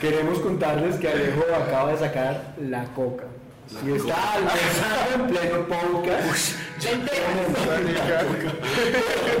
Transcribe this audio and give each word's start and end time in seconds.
Queremos 0.00 0.38
contarles 0.38 0.94
que 0.96 1.08
Alejo 1.08 1.42
acaba 1.52 1.90
de 1.90 1.98
sacar 1.98 2.54
la 2.60 2.84
coca. 2.94 3.24
Y 3.84 3.90
está 3.90 4.34
almorzando 4.34 5.24
en 5.24 5.30
pleno 5.30 5.66
podcast. 5.66 6.56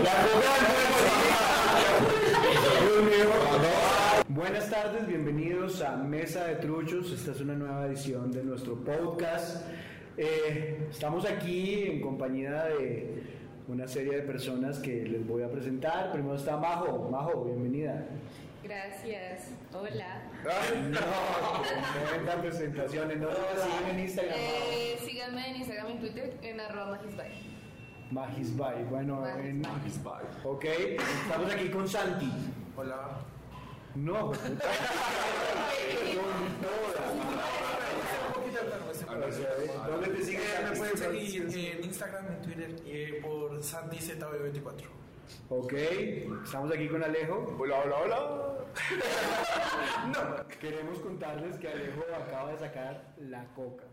La 0.02 0.22
coca. 0.24 0.58
Buenas 4.28 4.68
tardes, 4.68 5.06
bienvenidos 5.06 5.80
a 5.80 5.96
Mesa 5.96 6.48
de 6.48 6.56
Truchos. 6.56 7.12
Esta 7.12 7.30
es 7.30 7.40
una 7.40 7.54
nueva 7.54 7.86
edición 7.86 8.32
de 8.32 8.42
nuestro 8.42 8.74
podcast. 8.74 9.64
Eh, 10.16 10.88
estamos 10.90 11.24
aquí 11.24 11.84
en 11.84 12.00
compañía 12.00 12.64
de 12.64 13.22
una 13.68 13.86
serie 13.86 14.16
de 14.16 14.22
personas 14.22 14.80
que 14.80 15.04
les 15.04 15.24
voy 15.24 15.44
a 15.44 15.50
presentar. 15.50 16.10
Primero 16.10 16.34
está 16.34 16.56
Majo. 16.56 17.08
Majo, 17.10 17.44
bienvenida. 17.44 18.06
Gracias. 18.68 19.48
Hola. 19.72 20.22
No, 20.44 21.62
tremenda 21.62 22.42
presentaciones. 22.42 23.18
No 23.18 23.28
lo 23.28 23.34
siguen 23.34 23.88
en 23.94 24.00
Instagram. 24.00 24.34
Eh, 24.38 24.98
síganme 25.06 25.50
en 25.50 25.56
Instagram 25.56 25.88
y 25.88 25.92
en 25.92 26.00
Twitter 26.00 26.38
en 26.42 26.60
arroba 26.60 26.90
magisbay. 26.98 27.30
Magisbay. 28.10 28.84
Bueno, 28.84 29.26
en... 29.26 29.62
Magisbay. 29.62 30.24
Ok, 30.44 30.64
estamos 30.64 31.54
aquí 31.54 31.70
con 31.70 31.88
Santi. 31.88 32.30
Hola. 32.76 33.18
No, 33.94 34.32
¿Dónde 39.88 40.08
te 40.08 40.24
siguen? 40.24 40.42
Eh, 40.42 40.68
me 40.70 40.76
pueden 40.76 40.98
seguir 40.98 41.42
en 41.54 41.84
Instagram, 41.84 42.26
en 42.26 42.42
Twitter, 42.42 42.76
eh, 42.86 43.20
por 43.22 43.58
SantiZB24. 43.60 45.07
Ok, 45.48 45.72
estamos 46.44 46.72
aquí 46.72 46.88
con 46.88 47.02
Alejo. 47.02 47.56
Hola, 47.58 47.82
hola, 47.84 47.96
hola. 47.96 48.54
No, 50.08 50.48
queremos 50.60 50.98
contarles 51.00 51.56
que 51.56 51.68
Alejo 51.68 52.02
acaba 52.14 52.52
de 52.52 52.58
sacar 52.58 53.14
la 53.18 53.44
coca. 53.54 53.84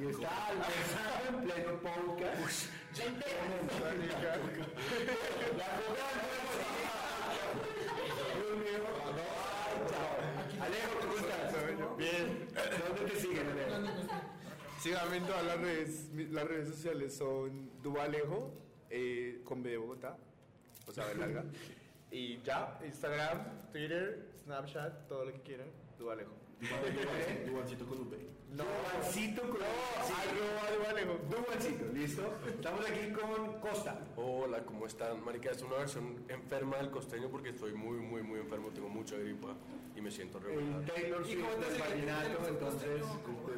Y 0.00 0.06
está 0.06 0.46
almorzando 0.46 1.38
en 1.38 1.44
pleno 1.44 1.72
podcast. 1.80 2.66
La 5.58 5.66
coca. 5.76 6.12
Dios 8.34 8.56
mío. 8.58 8.82
Alejo, 10.60 10.92
¿cómo 11.00 11.14
estás? 11.14 11.96
Bien. 11.98 12.48
¿Dónde 12.88 13.12
te 13.12 13.20
siguen, 13.20 13.46
Alejo? 13.48 14.22
Síganme 14.80 15.16
en 15.18 15.26
todas 15.26 15.44
las 15.44 15.60
redes. 15.60 16.10
Las 16.30 16.46
redes 16.48 16.68
sociales 16.68 17.14
son 17.14 17.70
Dubalejo, 17.82 18.52
eh, 18.90 19.42
con 19.44 19.62
B 19.62 19.70
de 19.70 19.76
Bogotá, 19.76 20.16
o 20.86 20.92
sea, 20.92 21.06
B 21.06 21.14
larga. 21.14 21.44
Y 22.10 22.40
ya, 22.42 22.78
Instagram, 22.84 23.70
Twitter, 23.72 24.28
Snapchat, 24.44 25.08
todo 25.08 25.24
lo 25.26 25.32
que 25.32 25.40
quieran, 25.40 25.68
Dubalejo. 25.98 26.32
Igualcito 27.46 27.86
con 27.86 28.00
UP. 28.02 28.14
No, 28.52 28.64
Juancito 28.92 29.42
con 29.42 29.60
arroba 29.62 30.70
Dubalejo. 30.76 31.18
Juancito, 31.46 31.86
¿listo? 31.94 32.34
Estamos 32.46 32.84
aquí 32.84 33.10
con 33.12 33.60
Costa. 33.60 33.98
Hola, 34.16 34.62
¿cómo 34.64 34.86
están? 34.86 35.24
Marica, 35.24 35.50
es 35.50 35.62
una 35.62 35.76
versión 35.78 36.24
enferma 36.28 36.76
del 36.76 36.90
costeño 36.90 37.30
porque 37.30 37.48
estoy 37.48 37.72
muy, 37.72 37.96
muy, 37.96 38.22
muy 38.22 38.40
enfermo, 38.40 38.68
tengo 38.68 38.90
mucha 38.90 39.16
gripa 39.16 39.56
y 39.96 40.00
me 40.02 40.10
siento 40.10 40.38
El 40.38 40.44
regular. 40.44 40.84
Taylor 40.84 41.24
Swift 41.24 41.58
del 41.58 41.80
vallenato, 41.80 42.48
entonces 42.48 43.02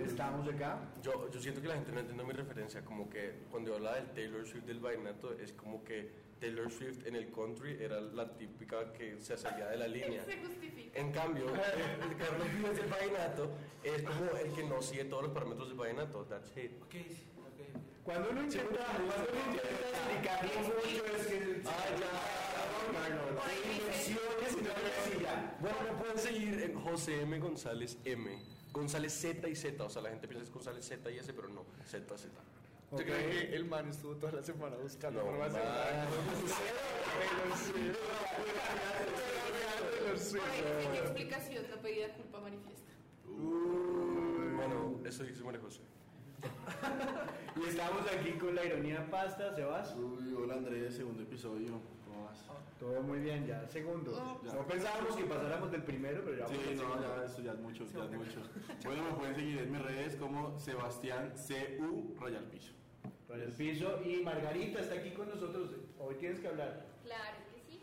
estamos 0.06 0.48
acá. 0.48 0.78
Yo, 1.02 1.28
yo 1.30 1.40
siento 1.40 1.60
que 1.60 1.68
la 1.68 1.74
gente 1.74 1.92
no 1.92 2.00
entiende 2.00 2.24
mi 2.24 2.32
referencia, 2.32 2.84
como 2.84 3.10
que 3.10 3.34
cuando 3.50 3.70
yo 3.70 3.76
hablaba 3.76 3.96
del 3.96 4.10
Taylor 4.12 4.46
Swift 4.46 4.64
del 4.64 4.80
vallenato, 4.80 5.32
es 5.38 5.52
como 5.52 5.82
que 5.82 6.10
Taylor 6.40 6.70
Swift 6.70 7.06
en 7.06 7.16
el 7.16 7.30
country 7.32 7.76
era 7.80 8.00
la 8.00 8.36
típica 8.36 8.92
que 8.92 9.18
se 9.20 9.36
salía 9.36 9.68
de 9.68 9.76
la 9.76 9.88
línea. 9.96 10.24
Se 10.24 10.36
justifica. 10.38 10.98
En 10.98 11.12
cambio, 11.12 11.46
el 11.48 12.16
Carlos 12.16 12.52
Vives 12.54 12.76
del 12.76 12.86
vallenato 12.86 13.50
es 13.82 14.02
como 14.02 14.30
el 14.36 14.52
que 14.52 14.64
no 14.64 14.82
sigue 14.82 15.04
todos 15.04 15.24
los 15.24 15.32
parámetros 15.32 15.68
del 15.68 15.76
vallenato, 15.78 16.24
that's 16.26 16.56
it. 16.56 16.72
Ok, 16.82 16.92
sí, 16.92 17.26
ok. 17.38 17.80
Cuando 18.04 18.30
uno 18.30 18.42
intenta, 18.42 18.84
cuando 18.84 19.28
uno 19.32 19.52
intenta 19.52 19.88
explicarlo 19.90 20.62
mucho 20.62 21.16
es 21.16 21.26
que... 21.26 21.62
Ah, 21.64 21.86
ya, 21.98 22.44
no, 22.92 23.16
no, 23.16 23.32
no, 23.32 23.42
hay 23.42 23.78
inversiones 23.78 24.52
y 24.52 24.62
no 24.62 25.22
ya. 25.22 25.56
Bueno, 25.60 25.76
me 25.82 25.98
pueden 25.98 26.18
seguir 26.18 26.60
en 26.62 26.74
José 26.80 27.22
M. 27.22 27.38
González 27.38 27.98
M. 28.04 28.38
González 28.72 29.12
Z 29.12 29.48
y 29.48 29.54
Z, 29.54 29.82
o 29.82 29.88
sea, 29.88 30.02
la 30.02 30.10
gente 30.10 30.26
piensa 30.26 30.42
que 30.42 30.48
es 30.48 30.52
González 30.52 30.84
Z 30.84 31.10
y 31.10 31.18
S, 31.18 31.32
pero 31.32 31.48
no, 31.48 31.64
Z, 31.86 32.18
Z. 32.18 32.28
¿Usted 32.90 33.04
Ok. 33.08 33.12
cree 33.12 33.48
que 33.50 33.56
el 33.56 33.64
man 33.64 33.88
estuvo 33.88 34.14
toda 34.16 34.32
la 34.32 34.42
semana 34.42 34.76
buscando 34.76 35.22
No. 35.22 35.30
Por 40.30 40.40
ahí 40.48 40.62
sin 40.82 40.94
explicación, 40.94 41.64
la 41.70 41.76
pedida 41.80 42.08
culpa 42.14 42.40
manifiesta. 42.40 42.92
Bueno, 43.26 45.00
eso 45.04 45.24
dice 45.24 45.42
María 45.42 45.60
José. 45.60 45.80
Y 47.56 47.68
estamos 47.68 48.02
aquí 48.12 48.32
con 48.32 48.52
la 48.56 48.64
ironía 48.64 49.08
pasta, 49.10 49.54
Sebas. 49.54 49.94
Uy, 49.94 50.34
hola 50.34 50.54
Andrés, 50.54 50.94
segundo 50.96 51.22
episodio. 51.22 51.80
¿Cómo 52.14 52.26
vas? 52.26 52.38
Todo 52.78 53.02
muy 53.02 53.18
bien, 53.20 53.46
ya, 53.46 53.66
segundo. 53.68 54.38
No 54.44 54.66
pensábamos 54.66 55.16
que 55.16 55.24
pasáramos 55.24 55.70
del 55.72 55.82
primero, 55.82 56.22
pero 56.24 56.36
ya 56.38 56.46
Sí, 56.46 56.54
vamos 56.56 56.74
no, 56.74 56.80
segundo. 56.82 57.16
ya, 57.16 57.24
eso 57.24 57.42
ya 57.42 57.52
es 57.52 57.58
mucho, 57.58 57.84
ya 57.86 58.04
es 58.04 58.10
mucho. 58.12 58.40
Bueno, 58.84 59.02
me 59.04 59.10
pueden 59.12 59.34
seguir 59.34 59.58
en 59.58 59.72
mis 59.72 59.82
redes 59.82 60.16
como 60.16 60.58
Sebastián 60.58 61.32
CU 61.48 62.14
Rayal 62.20 62.44
Piso. 62.44 62.72
Raya 63.28 63.44
el 63.44 63.52
piso 63.52 64.00
y 64.04 64.22
Margarita 64.22 64.80
está 64.80 64.94
aquí 64.96 65.10
con 65.12 65.28
nosotros. 65.28 65.70
Hoy 65.98 66.14
tienes 66.16 66.40
que 66.40 66.48
hablar. 66.48 66.84
Claro 67.04 67.36
que 67.52 67.60
sí. 67.62 67.80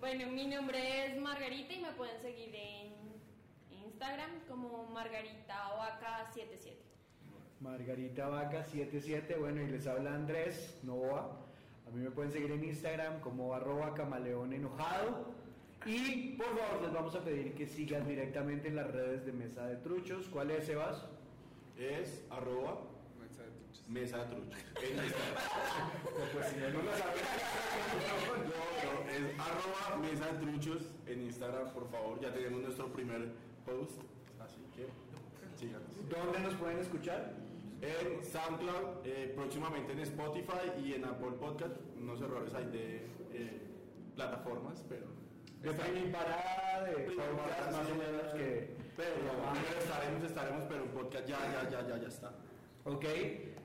Bueno, 0.00 0.26
mi 0.30 0.46
nombre 0.46 1.06
es 1.06 1.16
Margarita 1.18 1.72
y 1.72 1.80
me 1.80 1.92
pueden 1.92 2.20
seguir 2.20 2.54
en 2.54 2.93
Instagram 3.94 4.40
como 4.48 4.88
Margarita 4.92 5.68
Vaca 5.78 6.26
77. 6.32 6.76
Margarita 7.60 8.26
Vaca 8.26 8.64
77, 8.64 9.36
bueno, 9.36 9.62
y 9.62 9.68
les 9.68 9.86
habla 9.86 10.16
Andrés 10.16 10.80
Novoa. 10.82 11.38
A 11.86 11.90
mí 11.90 12.02
me 12.02 12.10
pueden 12.10 12.32
seguir 12.32 12.50
en 12.50 12.64
Instagram 12.64 13.20
como 13.20 13.54
arroba 13.54 13.94
camaleón 13.94 14.52
enojado. 14.52 15.32
Y 15.86 16.32
por 16.32 16.46
favor 16.58 16.82
les 16.82 16.92
vamos 16.92 17.14
a 17.14 17.20
pedir 17.20 17.54
que 17.54 17.68
sigan 17.68 18.04
directamente 18.08 18.66
en 18.66 18.74
las 18.76 18.90
redes 18.90 19.26
de 19.26 19.32
Mesa 19.32 19.64
de 19.66 19.76
Truchos. 19.76 20.26
¿Cuál 20.26 20.50
es, 20.50 20.66
Sebas? 20.66 21.06
Es 21.78 22.24
arroba 22.30 22.80
mesa 23.88 24.18
de 24.24 24.24
truchos. 24.24 24.58
En 24.82 25.04
Instagram. 25.04 25.44
Pues 26.32 26.46
si 26.48 26.56
no, 26.56 26.68
no 26.70 26.82
lo 26.82 26.96
saben. 26.96 27.22
No, 28.42 28.94
no, 28.94 29.10
es 29.10 29.38
arroba 29.38 29.96
mesa 30.02 30.32
de 30.32 30.38
truchos 30.40 30.82
en 31.06 31.22
Instagram, 31.22 31.72
por 31.72 31.88
favor. 31.90 32.20
Ya 32.20 32.32
tenemos 32.32 32.60
nuestro 32.62 32.92
primer 32.92 33.43
post. 33.64 34.00
Así 34.40 34.60
que 34.74 34.86
síganos. 35.58 35.88
¿Dónde 36.08 36.38
nos 36.40 36.54
pueden 36.54 36.78
escuchar? 36.78 37.32
En 37.80 38.24
SoundCloud, 38.24 39.04
eh, 39.04 39.32
próximamente 39.34 39.92
en 39.92 40.00
Spotify 40.00 40.72
y 40.82 40.94
en 40.94 41.04
Apple 41.04 41.32
Podcast. 41.38 41.76
Unos 42.00 42.20
errores 42.20 42.54
hay 42.54 42.66
de 42.66 43.06
eh, 43.32 43.60
plataformas, 44.14 44.82
pero. 44.88 45.06
De 45.62 45.72
Premium 45.72 46.12
Parada, 46.12 46.84
de 46.84 46.92
podcast 46.92 47.72
más 47.72 47.90
o 47.90 47.94
menos 47.94 48.34
que... 48.34 48.76
Pero 48.96 49.14
pero 49.16 49.80
estaremos, 49.80 50.24
estaremos, 50.24 50.64
pero 50.68 50.84
en 50.84 50.90
podcast 50.90 51.26
ya, 51.26 51.38
ya, 51.52 51.70
ya, 51.70 51.88
ya, 51.88 51.96
ya 52.02 52.08
está. 52.08 52.32
Ok, 52.84 53.04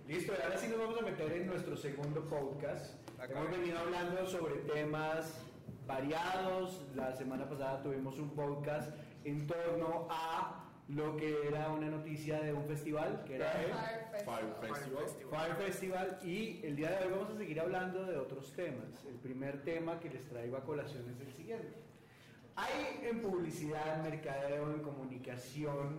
listo. 0.08 0.34
Ahora 0.42 0.58
sí 0.58 0.68
nos 0.70 0.80
vamos 0.80 0.98
a 0.98 1.02
meter 1.02 1.32
en 1.34 1.48
nuestro 1.48 1.76
segundo 1.76 2.24
podcast. 2.28 2.96
Hemos 3.30 3.52
venido 3.52 3.78
hablando 3.80 4.26
sobre 4.26 4.56
temas 4.74 5.46
variados. 5.90 6.86
La 6.96 7.12
semana 7.14 7.50
pasada 7.50 7.82
tuvimos 7.82 8.18
un 8.20 8.30
podcast 8.30 8.96
en 9.26 9.48
torno 9.48 10.08
a 10.10 10.66
lo 10.88 11.18
que 11.18 11.48
era 11.48 11.72
una 11.72 11.88
noticia 11.88 12.40
de 12.42 12.54
un 12.54 12.64
festival, 12.66 13.24
que 13.26 13.36
era 13.36 13.52
el 13.64 13.72
Fire 14.24 14.54
Festival. 14.62 15.06
Fire 15.30 15.56
Festival. 15.56 16.20
Y 16.24 16.62
el 16.64 16.76
día 16.76 16.92
de 16.92 17.06
hoy 17.06 17.12
vamos 17.12 17.32
a 17.32 17.38
seguir 17.38 17.60
hablando 17.60 18.06
de 18.06 18.18
otros 18.18 18.54
temas. 18.54 19.04
El 19.08 19.16
primer 19.16 19.64
tema 19.64 20.00
que 20.00 20.10
les 20.10 20.28
traigo 20.30 20.58
a 20.58 20.64
colación 20.64 21.10
es 21.10 21.20
el 21.20 21.34
siguiente. 21.34 21.76
Hay 22.56 23.02
en 23.04 23.22
publicidad, 23.22 23.98
en 23.98 24.12
mercadeo, 24.12 24.72
en 24.72 24.82
comunicación, 24.82 25.98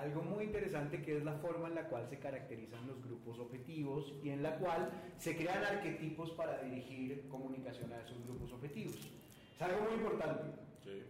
algo 0.00 0.22
muy 0.22 0.44
interesante 0.44 1.02
que 1.02 1.16
es 1.16 1.24
la 1.24 1.34
forma 1.34 1.68
en 1.68 1.74
la 1.74 1.88
cual 1.88 2.06
se 2.08 2.18
caracterizan 2.18 2.86
los 2.86 3.02
grupos 3.02 3.38
objetivos 3.40 4.14
y 4.22 4.30
en 4.30 4.42
la 4.42 4.56
cual 4.58 4.90
se 5.18 5.36
crean 5.36 5.64
arquetipos 5.64 6.30
para 6.32 6.62
dirigir 6.62 7.28
comunicación 7.28 7.92
a 7.92 8.00
esos 8.00 8.24
grupos 8.24 8.52
objetivos. 8.52 8.96
Es 9.54 9.62
algo 9.62 9.82
muy 9.82 9.94
importante, 9.94 10.50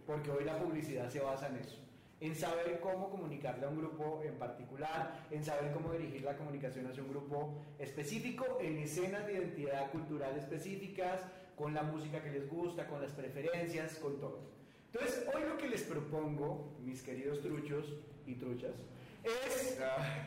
porque 0.07 0.31
hoy 0.31 0.43
la 0.43 0.57
publicidad 0.57 1.07
se 1.07 1.19
basa 1.19 1.49
en 1.49 1.57
eso, 1.57 1.77
en 2.19 2.35
saber 2.35 2.79
cómo 2.79 3.11
comunicarle 3.11 3.67
a 3.67 3.69
un 3.69 3.77
grupo 3.77 4.21
en 4.25 4.33
particular, 4.39 5.27
en 5.29 5.43
saber 5.43 5.71
cómo 5.71 5.93
dirigir 5.93 6.23
la 6.23 6.35
comunicación 6.35 6.87
hacia 6.87 7.03
un 7.03 7.09
grupo 7.09 7.61
específico, 7.77 8.57
en 8.59 8.79
escenas 8.79 9.27
de 9.27 9.33
identidad 9.33 9.91
cultural 9.91 10.35
específicas, 10.35 11.25
con 11.55 11.75
la 11.75 11.83
música 11.83 12.23
que 12.23 12.31
les 12.31 12.49
gusta, 12.49 12.87
con 12.87 13.01
las 13.01 13.11
preferencias, 13.11 13.95
con 13.95 14.19
todo. 14.19 14.49
Entonces, 14.91 15.27
hoy 15.31 15.43
lo 15.47 15.57
que 15.57 15.67
les 15.67 15.83
propongo, 15.83 16.75
mis 16.81 17.03
queridos 17.03 17.41
truchos 17.41 17.93
y 18.29 18.35
truchas, 18.35 18.75
es 19.23 19.77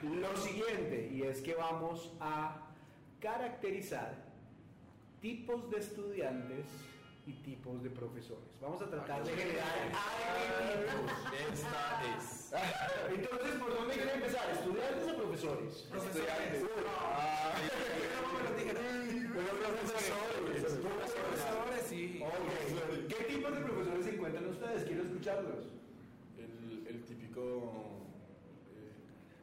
lo 0.02 0.36
siguiente, 0.36 1.08
y 1.12 1.22
es 1.22 1.40
que 1.40 1.54
vamos 1.54 2.12
a 2.20 2.68
caracterizar 3.20 4.14
tipos 5.20 5.70
de 5.70 5.78
estudiantes 5.78 6.66
y 7.26 7.32
tipos 7.34 7.82
de 7.82 7.90
profesores. 7.90 8.50
Vamos 8.60 8.82
a 8.82 8.90
tratar 8.90 9.24
de 9.24 9.30
generar 9.30 9.64
arquetipos. 9.94 11.12
Esta 11.52 12.02
es. 12.18 12.52
Entonces, 13.14 13.54
¿por 13.60 13.74
dónde 13.74 13.94
quieren 13.94 14.16
empezar? 14.16 14.50
¿Estudiantes 14.50 15.08
o 15.08 15.16
profesores? 15.16 15.86
Profesores. 15.88 16.26
Profesores. 16.28 16.72
Profesores, 20.72 21.82
sí. 21.88 22.20
Ok. 22.22 23.08
¿Qué 23.08 23.24
tipos 23.24 23.54
de 23.54 23.60
profesores 23.60 24.04
se 24.04 24.14
encuentran 24.14 24.46
ustedes? 24.48 24.84
Quiero 24.84 25.02
escucharlos. 25.04 25.64
El, 26.36 26.86
el 26.88 27.04
típico. 27.04 27.91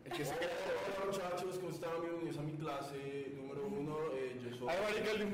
El 0.09 0.17
que 0.17 0.25
se 0.25 0.33
Hola 0.33 1.05
muchachos, 1.11 1.55
¿cómo 1.59 1.69
están? 1.69 2.01
Bienvenidos 2.01 2.37
a 2.37 2.41
mi 2.41 2.53
clase 2.53 3.31
número 3.35 3.67
uno. 3.67 3.97
eh, 4.13 4.39
yo 4.43 4.55
soy. 4.57 4.67
Ay, 4.69 4.77
marica, 4.81 5.11
el 5.11 5.19
de 5.19 5.25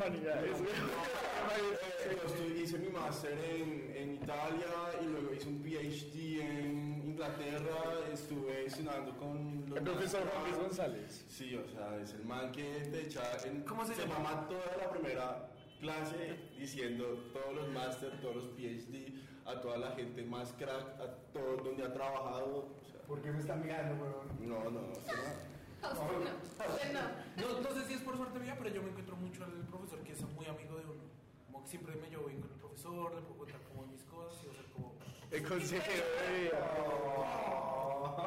yo 2.15 2.21
estoy- 2.27 2.61
hice 2.61 2.77
mi 2.79 2.89
máster 2.89 3.37
en, 3.37 3.93
en 3.95 4.13
Italia 4.15 4.67
y 5.01 5.05
luego 5.05 5.33
hice 5.33 5.47
un 5.47 5.61
PhD 5.61 6.41
en 6.41 7.01
Inglaterra. 7.05 7.99
Estuve 8.13 8.65
estudiando 8.65 9.15
con 9.17 9.65
los 9.69 9.77
El 9.77 9.83
profesor 9.83 10.23
Juan 10.29 10.43
Luis 10.43 10.57
González. 10.57 11.25
Sí, 11.29 11.55
o 11.55 11.67
sea, 11.67 11.97
es 12.01 12.13
el 12.13 12.25
man 12.25 12.51
que 12.51 12.63
te 12.91 13.01
echa. 13.03 13.21
En, 13.45 13.61
¿Cómo 13.63 13.85
se 13.85 13.95
llama? 13.95 14.19
mama 14.19 14.47
toda 14.47 14.77
la 14.77 14.89
primera 14.91 15.49
clase 15.79 16.35
diciendo 16.57 17.05
todos 17.33 17.55
los 17.55 17.67
máster, 17.69 18.19
todos 18.21 18.35
los 18.35 18.45
PhD, 18.55 19.13
a 19.45 19.61
toda 19.61 19.77
la 19.77 19.91
gente 19.91 20.23
más 20.23 20.53
crack, 20.53 20.99
a 20.99 21.15
todo 21.33 21.57
donde 21.57 21.83
ha 21.83 21.93
trabajado. 21.93 22.75
O 22.81 22.85
sea, 22.85 22.94
¿Por 23.07 23.21
qué 23.21 23.31
me 23.31 23.39
están 23.39 23.61
mirando, 23.61 24.03
weón? 24.03 24.49
no, 24.49 24.63
no, 24.71 24.81
No, 24.81 24.87
usted 26.71 26.93
no. 26.93 27.01
No, 27.41 27.61
no 27.61 27.69
sé 27.75 27.85
si 27.87 27.93
es 27.93 28.01
por 28.01 28.17
suerte 28.17 28.39
mía, 28.39 28.55
pero 28.57 28.73
yo 28.73 28.81
me 28.81 28.89
encuentro 28.89 29.15
mucho 29.17 29.43
al 29.43 29.51
profesor 29.67 29.99
que 30.03 30.13
es 30.13 30.21
muy 30.21 30.45
amigo 30.47 30.75
de 30.77 30.85
uno. 30.85 31.03
Como 31.45 31.63
que 31.63 31.69
siempre 31.69 31.95
me 31.95 32.09
llevo 32.09 32.25
bien 32.25 32.41
con 32.41 32.51
el 32.51 32.57
profesor, 32.57 33.13
le 33.15 33.21
puedo 33.21 33.37
contar 33.37 33.61
como 33.63 33.85
mis 33.87 34.03
cosas 34.03 34.43
y 34.43 34.47
o 34.47 34.53
sea, 34.53 34.63
como... 34.73 34.95
El 35.31 35.43
consejero 35.47 36.05
de 36.31 36.41
vida. 36.43 36.59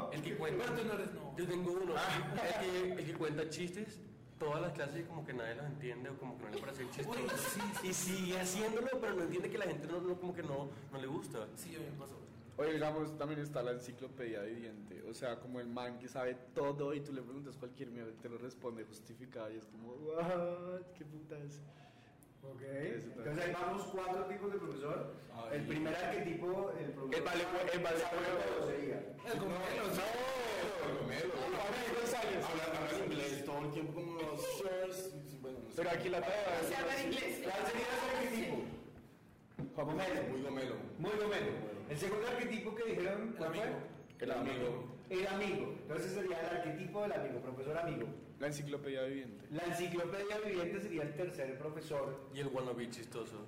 El 0.12 0.22
que 0.22 0.36
cuenta. 0.36 0.64
Pero 0.64 0.76
tú 0.80 0.84
no 0.88 0.92
eres 0.94 1.12
no. 1.14 1.36
Yo 1.36 1.46
tengo 1.46 1.72
uno. 1.72 1.94
El 1.94 2.60
que, 2.60 2.92
el 3.00 3.06
que 3.06 3.14
cuenta 3.14 3.48
chistes. 3.50 4.00
Todas 4.38 4.62
las 4.62 4.72
clases 4.72 5.04
como 5.08 5.26
que 5.26 5.32
nadie 5.32 5.56
los 5.56 5.66
entiende 5.66 6.10
o 6.10 6.16
como 6.16 6.38
que 6.38 6.44
no 6.44 6.50
le 6.50 6.58
parece 6.58 6.88
chistoso. 6.90 7.18
Sí, 7.36 7.60
sí. 7.80 7.88
Y 7.88 7.92
sigue 7.92 8.40
haciéndolo, 8.40 8.88
pero 9.00 9.14
no 9.14 9.22
entiende 9.24 9.50
que 9.50 9.58
la 9.58 9.64
gente 9.64 9.88
no, 9.88 10.00
no- 10.00 10.14
como 10.20 10.32
que 10.32 10.44
no, 10.44 10.68
no 10.92 10.98
le 11.00 11.06
gusta. 11.08 11.48
Sí, 11.56 11.74
a 11.74 11.80
mí 11.80 11.86
me 11.90 11.98
pasó. 11.98 12.14
Oye, 12.58 12.72
digamos, 12.74 13.16
también 13.16 13.40
está 13.40 13.62
la 13.62 13.70
enciclopedia 13.72 14.42
viviente. 14.42 15.02
O 15.08 15.14
sea, 15.14 15.38
como 15.38 15.60
el 15.60 15.68
man 15.68 15.98
que 15.98 16.08
sabe 16.08 16.34
todo 16.54 16.92
y 16.92 17.00
tú 17.00 17.12
le 17.12 17.22
preguntas 17.22 17.56
cualquier 17.56 17.90
mierda 17.90 18.10
y 18.10 18.16
te 18.16 18.28
lo 18.28 18.36
responde 18.36 18.84
justificado 18.84 19.50
y 19.52 19.58
es 19.58 19.64
como, 19.66 19.92
what, 19.92 20.82
qué 20.96 21.04
putas. 21.04 21.60
Ok. 22.42 22.60
Eso. 22.62 23.08
Entonces 23.16 23.44
ahí 23.44 23.52
vamos 23.52 23.82
cuatro 23.92 24.24
tipos 24.26 24.52
de 24.52 24.58
profesor. 24.58 25.14
Ay. 25.34 25.58
El 25.58 25.66
primer 25.66 25.94
arquetipo, 25.94 26.72
el 26.78 26.90
profesor. 26.92 27.14
El 27.14 27.22
vale- 27.24 27.44
el 27.74 27.80
vale-. 27.80 28.04
El 32.90 33.04
inglés 33.12 33.44
todo 33.44 33.58
el 33.64 33.70
tiempo 33.72 33.92
como 33.94 34.20
los 34.20 34.40
sirs. 34.42 35.40
Bueno, 35.40 35.58
no 35.62 35.70
sé. 35.70 35.76
Pero 35.76 35.90
aquí 35.90 36.08
la 36.08 36.20
No 36.20 36.26
sé 36.26 36.32
tabla. 36.32 36.78
hablar 36.80 37.00
inglés. 37.06 37.40
¿Cuál 37.42 37.66
sería 37.66 37.86
ese 37.86 38.16
arquetipo? 38.16 38.77
Juan 39.78 39.96
Gomelo. 39.96 40.22
Muy 40.28 40.42
gomelo. 40.42 40.74
Muy 40.98 41.10
gomelo. 41.12 41.52
El 41.88 41.96
segundo 41.96 42.26
arquetipo 42.26 42.74
que 42.74 42.84
dijeron, 42.84 43.34
¿cuál 43.38 43.54
fue? 43.54 43.64
El 44.18 44.32
amigo. 44.32 44.98
El 45.08 45.26
amigo. 45.28 45.74
Entonces 45.82 46.12
sería 46.14 46.40
el 46.40 46.56
arquetipo 46.56 47.02
del 47.02 47.12
amigo, 47.12 47.40
profesor 47.40 47.78
amigo. 47.78 48.08
La 48.40 48.48
enciclopedia 48.48 49.02
viviente. 49.04 49.46
La 49.52 49.62
enciclopedia 49.66 50.38
viviente 50.44 50.80
sería 50.80 51.02
el 51.02 51.14
tercer 51.14 51.56
profesor. 51.58 52.28
Y 52.34 52.40
el 52.40 52.48
wannabe 52.48 52.90
chistoso. 52.90 53.46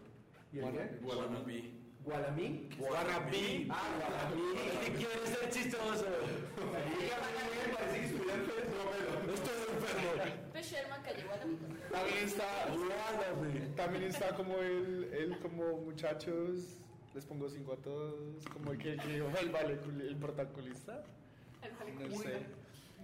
¿Y 0.52 0.60
el 0.60 0.70
qué? 0.70 0.98
Wannabe. 1.02 1.72
¿Gualamí? 2.04 2.68
Wannabe. 2.78 3.66
Ah, 3.68 3.88
Gualamí. 3.98 4.52
El 4.62 4.86
que 4.86 4.92
quiere 4.98 5.26
ser 5.26 5.50
chistoso. 5.50 6.06
Dígame, 7.00 7.26
me 7.66 7.74
parece 7.74 7.98
que 7.98 8.06
estuviera 8.06 8.34
enfermo. 8.34 9.34
Estoy 9.34 9.74
enfermo. 9.74 10.50
Pues 10.52 10.70
Sherman 10.70 11.02
cayó 11.02 11.32
a 11.32 11.36
la 11.38 11.44
mitad. 11.44 11.79
También 11.90 12.24
está, 12.24 12.66
también 13.76 14.04
está 14.04 14.34
como 14.36 14.56
el, 14.58 15.10
el 15.12 15.38
como 15.38 15.78
muchachos, 15.78 16.78
les 17.14 17.26
pongo 17.26 17.48
cinco 17.48 17.72
a 17.72 17.76
todos, 17.76 18.44
como 18.52 18.72
el 18.72 18.78
que, 18.78 18.92
el, 18.92 19.00
que 19.00 19.16
el, 19.16 19.50
vale, 19.50 19.78
el 20.08 20.16
protagonista. 20.16 21.02
No 21.98 22.16
sé. 22.16 22.46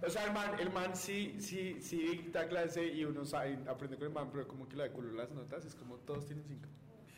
O 0.05 0.09
sea, 0.09 0.25
el 0.25 0.33
man, 0.33 0.59
el 0.59 0.71
man 0.71 0.95
sí, 0.95 1.35
sí, 1.39 1.81
sí 1.81 1.97
dicta 1.97 2.47
clase 2.47 2.85
y 2.85 3.03
uno 3.03 3.25
sabe, 3.25 3.57
aprende 3.67 3.97
con 3.97 4.07
el 4.07 4.13
man, 4.13 4.29
pero 4.31 4.47
como 4.47 4.69
que 4.69 4.75
la 4.75 4.83
de 4.83 4.91
culo 4.91 5.11
las 5.13 5.31
notas 5.31 5.65
es 5.65 5.73
como 5.75 5.95
todos 5.97 6.25
tienen 6.25 6.45
cinco. 6.45 6.67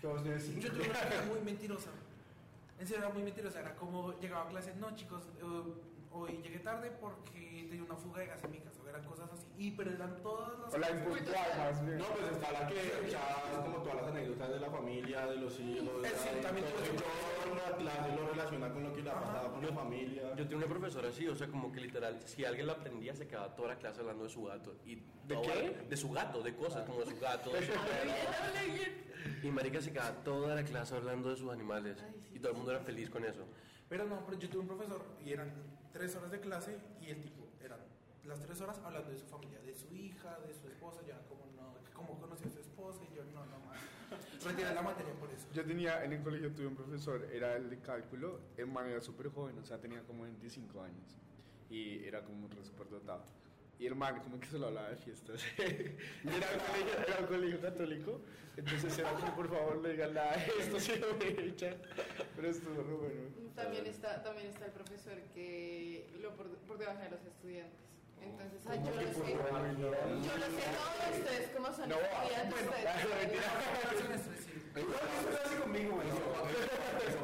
Todos 0.01 0.23
tienen 0.23 0.39
cinco. 0.39 0.61
Yo 0.61 0.71
tuve 0.71 0.89
una 0.89 0.99
clase 0.99 1.25
muy 1.27 1.41
mentirosa. 1.41 1.89
En 2.79 2.87
serio, 2.87 3.03
era 3.03 3.13
muy 3.13 3.23
mentirosa. 3.23 3.59
Era 3.59 3.75
como 3.75 4.17
llegaba 4.19 4.45
a 4.45 4.49
clase, 4.49 4.73
no 4.75 4.95
chicos, 4.95 5.23
eh, 5.41 5.73
hoy 6.11 6.39
llegué 6.41 6.59
tarde 6.59 6.89
porque 7.01 7.67
tenía 7.69 7.83
una 7.83 7.97
fuga 7.97 8.21
de 8.21 8.27
gas 8.27 8.43
en 8.45 8.51
mi 8.51 8.59
casa. 8.59 8.79
Eran 8.87 9.03
cosas 9.03 9.29
así. 9.33 9.48
Y 9.61 9.71
pero 9.71 9.91
eran 9.91 10.15
todas 10.23 10.57
las 10.57 10.73
O 10.73 10.77
la 10.77 10.89
impuntual 10.89 11.49
más 11.57 11.85
bien. 11.85 11.97
No, 11.97 12.05
pues 12.05 12.31
está 12.31 12.51
la 12.53 12.65
que 12.67 12.79
echaba 13.05 13.61
como 13.65 13.77
todas 13.79 13.95
las 13.97 14.07
anécdotas 14.07 14.49
de 14.51 14.59
la 14.61 14.69
familia, 14.69 15.25
de 15.25 15.35
los 15.35 15.59
hijos. 15.59 16.05
Eh, 16.05 16.11
sí, 16.15 16.35
de- 16.35 16.41
también 16.41 16.65
la 16.65 17.75
clase 17.75 18.15
lo 18.15 18.27
relaciona 18.29 18.71
con 18.71 18.83
lo 18.83 18.93
que 18.93 19.01
le 19.03 19.09
ha 19.11 19.19
pasado 19.19 19.51
con 19.51 19.65
la 19.65 19.73
familia. 19.73 20.21
Yo 20.37 20.43
tenía 20.47 20.57
una 20.57 20.67
profesora 20.67 21.09
así, 21.09 21.27
o 21.27 21.35
sea, 21.35 21.47
como 21.47 21.73
que 21.73 21.81
literal, 21.81 22.21
si 22.25 22.45
alguien 22.45 22.67
la 22.67 22.73
aprendía, 22.73 23.13
se 23.15 23.27
quedaba 23.27 23.53
toda 23.53 23.69
la 23.69 23.75
clase 23.77 23.99
hablando 23.99 24.23
de 24.23 24.29
su 24.29 24.43
gato. 24.45 24.75
Y 24.85 24.95
¿De 25.27 25.41
qué? 25.41 25.85
De 25.89 25.97
su 25.97 26.09
gato, 26.09 26.41
de 26.41 26.55
cosas 26.55 26.85
como 26.87 27.01
de 27.01 27.07
su 27.07 27.19
gato. 27.19 27.49
de 27.51 27.59
su 27.65 27.73
perro. 27.73 29.43
y 29.43 29.51
marica 29.51 29.81
se 29.81 29.91
quedaba 29.91 30.11
toda 30.23 30.55
la 30.55 30.63
clase 30.63 30.95
hablando 30.95 31.31
de 31.31 31.35
sus 31.35 31.51
animales. 31.51 31.97
Y 32.33 32.39
todo 32.39 32.51
el 32.53 32.57
mundo 32.57 32.71
era 32.71 32.79
feliz 32.79 33.09
con 33.09 33.25
eso. 33.25 33.45
Pero 33.89 34.05
no, 34.05 34.25
pero 34.25 34.39
yo 34.39 34.47
tuve 34.49 34.61
un 34.61 34.67
profesor 34.67 35.03
y 35.25 35.33
eran 35.33 35.51
tres 35.91 36.15
horas 36.15 36.31
de 36.31 36.39
clase 36.39 36.77
y 37.01 37.09
el 37.09 37.21
tipo, 37.21 37.43
eran 37.61 37.79
las 38.29 38.39
tres 38.41 38.61
horas 38.61 38.79
hablando 38.85 39.09
de 39.09 39.17
su 39.17 39.25
familia, 39.25 39.59
de 39.61 39.73
su 39.73 39.93
hija, 39.93 40.37
de 40.45 40.53
su 40.53 40.67
esposa, 40.67 41.01
ya 41.05 41.19
como 41.27 41.47
no, 41.57 41.73
cómo 41.93 42.19
conoció 42.19 42.47
a 42.47 42.51
su 42.51 42.59
esposa 42.59 43.01
y 43.11 43.15
yo 43.15 43.23
no, 43.25 43.43
no 43.47 43.59
más. 43.65 43.79
Retiré 44.45 44.73
la 44.73 44.83
materia 44.83 45.13
por 45.13 45.29
eso. 45.31 45.47
Yo 45.51 45.65
tenía, 45.65 46.03
en 46.03 46.13
el 46.13 46.21
colegio 46.21 46.51
tuve 46.53 46.67
un 46.67 46.75
profesor, 46.75 47.27
era 47.33 47.55
el 47.55 47.69
de 47.69 47.79
cálculo, 47.79 48.39
el 48.55 48.67
man 48.67 48.87
era 48.87 49.01
súper 49.01 49.29
joven, 49.29 49.57
o 49.57 49.65
sea, 49.65 49.79
tenía 49.79 50.03
como 50.03 50.23
25 50.23 50.81
años 50.81 51.17
y 51.71 52.03
era 52.05 52.23
como 52.23 52.47
re 52.47 52.63
súper 52.63 52.89
dotado. 52.89 53.23
Y 53.79 53.87
el 53.87 53.95
man 53.95 54.19
como 54.21 54.39
que 54.39 54.45
se 54.47 54.59
lo 54.59 54.67
hablaba 54.67 54.89
de 54.89 54.97
fiestas. 54.97 55.41
Y 55.57 56.27
era, 56.27 56.47
un 56.53 56.59
colegio, 56.59 57.07
era 57.07 57.19
un 57.21 57.27
colegio 57.27 57.61
católico, 57.61 58.21
entonces 58.57 58.99
era 58.99 59.11
como, 59.13 59.35
por 59.35 59.49
favor, 59.49 59.77
no 59.77 59.87
digan 59.87 60.13
nada 60.13 60.35
de 60.35 60.45
esto, 60.59 60.79
si 60.79 60.99
no 60.99 61.07
me 61.17 61.45
echan. 61.45 61.75
Pero 62.35 62.47
estuvo 62.47 62.75
re 62.75 62.93
bueno. 62.93 63.21
También 63.55 63.87
está, 63.87 64.21
también 64.21 64.47
está 64.47 64.65
el 64.65 64.71
profesor 64.71 65.17
que 65.33 66.07
lo 66.21 66.35
por, 66.35 66.47
por 66.59 66.77
debajo 66.77 67.01
de 67.01 67.09
los 67.09 67.25
estudiantes. 67.25 67.89
Entonces, 68.21 68.61
ay, 68.69 68.79
yo 68.83 68.91
lo 68.95 69.01
sé. 69.01 69.33
Yo 69.33 70.37
lo 70.37 70.45
sé 70.45 70.63
todo, 70.75 71.19
ustedes 71.19 71.49
como 71.55 71.67
son 71.73 71.89
No, 71.89 71.95
bueno, 71.95 72.55
ustedes 72.55 74.21
Sí. 74.21 74.35
Eso 74.79 75.39
hace 75.45 75.55
conmigo, 75.61 75.95
güey. 75.95 76.07
Eso 76.07 76.17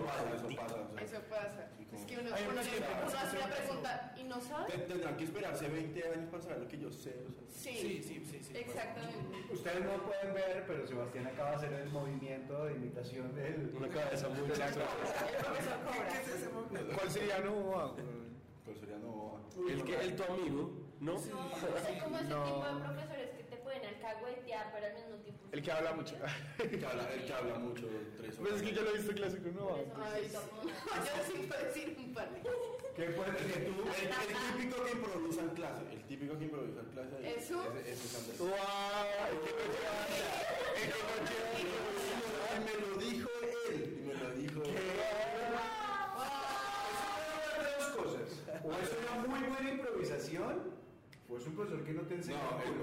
pasa, 0.06 0.24
eso 0.36 0.48
pasa. 0.56 1.04
Eso 1.04 1.20
pasa. 1.30 1.70
Es 1.94 2.02
que 2.06 2.18
uno, 2.18 2.34
hace 2.34 3.38
una 3.38 3.48
pregunta 3.56 4.14
y 4.18 4.24
no 4.24 4.42
sabe. 4.42 4.72
Te- 4.72 4.78
Tendrán 4.80 5.16
que 5.18 5.24
esperarse 5.24 5.68
20 5.70 6.04
años 6.04 6.30
para 6.32 6.44
saber 6.44 6.60
lo 6.60 6.68
que 6.68 6.78
yo 6.80 6.92
sé. 6.92 7.14
Sí, 7.56 7.70
Sí, 8.04 8.04
sí, 8.04 8.42
sí, 8.44 8.52
exactamente. 8.58 9.54
Ustedes 9.54 9.84
no 9.86 9.92
pueden 10.04 10.34
ver, 10.34 10.64
pero 10.68 10.86
Sebastián 10.88 11.28
acaba 11.28 11.52
de 11.52 11.56
hacer 11.56 11.74
el 11.74 11.90
movimiento 11.90 12.66
de 12.66 12.74
imitación 12.74 13.34
del. 13.36 13.72
Una 13.78 13.88
cabeza 13.90 14.28
muy. 14.30 14.42
¿Cuál 16.96 17.12
sería 17.12 17.40
no? 17.40 17.96
Pues 18.66 18.80
sería 18.80 18.98
no. 18.98 19.40
El 19.70 19.84
que 19.84 19.96
el 19.96 20.16
tu 20.16 20.24
amigo, 20.24 20.72
¿no? 21.00 21.14
No, 21.14 21.20
es 21.20 21.28
como 21.28 22.18
ese 22.18 22.28
No. 22.30 22.44
tipo 22.44 22.66
de 22.66 22.82
profesores 22.82 23.30
que 23.38 23.44
te 23.44 23.58
pueden 23.58 23.86
alcahuetear, 23.86 24.72
pero 24.74 24.86
al 24.88 24.94
mismo 24.94 25.16
tiempo. 25.24 25.42
El 25.52 25.62
que 25.62 25.72
habla 25.72 25.94
mucho. 25.94 26.16
El 26.58 26.80
que 26.80 26.86
habla, 26.86 27.14
el 27.14 27.26
que 27.26 27.34
habla 27.34 27.60
mucho, 27.60 27.88
tres 28.18 28.36
Pues 28.36 28.40
horas. 28.50 28.62
es 28.62 28.68
que 28.68 28.76
yo 28.76 28.82
lo 28.82 28.90
he 28.90 28.94
visto 28.98 29.14
clásico, 29.14 29.50
no. 29.54 29.68
Por 29.68 29.78
eso 29.80 29.94
Ay, 30.04 30.22
me 30.24 30.30
sí. 30.30 30.36
como- 30.36 30.64
Yo 30.64 30.72
sí 31.32 31.48
puedo 31.48 31.64
decir 31.66 31.96
un 32.00 32.14
par 32.14 32.30
de 32.34 32.40
¿Qué 32.96 33.04
puede 33.12 33.30
El, 33.30 33.36
que 33.36 33.54
ser? 33.54 33.66
tú- 33.66 33.84
el, 33.84 33.88
el 33.88 34.10
típico 34.58 34.84
que 34.86 34.92
improvisa 34.94 35.42
en 35.42 35.50
clase. 35.50 35.84
El 35.92 36.04
típico 36.06 36.38
que 36.40 36.46
improvisa 36.46 36.80
en 36.80 36.86
clase. 36.88 37.16
¿Eso? 37.38 37.62
Ese, 37.76 37.92
ese 37.92 38.06
es 38.08 38.16
Andrés. 38.18 38.40
¡Wow! 38.40 38.50
El 39.30 39.38
que 39.46 39.52
no 39.52 39.62
lleva- 39.76 40.06
el 40.82 40.90
que 40.90 40.98
no 41.06 41.86
lleva- 42.02 42.56
Y 42.56 42.60
me 42.66 42.74
lo 42.82 42.98
dijo 42.98 43.30
él. 43.70 44.00
Y 44.00 44.08
me 44.08 44.14
lo 44.16 44.30
dijo 44.32 44.64
él. 44.64 44.76
dos 47.78 47.88
cosas. 47.90 48.30
O 48.64 48.72
es 48.72 48.90
una 48.98 49.28
muy 49.28 49.48
buena 49.50 49.70
improvisación, 49.72 50.74
o 51.36 51.38
es 51.38 51.46
un 51.48 51.54
profesor 51.56 51.84
que 51.84 51.94
no 51.94 52.02
te 52.04 52.16
enseña. 52.16 52.38
No, 52.40 52.60
es, 52.60 52.66
es- 52.66 52.72
es 52.72 52.78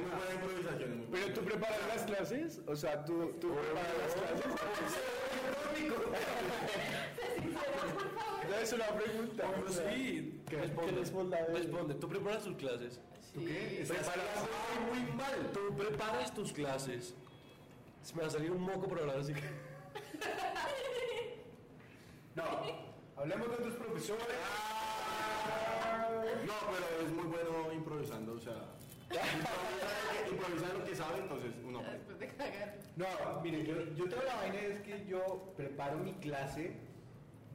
muy 0.00 0.10
buena 0.10 0.32
improvisación. 0.34 1.06
Pero 1.10 1.32
tú 1.34 1.40
preparas 1.42 1.80
las 1.88 2.02
clases, 2.04 2.60
o 2.66 2.76
sea, 2.76 3.04
tú, 3.04 3.32
tú 3.40 3.54
preparas 3.54 3.98
las 3.98 4.14
clases. 4.14 4.44
Es 8.62 8.72
una 8.72 8.86
pregunta. 8.88 9.44
Pero 9.54 9.68
sí, 9.72 10.40
¿Qué? 10.48 10.56
responde. 10.56 10.94
¿Qué? 11.46 11.52
Responde. 11.52 11.94
Tú 11.94 12.08
preparas 12.08 12.42
tus 12.44 12.56
clases. 12.56 13.00
¿Tú 13.32 13.44
qué? 13.44 13.84
Preparas 13.86 14.44
muy 14.90 15.00
mal. 15.16 15.50
Tú 15.52 15.76
preparas 15.76 16.34
tus 16.34 16.52
clases. 16.52 17.14
Se 18.02 18.14
me 18.14 18.22
va 18.22 18.28
a 18.28 18.30
salir 18.30 18.50
un 18.50 18.62
moco 18.62 18.88
por 18.88 19.00
hablar 19.00 19.18
así. 19.18 19.32
No, 22.34 22.44
hablemos 23.16 23.48
de 23.48 23.54
otros 23.56 23.74
profesores. 23.74 24.26
No, 26.48 26.54
pero 26.72 27.06
es 27.06 27.12
muy 27.14 27.24
bueno 27.26 27.72
improvisando, 27.72 28.32
o 28.32 28.40
sea. 28.40 28.54
improvisa- 29.10 30.30
Improvisa 30.30 30.72
lo 30.78 30.84
que 30.84 30.94
sabe, 30.94 31.18
entonces 31.20 31.52
uno. 31.64 31.82
Después 31.82 32.18
de 32.18 32.28
cagar. 32.28 32.76
No, 32.96 33.06
mire, 33.42 33.64
yo, 33.64 33.74
yo 33.94 34.08
tengo 34.08 34.22
la 34.24 34.36
vaina 34.36 34.58
es 34.60 34.80
que 34.80 35.06
yo 35.06 35.52
preparo 35.56 35.98
mi 35.98 36.12
clase 36.14 36.72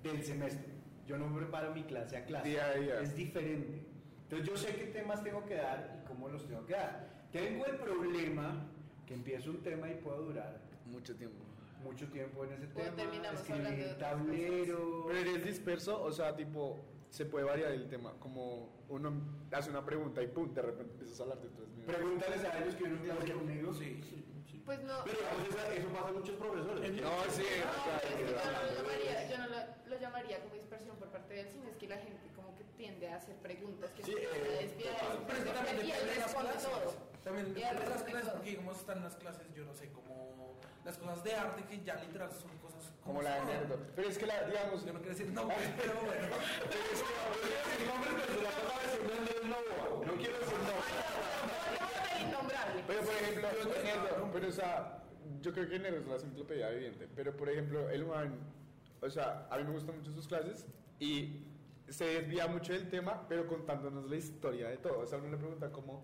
del 0.03 0.23
semestre. 0.23 0.71
Yo 1.07 1.17
no 1.17 1.33
preparo 1.35 1.73
mi 1.73 1.83
clase 1.83 2.17
a 2.17 2.25
clase. 2.25 2.49
Día 2.49 2.65
a 2.65 2.73
día. 2.75 2.99
Es 3.01 3.15
diferente. 3.15 3.83
Entonces 4.23 4.47
yo 4.47 4.57
sé 4.57 4.75
qué 4.75 4.85
temas 4.85 5.23
tengo 5.23 5.45
que 5.45 5.55
dar 5.55 5.99
y 6.01 6.07
cómo 6.07 6.29
los 6.29 6.47
tengo 6.47 6.65
que 6.65 6.73
dar. 6.73 7.09
Tengo 7.31 7.65
el 7.65 7.75
problema 7.77 8.65
que 9.05 9.13
empiezo 9.13 9.51
un 9.51 9.61
tema 9.61 9.89
y 9.89 9.95
puedo 9.95 10.21
durar 10.23 10.61
Mucho 10.85 11.15
tiempo. 11.15 11.43
mucho 11.83 12.07
tiempo 12.07 12.45
en 12.45 12.53
ese 12.53 12.65
O 12.65 12.69
tema. 12.69 12.95
terminamos 12.95 13.41
hablando 13.41 13.69
de 13.69 13.75
Escribir 13.75 13.93
otras 13.95 14.11
tablero. 14.11 15.03
Pero 15.07 15.17
eres 15.19 15.45
disperso, 15.45 16.01
o 16.01 16.11
sea, 16.11 16.35
tipo, 16.35 16.83
se 17.13 17.25
puede 17.25 17.45
variar 17.45 17.71
el 17.71 17.87
tema. 17.87 18.11
Como 18.19 18.69
uno 18.89 19.13
hace 19.51 19.69
una 19.69 19.85
pregunta 19.85 20.19
y 20.23 20.27
pum, 20.27 20.51
de 20.51 20.63
repente 20.63 20.93
empiezas 20.93 21.19
a 21.19 21.23
hablar 21.23 21.41
de 21.41 21.49
tres 21.49 21.67
minutos. 21.69 21.95
Pregúntales 21.95 22.43
a 22.43 22.57
ellos 22.59 22.73
que 22.75 22.83
vieron 22.85 23.03
clase 23.03 23.33
conmigo. 23.33 23.73
Sí. 23.73 24.01
Pues 24.65 24.81
no. 24.81 25.03
Pero 25.05 25.17
digamos, 25.19 25.77
eso 25.77 25.87
pasa 25.89 26.07
a 26.07 26.11
muchos 26.11 26.35
profesores. 26.37 26.91
No, 27.03 27.11
sí, 27.29 27.43
No, 27.61 27.83
claro, 27.83 28.07
es 28.07 28.15
que 28.15 28.25
yo 28.25 28.57
no 28.57 28.65
lo 28.65 28.73
llamaría, 28.73 29.29
yo 29.29 29.37
no 29.37 29.47
lo, 29.47 29.89
lo 29.93 29.99
llamaría 30.01 30.39
como 30.41 30.55
dispersión 30.55 30.95
por 30.97 31.09
parte 31.09 31.33
del 31.35 31.47
cine, 31.49 31.69
es 31.69 31.75
que 31.77 31.87
la 31.87 31.97
gente 31.97 32.29
como 32.35 32.55
que 32.55 32.63
tiende 32.77 33.09
a 33.09 33.17
hacer 33.17 33.35
preguntas 33.35 33.91
que 33.91 34.03
Sí, 34.03 34.13
se 34.13 34.23
eh, 34.23 34.57
desvía 34.65 34.97
total. 34.97 35.23
Pero 35.27 35.37
es 35.37 35.43
que 35.45 35.51
también 35.51 35.77
y 35.77 35.79
él 35.81 35.85
depende 35.85 36.13
de 36.13 36.19
las 36.19 36.25
responde 36.33 36.51
clases. 36.51 36.69
todo. 36.71 37.12
También 37.23 37.53
de 37.53 37.61
las 37.61 38.03
clases, 38.03 38.29
porque 38.29 38.49
digamos 38.49 38.77
están 38.79 39.01
las 39.01 39.15
clases, 39.15 39.47
yo 39.55 39.63
no 39.63 39.73
sé, 39.73 39.89
como 39.91 40.59
las 40.83 40.97
cosas 40.97 41.23
de 41.23 41.33
arte 41.33 41.63
que 41.63 41.81
ya 41.83 41.95
literal 41.95 42.29
son 42.31 42.51
cosas 42.57 42.91
Como 43.03 43.21
la 43.21 43.35
de. 43.35 43.45
Nerdo. 43.45 43.79
Pero 43.95 44.09
es 44.09 44.17
que 44.17 44.25
la, 44.25 44.43
digamos, 44.43 44.85
Yo 44.85 44.93
no 44.93 44.99
quiero 44.99 45.15
decir 45.15 45.31
nombres, 45.31 45.71
pero 45.77 45.93
bueno. 45.93 46.35
pero 46.59 46.83
es 46.91 47.03
que, 47.03 47.85
No, 47.85 47.93
hombre, 47.93 48.09
pero 48.13 48.33
se 48.33 48.43
la 48.43 48.49
acaba 48.49 48.79
de 48.79 48.87
decir 48.87 49.41
un 49.43 49.49
lobo. 49.49 50.05
No 50.05 50.13
quiero 50.15 50.39
decir 50.39 50.57
no. 50.67 52.27
Innombrable. 52.27 52.83
Pero 52.87 53.01
por 53.01 53.13
ejemplo, 53.13 53.47
Nerdo, 53.83 54.29
pero 54.33 54.47
o 54.47 54.51
sea, 54.51 55.03
yo 55.41 55.53
creo 55.53 55.69
que 55.69 55.79
Nerdo 55.79 55.99
es 55.99 56.07
la 56.07 56.15
enciclopedia 56.15 56.69
evidente, 56.71 57.07
pero 57.15 57.37
por 57.37 57.49
ejemplo, 57.49 57.89
el 57.89 58.05
man, 58.05 58.37
o 59.01 59.09
sea, 59.09 59.47
a 59.49 59.57
mí 59.57 59.63
me 59.63 59.71
gustan 59.71 59.97
mucho 59.97 60.11
sus 60.11 60.27
clases 60.27 60.67
y 60.99 61.45
se 61.87 62.05
desvía 62.05 62.47
mucho 62.47 62.73
del 62.73 62.89
tema, 62.89 63.25
pero 63.29 63.47
contándonos 63.47 64.09
la 64.09 64.15
historia 64.17 64.67
de 64.67 64.77
todo. 64.77 64.99
O 64.99 65.05
sea, 65.05 65.19
uno 65.19 65.29
le 65.29 65.37
pregunta 65.37 65.71
como, 65.71 66.03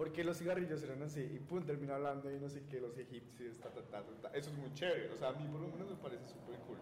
¿por 0.00 0.12
qué 0.12 0.24
los 0.24 0.38
cigarrillos 0.38 0.82
eran 0.82 1.02
así? 1.02 1.20
Y 1.20 1.38
pum, 1.40 1.62
termina 1.62 1.96
hablando 1.96 2.30
y 2.30 2.40
no 2.40 2.48
sé 2.48 2.62
qué, 2.70 2.80
los 2.80 2.96
egipcios, 2.96 3.58
ta, 3.58 3.68
ta, 3.68 3.82
ta, 3.82 4.02
ta, 4.02 4.22
ta. 4.22 4.28
Eso 4.34 4.48
es 4.48 4.56
muy 4.56 4.72
chévere, 4.72 5.10
o 5.10 5.18
sea, 5.18 5.28
a 5.28 5.32
mí 5.32 5.46
por 5.52 5.60
lo 5.60 5.68
menos 5.68 5.90
me 5.90 5.96
parece 5.96 6.26
súper 6.26 6.58
cool. 6.60 6.78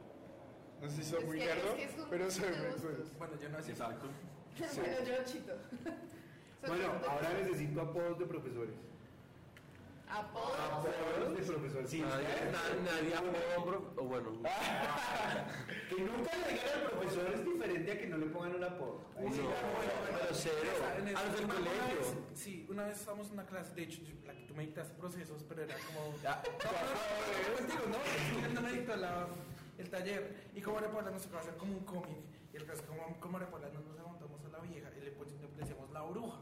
No 0.80 0.88
sé 0.88 1.02
si 1.02 1.10
soy 1.10 1.18
Es 1.18 1.26
muy 1.26 1.38
nerdo, 1.40 1.74
pero 2.10 2.26
gustos. 2.26 2.46
cool. 2.80 3.10
Bueno, 3.18 3.34
yo 3.42 3.48
no 3.48 3.60
sé. 3.60 3.72
Exacto. 3.72 4.06
Bueno, 4.76 4.96
yo 5.04 5.24
chito. 5.24 5.52
Bueno, 6.66 6.92
ahora 7.08 7.32
necesito 7.34 7.80
apodos 7.80 8.18
de 8.20 8.26
profesores. 8.26 8.74
Apodos. 10.10 10.58
Apodos 10.58 11.36
de 11.36 11.42
profesores. 11.42 11.90
Sí, 11.90 12.00
Nadie, 12.02 13.12
prof- 13.64 13.98
o 13.98 14.02
bueno, 14.04 14.30
Que 15.88 16.02
nunca 16.02 16.30
le 16.36 16.52
digan 16.52 16.80
al 16.82 16.90
profesor 16.90 17.30
es 17.34 17.44
diferente 17.44 17.92
a 17.92 17.98
que 17.98 18.06
no 18.06 18.16
le 18.18 18.26
pongan 18.26 18.54
un 18.56 18.64
apodo. 18.64 19.00
Sí. 19.32 19.40
pero 19.40 20.34
cero. 20.34 20.56
A 21.16 21.24
los 21.24 21.36
del 21.36 21.46
colegio. 21.48 21.98
vez- 21.98 22.14
sí, 22.34 22.66
una 22.68 22.84
vez 22.86 22.98
estábamos 22.98 23.26
en 23.28 23.32
una 23.34 23.46
clase, 23.46 23.74
de 23.74 23.82
hecho, 23.82 24.00
la 24.26 24.32
que 24.34 24.40
tú 24.46 24.54
me 24.54 24.62
dictaste 24.66 24.94
procesos, 24.94 25.44
pero 25.48 25.62
era 25.62 25.74
como. 25.86 26.14
Ya. 26.22 26.42
No, 26.44 26.70
no, 26.72 26.80
no, 26.88 27.50
no, 27.50 27.56
contigo, 27.58 27.84
no, 28.40 28.46
él 28.46 28.54
no 28.54 28.60
me 28.60 28.72
dictó 28.72 28.96
la- 28.96 29.26
el 29.78 29.90
taller. 29.90 30.48
Y 30.54 30.60
como 30.60 30.78
Paula 30.80 31.10
nos 31.10 31.22
tocaba 31.22 31.40
hacer 31.42 31.54
como 31.56 31.72
un 31.74 31.84
cómic. 31.84 32.18
Y 32.52 32.56
el 32.56 32.64
caso 32.66 32.80
es 32.82 32.86
como, 32.88 33.20
como 33.20 33.38
Paula 33.38 33.68
nos 33.68 33.84
remontamos 33.96 34.44
a 34.44 34.48
la 34.48 34.58
vieja 34.60 34.90
y 34.96 35.00
le, 35.00 35.10
le 35.10 35.48
decíamos 35.56 35.90
la 35.90 36.02
bruja. 36.02 36.38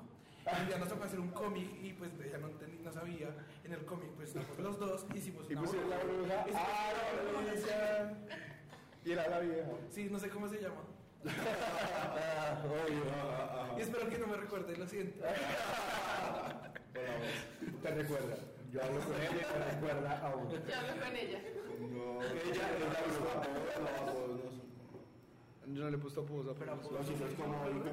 Y 0.62 0.66
día 0.66 0.78
nos 0.78 0.88
tocó 0.88 1.02
hacer 1.04 1.18
un 1.18 1.30
cómic 1.30 1.68
y 1.82 1.92
pues 1.94 2.12
ella 2.24 2.38
no, 2.38 2.48
no 2.48 2.92
sabía. 2.92 3.28
En 3.66 3.72
el 3.72 3.84
cómic, 3.84 4.10
pues 4.14 4.28
estamos 4.28 4.58
los 4.60 4.78
dos, 4.78 5.06
hicimos 5.12 5.44
Y 5.50 5.56
pusieron 5.56 5.90
la 5.90 5.98
bruja, 5.98 6.42
Hicimos 6.42 6.62
ah, 6.62 6.92
la 7.16 7.22
bruja. 7.22 7.42
bruja. 7.52 8.36
Y 9.04 9.12
era 9.12 9.28
la 9.28 9.40
vieja. 9.40 9.70
Sí, 9.90 10.08
no 10.08 10.20
sé 10.20 10.30
cómo 10.30 10.48
se 10.48 10.60
llama. 10.60 10.82
Ah, 12.38 12.62
obvio. 12.64 13.02
Y 13.76 13.80
espero 13.82 14.08
que 14.08 14.18
no 14.18 14.28
me 14.28 14.36
recuerde, 14.36 14.76
lo 14.76 14.86
siento. 14.86 15.24
Te 17.82 17.90
recuerda. 17.90 18.36
Yo 18.72 18.82
hablo 18.82 19.00
con 19.00 19.14
ella 19.14 19.30
y 19.30 19.58
me 19.58 19.64
recuerda 19.72 20.18
a 20.20 20.36
uno. 20.36 20.50
Yo 20.52 20.58
hablo 20.76 21.04
con 21.04 21.16
ella. 21.16 21.40
No, 21.80 22.22
ella 22.22 22.50
es 22.52 22.58
la 22.80 23.02
bruja. 23.02 23.48
No, 23.78 23.86
no, 24.06 24.26
no, 24.28 24.34
no. 24.34 25.74
Yo 25.74 25.82
no 25.84 25.90
le 25.90 25.96
he 25.96 26.00
puesto 26.00 26.20
apodos 26.20 26.56
a. 26.60 26.64
No, 26.64 27.04
si 27.04 27.14
no 27.16 27.26
es 27.26 27.34
como. 27.34 27.56
Apellido. 27.56 27.92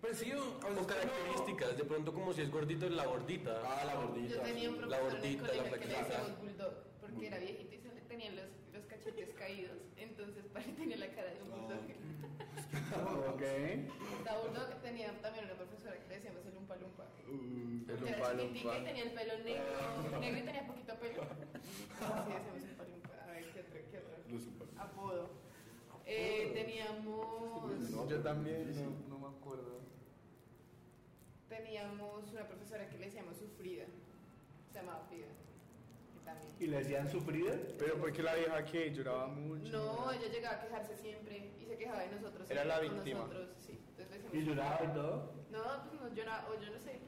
Pues 0.00 0.16
sí, 0.18 0.32
o, 0.32 0.42
O 0.66 0.86
características, 0.86 1.76
de 1.76 1.84
pronto 1.84 2.12
como 2.12 2.32
si 2.32 2.40
es 2.42 2.50
gordito, 2.50 2.88
la 2.88 3.04
gordita. 3.06 3.60
Ah, 3.64 3.84
la 3.84 3.94
gordita. 3.96 4.34
Yo 4.36 4.40
tenía 4.40 4.70
un. 4.70 4.90
La 4.90 4.96
profesor 4.98 5.24
en 5.24 5.24
el 5.34 5.38
gordita, 5.38 5.42
la 5.42 5.52
que 5.52 5.62
le 5.62 5.68
flaquita. 5.94 6.02
decíamos 6.04 6.40
bulldog, 6.40 6.72
porque 7.00 7.26
era 7.26 7.38
viejito 7.38 7.74
y 7.74 7.78
se 7.78 7.94
le 7.94 8.00
tenían 8.02 8.36
los, 8.36 8.46
los 8.72 8.84
cachetes 8.86 9.28
caídos, 9.34 9.76
entonces 9.96 10.44
pare- 10.54 10.72
tenía 10.72 10.96
la 10.96 11.08
cara 11.08 11.30
de 11.34 11.42
un 11.42 11.50
bulldog. 11.50 11.80
Ok. 12.90 13.42
La 14.24 14.38
bulldog 14.38 14.68
tenía 14.82 15.12
también 15.22 15.44
una 15.44 15.54
profesora 15.54 15.96
que 15.98 16.08
le 16.08 16.14
decíamos 16.16 16.44
el 16.46 16.56
umpa 16.56 16.76
lumpa. 16.76 17.04
Uh, 17.28 17.90
El 17.90 18.08
era 18.08 18.32
lumpa, 18.34 18.42
chiquitica 18.42 18.62
lumpa. 18.64 18.78
y 18.78 18.84
tenía 18.84 19.02
el 19.04 19.10
pelo 19.12 19.38
negro, 19.44 20.20
negro 20.20 20.38
y 20.38 20.42
tenía 20.42 20.66
poquito 20.66 20.94
pelo. 20.96 21.22
Así 21.22 22.30
decíamos 22.32 22.62
umpa 22.70 22.84
lumpa. 22.90 23.14
A 23.22 23.30
ver, 23.30 23.44
¿qué 23.52 23.60
otro? 23.60 23.80
¿Qué 23.90 23.98
otro? 23.98 24.16
Los. 24.30 24.42
Apodo. 24.78 25.30
Eh, 26.06 26.50
teníamos, 26.54 28.10
Yo 28.10 28.18
también, 28.20 28.74
no, 28.74 28.90
no 29.08 29.09
acuerdo. 29.40 29.80
teníamos 31.48 32.30
una 32.32 32.46
profesora 32.46 32.88
que 32.88 32.98
le 32.98 33.06
decíamos 33.06 33.36
sufrida. 33.36 33.84
Se 34.72 34.78
llamaba 34.78 35.00
Frida. 35.08 35.26
Que 36.14 36.20
también. 36.24 36.52
¿Y 36.60 36.66
le 36.66 36.78
decían 36.78 37.10
sufrida? 37.10 37.54
Pero 37.78 37.96
porque 37.98 38.22
la 38.22 38.34
vieja 38.34 38.64
que 38.64 38.92
lloraba 38.94 39.26
mucho. 39.28 39.72
No, 39.72 40.12
ella 40.12 40.28
llegaba 40.28 40.56
a 40.56 40.60
quejarse 40.60 40.96
siempre 40.96 41.50
y 41.60 41.64
se 41.66 41.76
quejaba 41.76 42.02
de 42.02 42.10
nosotros. 42.10 42.48
Era 42.50 42.64
la 42.64 42.78
víctima. 42.80 43.20
Nosotros, 43.20 43.48
sí. 43.66 43.78
Entonces 43.98 44.32
le 44.32 44.38
¿Y 44.38 44.44
lloraba 44.44 44.80
y 44.84 44.88
todo? 44.94 45.32
no, 45.50 45.62
pues 45.88 46.00
no 46.00 46.08
lloraba, 46.14 46.48
o 46.50 46.60
yo 46.60 46.70
no 46.70 46.78
sé. 46.78 47.00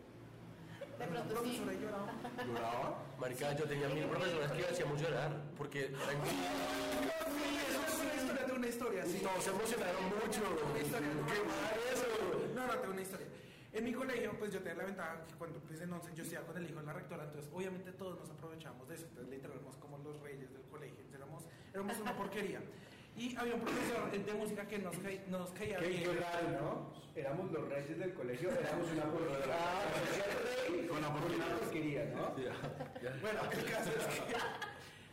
De 0.98 1.06
pronto 1.06 1.28
sí. 1.28 1.34
profesora 1.34 1.72
lloraba. 1.74 2.12
¿Lloraba? 2.46 2.98
Marica, 3.20 3.52
yo 3.56 3.64
tenía 3.64 3.88
mil 3.88 4.04
profesoras 4.06 4.52
que 4.52 4.64
hacíamos 4.64 5.00
llorar 5.00 5.40
porque 5.56 5.84
eran 5.86 5.98
Sí, 6.26 7.58
eso 7.70 7.80
es 7.86 8.00
una 8.02 8.14
historia 8.20 8.46
de 8.46 8.52
una 8.52 8.66
historia, 8.68 9.04
sí. 9.06 9.20
no 9.22 9.40
se 9.40 9.50
emocionaron 9.50 10.04
mucho. 10.04 10.40
Una 10.70 10.80
historia. 10.82 11.08
¿Qué 11.08 11.40
mal? 11.46 11.81
No, 12.62 12.68
no, 12.74 12.78
tengo 12.80 12.92
una 12.92 13.02
historia. 13.02 13.26
En 13.72 13.84
mi 13.84 13.92
colegio, 13.92 14.32
pues 14.38 14.52
yo 14.52 14.60
tenía 14.60 14.74
la 14.78 14.84
ventaja 14.84 15.24
que 15.26 15.34
cuando 15.34 15.58
pues, 15.60 15.80
en 15.80 15.92
11 15.92 16.10
yo 16.14 16.22
estudiaba 16.22 16.46
con 16.46 16.56
el 16.58 16.68
hijo 16.70 16.78
de 16.80 16.86
la 16.86 16.92
rectora, 16.92 17.24
entonces 17.24 17.50
obviamente 17.52 17.90
todos 17.92 18.18
nos 18.20 18.30
aprovechábamos 18.30 18.86
de 18.88 18.94
eso, 18.96 19.06
entonces 19.08 19.30
literal 19.34 19.56
éramos 19.56 19.76
como 19.78 19.98
los 19.98 20.20
reyes 20.20 20.52
del 20.52 20.62
colegio, 20.70 20.94
entonces, 21.00 21.14
éramos, 21.16 21.44
éramos 21.72 21.98
una 21.98 22.16
porquería. 22.16 22.60
Y 23.16 23.34
había 23.36 23.54
un 23.54 23.60
profesor 23.62 24.10
de 24.10 24.34
música 24.34 24.66
que 24.68 24.78
nos, 24.78 24.94
caí- 24.98 25.24
nos 25.28 25.50
caía 25.52 25.78
Qué, 25.78 25.88
bien. 25.88 26.02
qué 26.04 26.12
raro, 26.20 26.48
¿no? 26.62 26.92
Éramos 27.14 27.50
los 27.50 27.68
reyes 27.68 27.98
del 27.98 28.14
colegio, 28.14 28.50
éramos 28.52 28.90
una 28.90 29.04
porquería. 29.04 29.54
Ah, 29.58 29.84
rey 30.70 30.86
Con 30.86 31.00
la 31.02 31.08
una 31.08 31.58
porquería. 31.58 32.04
¿no? 32.14 32.30
Bueno, 33.20 33.40
el 33.52 33.64
caso 33.70 33.90
es 33.90 34.06
que 34.06 34.34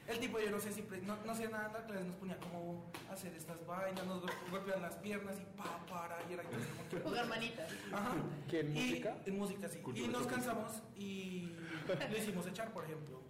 el 0.09 0.19
tipo, 0.19 0.39
yo 0.39 0.49
no 0.51 0.59
sé 0.59 0.71
si 0.71 0.81
no, 1.05 1.15
no 1.25 1.31
hacía 1.31 1.49
nada 1.49 1.67
en 1.67 1.73
la 1.73 1.85
clase, 1.85 2.03
nos 2.05 2.15
ponía 2.15 2.37
como 2.39 2.83
hacer 3.11 3.33
estas 3.33 3.65
vainas, 3.65 4.05
nos 4.05 4.21
gol- 4.21 4.31
golpeaban 4.51 4.81
las 4.81 4.95
piernas 4.95 5.35
y 5.39 5.45
pa, 5.57 5.85
para, 5.89 6.17
y 6.29 6.33
era 6.33 6.43
entonces 6.43 6.67
como 6.69 6.89
que- 6.89 6.99
Jugar 7.09 7.27
manitas. 7.27 7.71
Ajá. 7.91 8.15
¿Qué, 8.49 8.59
en 8.61 8.75
Y- 8.75 8.79
música? 8.81 9.17
En 9.25 9.37
música, 9.37 9.69
sí. 9.69 9.79
Cultura 9.79 10.07
y 10.07 10.09
nos 10.11 10.27
cansamos 10.27 10.81
y 10.97 11.51
le 12.09 12.17
hicimos 12.17 12.47
echar, 12.47 12.71
por 12.73 12.85
ejemplo. 12.85 13.21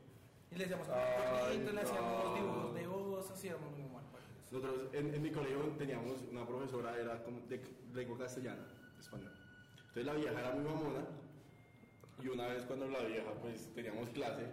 Y 0.52 0.56
le 0.56 0.64
decíamos 0.66 0.88
Ay, 0.90 1.56
bonito, 1.58 1.72
le 1.74 1.82
hacíamos 1.82 2.24
no. 2.26 2.36
dibujos 2.36 2.76
de 2.76 2.88
osos, 2.88 3.32
hacíamos 3.32 3.72
muy 3.78 3.90
mal. 3.90 4.04
Nosotros 4.52 4.90
en, 4.94 5.14
en 5.14 5.22
mi 5.22 5.32
colegio 5.32 5.60
teníamos 5.78 6.22
una 6.32 6.46
profesora, 6.48 6.98
era 6.98 7.22
como 7.24 7.40
de 7.42 7.62
lengua 7.94 8.18
castellana, 8.18 8.64
español. 9.00 9.32
Entonces 9.80 10.06
la 10.06 10.14
vieja 10.14 10.40
era 10.40 10.52
muy 10.56 10.64
mamona 10.64 11.02
y 12.24 12.28
una 12.30 12.48
vez 12.48 12.64
cuando 12.66 12.88
la 12.88 13.00
vieja 13.04 13.32
pues 13.42 13.72
teníamos 13.76 14.10
clase, 14.10 14.48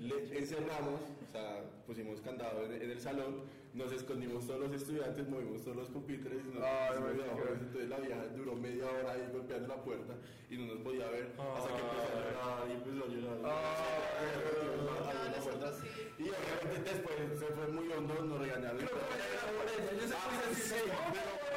le 0.00 0.38
encerramos, 0.38 1.00
o 1.26 1.32
sea, 1.32 1.64
pusimos 1.86 2.20
candado 2.20 2.64
en, 2.64 2.72
en 2.82 2.90
el 2.90 3.00
salón, 3.00 3.42
nos 3.74 3.90
escondimos 3.92 4.46
todos 4.46 4.60
los 4.60 4.72
estudiantes, 4.72 5.28
movimos 5.28 5.62
todos 5.62 5.76
los 5.76 5.88
pupitres 5.88 6.40
y 6.44 6.54
nos 6.54 6.62
Ay, 6.62 6.94
eso. 6.94 7.54
Entonces 7.60 7.88
la 7.88 7.98
vieja 7.98 8.26
duró 8.36 8.54
media 8.54 8.84
hora 8.86 9.12
ahí 9.12 9.28
golpeando 9.32 9.68
la 9.68 9.82
puerta 9.82 10.14
y 10.48 10.56
no 10.56 10.66
nos 10.74 10.78
podía 10.78 11.08
ver 11.08 11.32
hasta 11.36 11.68
que 11.74 11.82
empezó 11.82 12.06
a 12.06 12.14
llorar 12.14 12.68
y 12.68 12.72
empezó 12.72 13.04
a 13.04 13.08
llorar. 13.08 13.38
No, 13.42 15.36
nosotros 15.36 15.76
sí. 15.82 15.88
Y 16.18 16.22
obviamente 16.30 16.90
después 16.92 17.16
se 17.38 17.46
fue 17.46 17.66
muy 17.68 17.92
hondo, 17.92 18.14
nos 18.22 18.38
regañaron. 18.40 18.78
Ah, 18.80 18.88
pero, 18.88 20.04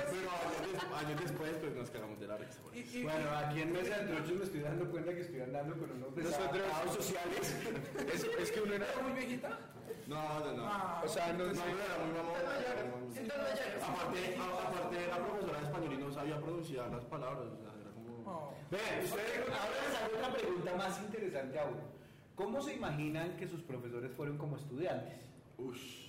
Pero 0.10 0.30
años, 0.32 0.72
des- 0.74 0.84
años 0.94 1.22
después, 1.22 1.52
pues 1.62 1.76
nos 1.76 1.90
cagamos 1.90 2.20
de 2.20 2.28
la 2.28 2.38
risa. 2.38 2.60
Bueno, 3.04 3.30
aquí 3.38 3.62
en 3.62 3.72
Mesa 3.72 3.98
de 4.00 4.06
Trochos 4.14 4.32
me 4.38 4.44
estoy 4.46 4.60
dando 4.62 4.90
cuenta 4.90 5.14
que 5.14 5.22
estoy 5.22 5.42
andando 5.42 5.76
con 5.78 5.92
unos 5.92 6.16
Nosotros 6.16 6.26
desadaptados 6.32 6.96
sociales. 6.96 7.56
Es, 8.14 8.24
es 8.24 8.52
que 8.52 8.62
uno 8.62 8.74
era. 8.74 8.86
¿Era 8.92 9.02
muy 9.04 9.12
viejita? 9.14 9.60
No, 10.08 10.40
no, 10.40 10.54
no. 10.54 10.66
Ah, 10.66 11.02
O 11.06 11.08
sea, 11.08 11.34
no, 11.34 11.46
No, 11.46 11.54
no, 11.54 11.54
no 11.54 11.62
era 11.62 11.98
muy 12.04 12.14
mamón. 12.18 12.38
Aparte, 13.84 14.38
a- 14.38 14.68
aparte 14.68 15.04
era 15.06 15.18
profesora 15.18 15.60
de 15.60 15.66
español 15.66 15.94
y 15.94 15.98
no 15.98 16.12
sabía 16.12 16.40
pronunciar 16.42 16.90
las 16.92 17.06
palabras. 17.06 17.46
O 17.54 17.58
sea, 17.58 17.72
era 17.82 17.92
como... 17.92 18.32
Oh. 18.32 18.54
Vean, 18.72 19.04
ustedes, 19.04 19.50
ahora 19.50 19.78
les 19.88 19.98
hago 20.02 20.18
otra 20.18 20.34
pregunta 20.34 20.76
más 20.76 21.00
interesante 21.02 21.60
aún. 21.60 21.78
¿Cómo 22.38 22.62
se 22.62 22.76
imaginan 22.76 23.36
que 23.36 23.48
sus 23.48 23.62
profesores 23.64 24.12
fueron 24.16 24.38
como 24.38 24.58
estudiantes? 24.58 25.26
Ush. 25.58 26.06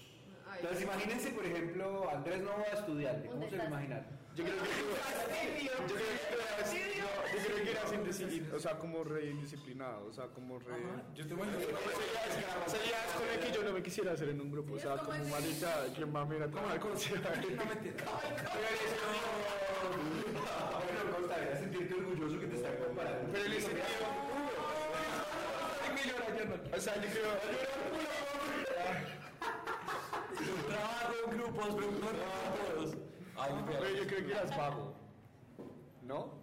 Entonces 0.56 0.82
imagínense, 0.82 1.30
por 1.30 1.46
ejemplo, 1.46 2.10
Andrés 2.10 2.42
Nova 2.42 2.64
estudiante. 2.70 3.28
¿Cómo 3.28 3.40
¿Dónde 3.40 3.50
se 3.50 3.56
lo 3.56 3.64
imaginan? 3.64 4.06
yo 4.36 4.44
creo 4.44 4.56
que 4.56 5.64
yo 5.64 5.72
creo 5.72 5.96
que 5.96 6.34
era 6.34 6.62
así, 6.62 6.78
no, 7.00 7.06
yo 7.34 7.44
creo 7.44 7.64
que 7.64 7.70
era 7.70 7.86
sin 7.88 8.04
disciplina, 8.04 8.54
o 8.54 8.58
sea, 8.60 8.78
como 8.78 9.04
re 9.04 9.30
indisciplinado, 9.30 10.06
o 10.06 10.12
sea, 10.12 10.26
como 10.26 10.58
re. 10.58 10.74
Yo 11.16 11.26
te 11.26 11.34
voy 11.34 11.48
a 11.48 11.52
decir. 11.52 11.74
Sería 12.66 12.98
con 13.16 13.28
el 13.28 13.40
que 13.40 13.52
yo 13.52 13.64
no 13.64 13.72
me 13.72 13.82
quisiera 13.82 14.12
hacer 14.12 14.28
en 14.28 14.40
un 14.40 14.52
grupo, 14.52 14.74
o 14.74 14.78
sea, 14.78 14.98
como 14.98 15.18
como 15.18 15.30
marica, 15.30 15.86
que 15.96 16.06
mami 16.06 16.36
era 16.36 16.48
tomar 16.50 16.78
consejo. 16.78 17.16
No 17.56 17.64
mentira. 17.64 18.04
Bueno, 19.88 21.16
Costa, 21.16 21.56
sentirte 21.58 21.94
orgulloso 21.94 22.40
que 22.40 22.46
te 22.46 22.56
están 22.56 22.76
comparando. 22.76 23.32
Pero 23.32 23.44
en 23.44 23.52
ese 23.52 23.60
sentido. 23.62 24.27
O 26.76 26.80
sea, 26.80 26.94
yo 26.96 27.08
creo. 27.10 27.32
Trabajo 30.68 31.12
en 31.24 31.30
grupos, 31.38 31.74
pregunto 31.74 32.06
en 32.10 32.16
grupos. 32.76 32.98
Ay, 33.36 33.52
Pero 33.66 33.88
yo 33.90 34.06
creo 34.06 34.26
que 34.26 34.32
eras 34.32 34.56
vago. 34.56 34.94
¿No? 36.02 36.38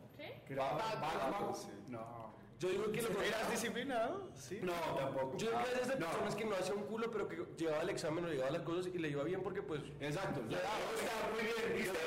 ¿Vago? 0.55 1.55
Sí. 1.55 1.69
No. 1.87 2.24
Yo 2.65 2.71
digo 2.71 2.91
que 2.91 3.01
lo 3.03 3.21
¿Eras 3.21 3.51
disciplinado? 3.51 4.27
Sí. 4.35 4.59
No, 4.63 4.73
tampoco. 4.97 5.37
Yo 5.37 5.49
digo 5.51 5.61
que 5.63 5.71
eres 5.75 5.87
de 5.87 5.95
No. 5.99 6.05
personas 6.07 6.35
que 6.35 6.45
no 6.45 6.55
hacía 6.55 6.73
un 6.73 6.83
culo, 6.83 7.11
pero 7.11 7.27
que 7.27 7.45
llevaba 7.57 7.83
el 7.83 7.89
examen 7.89 8.25
o 8.25 8.27
llevaba 8.29 8.49
las 8.51 8.61
cosas 8.63 8.87
y 8.87 8.97
le 8.97 9.09
iba 9.09 9.23
bien 9.23 9.41
porque 9.43 9.61
pues... 9.61 9.81
Exacto. 9.99 10.41
o 10.45 10.49
sea, 10.49 10.59
Está 10.59 11.29
muy 11.31 11.43
bien, 11.43 11.77
¿viste? 11.77 11.97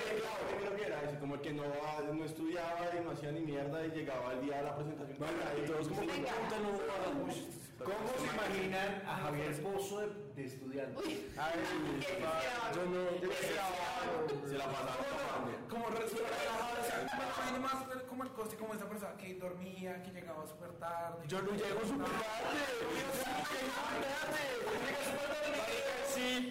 creo 0.58 0.76
que 0.76 0.84
era 0.84 1.02
eso, 1.02 1.20
como 1.20 1.34
el 1.36 1.40
que 1.40 1.52
no, 1.52 1.62
no 2.12 2.24
estudiaba 2.24 2.88
y 2.98 3.04
no 3.04 3.10
hacía 3.12 3.30
ni 3.30 3.40
mierda 3.40 3.86
y 3.86 3.90
llegaba 3.90 4.32
el 4.32 4.40
día 4.42 4.56
de 4.58 4.62
la 4.64 4.74
presentación. 4.76 5.18
Bueno, 5.18 5.34
y 5.56 5.66
todos 5.66 5.88
como. 5.88 6.00
¿Cómo 7.78 8.08
se 8.18 8.26
imaginan 8.34 9.02
a 9.06 9.16
Javier 9.18 9.62
Pozo 9.62 10.00
de, 10.00 10.08
de 10.34 10.44
estudiante? 10.44 11.00
Ay, 11.38 11.52
quisiera- 12.00 12.72
yo 12.74 12.84
no. 12.86 13.20
Yo. 13.22 14.48
Se 14.48 14.58
la 14.58 14.64
pasaba. 14.66 14.96
Como 15.70 15.86
relajado, 15.86 16.80
o 16.80 16.84
sea, 16.84 16.98
me 17.04 17.24
imagino 17.24 17.60
más 17.60 17.86
como 18.18 18.30
el 18.30 18.34
coste, 18.34 18.56
como 18.56 18.74
esa 18.74 18.88
persona 18.88 19.16
que 19.16 19.34
dormía, 19.34 20.02
que 20.02 20.10
llegaba 20.10 20.44
súper 20.44 20.72
tarde. 20.72 21.22
Yo 21.28 21.40
no 21.40 21.52
llego 21.52 21.80
súper 21.86 22.08
tarde. 22.08 22.58
Sí, 26.12 26.50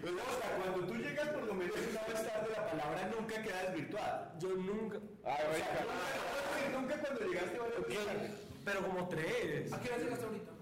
Pues, 0.00 0.14
Oscar, 0.14 0.50
cuando 0.62 0.86
tú 0.86 0.94
llegas 0.94 1.28
por 1.28 1.42
lo 1.44 1.54
menos 1.54 1.76
una 1.76 2.02
vez 2.04 2.26
tarde, 2.26 2.48
la 2.56 2.70
palabra 2.70 3.10
nunca 3.18 3.42
queda 3.42 3.62
desvirtuada. 3.64 4.34
Yo 4.38 4.48
nunca... 4.48 4.98
Ay, 5.24 5.44
marica. 5.50 6.78
Nunca 6.80 6.98
cuando 6.98 7.20
llegaste 7.26 7.58
tarde. 7.58 8.30
Pero 8.64 8.82
como 8.86 9.08
tres. 9.08 9.72
¿A 9.72 9.80
qué 9.80 9.88
hora 9.88 9.98
llegaste 9.98 10.24
ahorita? 10.24 10.53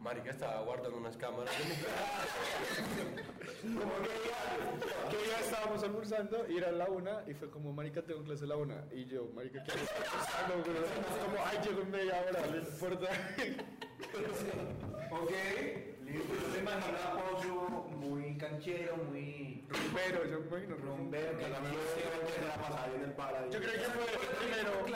Marica 0.00 0.30
estaba 0.30 0.60
guardando 0.62 0.96
unas 0.98 1.16
cámaras 1.16 1.52
de 1.58 1.64
mi 3.68 3.74
Como 3.74 3.90
que 5.10 5.16
día 5.16 5.40
estábamos 5.40 5.82
almorzando 5.82 6.46
y 6.48 6.56
era 6.58 6.70
la 6.72 6.86
una 6.86 7.22
y 7.26 7.34
fue 7.34 7.50
como, 7.50 7.72
marica, 7.72 8.02
tengo 8.02 8.22
clase 8.22 8.44
a 8.44 8.48
la 8.48 8.56
una. 8.56 8.84
Y 8.92 9.06
yo, 9.06 9.28
marica, 9.34 9.62
¿qué 9.64 9.72
haces 9.72 9.90
almorzando? 10.44 10.86
Como, 11.24 11.38
ay, 11.44 11.58
llego 11.64 11.82
en 11.82 11.90
media 11.90 12.24
hora, 12.28 12.46
no 12.46 12.56
importa. 12.56 13.08
Ok, 15.10 15.32
listo. 16.04 16.34
Yo 16.34 16.46
te 16.52 16.58
imagino 16.60 16.98
a 16.98 17.16
Pozo 17.16 17.88
muy 17.98 18.36
canchero, 18.36 18.96
muy 18.96 19.55
Pero 19.68 20.24
yo 20.26 20.40
me 20.40 20.46
imagino 20.46 20.76
rumbero, 20.76 21.38
Que 21.38 21.48
la 21.48 21.60
mejor 21.60 21.78
canchero. 21.78 22.26
que 22.26 22.32
se 22.32 22.42
la 22.46 22.54
pasaba 22.54 22.84
ahí 22.84 22.92
en 22.96 23.02
el 23.02 23.12
para. 23.12 23.48
Yo 23.50 23.58
creo 23.60 23.72
que 23.72 23.78
fue 23.78 24.04
el 24.04 24.36
primero. 24.36 24.86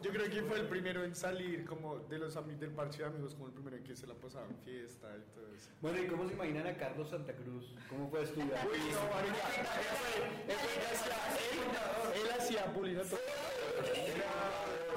Yo 0.00 0.10
creo 0.12 0.30
que 0.30 0.42
fue 0.42 0.58
el 0.60 0.68
primero 0.68 1.04
en 1.04 1.14
salir 1.14 1.64
como 1.64 1.98
de 1.98 2.18
los 2.18 2.34
del 2.58 2.70
parche 2.70 2.98
de 2.98 3.04
amigos, 3.06 3.34
como 3.34 3.46
el 3.48 3.52
primero 3.52 3.76
en 3.76 3.84
que 3.84 3.96
se 3.96 4.06
la 4.06 4.14
pasaba 4.14 4.46
en 4.46 4.56
fiesta 4.58 5.08
y 5.16 5.22
todo 5.34 5.46
eso. 5.54 5.70
Bueno, 5.80 5.98
¿y 5.98 6.06
cómo 6.06 6.26
se 6.28 6.34
imaginan 6.34 6.66
a 6.66 6.76
Carlos 6.76 7.08
Santa 7.10 7.32
Cruz? 7.34 7.74
¿Cómo 7.88 8.08
fue 8.10 8.22
estudiar? 8.22 8.66
Uy, 8.66 8.78
no, 8.78 9.00
marica, 9.14 9.48
él 9.56 10.52
él 10.52 10.56
él 12.24 12.30
hacía- 12.38 12.64
él- 12.64 12.68
él 12.68 12.74
bullying 12.74 12.96
a 12.96 13.02
todo. 13.02 13.20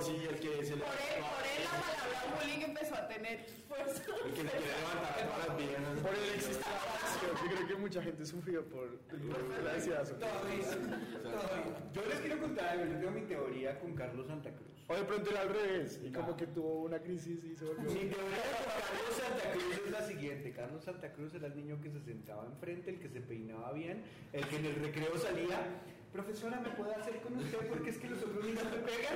Sí, 0.02 0.28
el 0.30 0.39
que 0.39 0.65
se 0.65 0.76
le 0.76 0.82
Por 0.84 0.94
él, 0.94 1.24
por 1.24 1.46
él 1.46 1.63
la 1.63 1.70
palabra 1.72 2.39
bullying 2.41 2.62
empezó 2.62 2.96
a 2.96 3.08
tener 3.08 3.46
fuerza. 3.67 4.04
el 4.26 4.34
que 4.34 4.41
se 4.41 4.48
quiere 4.48 4.67
levantar 4.67 5.30
todas 5.30 5.48
las 5.48 5.58
piernas. 5.58 6.00
Por 6.02 6.12
la 6.12 6.20
pasión. 6.34 7.01
Yo 7.43 7.56
creo 7.56 7.67
que 7.67 7.75
mucha 7.75 8.01
gente 8.01 8.25
sufrió 8.25 8.63
por, 8.65 8.97
por 8.99 9.63
la 9.63 9.73
ansiedad. 9.73 10.06
Yo 11.93 12.01
les 12.08 12.19
quiero 12.19 12.39
contar 12.39 12.69
algo. 12.69 12.86
Yo 12.86 12.99
tengo 12.99 13.12
mi 13.12 13.21
teoría 13.21 13.80
con 13.80 13.95
Carlos 13.95 14.27
Santa 14.27 14.51
Cruz. 14.51 14.67
O 14.88 14.95
de 14.95 15.04
pronto 15.04 15.32
era 15.32 15.41
al 15.41 15.49
revés, 15.49 16.01
y 16.04 16.12
como 16.12 16.36
que 16.36 16.47
tuvo 16.47 16.82
una 16.82 16.99
crisis 16.99 17.43
y 17.45 17.56
se 17.56 17.63
volvió. 17.65 17.84
Mi 17.84 18.10
teoría 18.10 18.43
con 18.43 18.65
Carlos 18.65 19.15
Santa 19.15 19.51
Cruz 19.51 19.82
es 19.86 19.91
la 19.91 20.01
siguiente. 20.01 20.51
Carlos 20.51 20.84
Santa 20.84 21.13
Cruz 21.13 21.34
era 21.34 21.47
el 21.47 21.56
niño 21.56 21.80
que 21.82 21.89
se 21.89 22.01
sentaba 22.01 22.45
enfrente, 22.45 22.89
el 22.91 22.99
que 22.99 23.10
se 23.10 23.21
peinaba 23.21 23.71
bien, 23.71 24.04
el 24.34 24.45
que 24.47 24.58
en 24.58 24.65
el 24.65 24.75
recreo 24.75 25.17
salía. 25.17 25.60
Profesora, 26.12 26.60
¿me 26.60 26.69
puedo 26.71 26.91
hacer 26.91 27.21
con 27.21 27.38
usted? 27.38 27.69
Porque 27.69 27.89
es 27.89 27.97
que 27.97 28.10
los 28.10 28.21
otros 28.21 28.43
niños 28.43 28.65
me 28.65 28.77
pegan. 28.80 29.15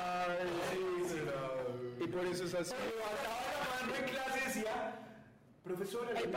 Ay, 0.00 0.48
sí, 0.70 0.80
pero... 1.26 1.76
Y 2.02 2.08
por 2.08 2.24
eso 2.24 2.44
es 2.44 2.54
así. 2.54 2.72
Cuando 2.72 3.22
la 3.22 3.92
mano 3.92 3.94
en 3.96 4.04
clase 4.10 4.40
decía, 4.46 5.05
profesora, 5.66 6.10
Ay, 6.14 6.32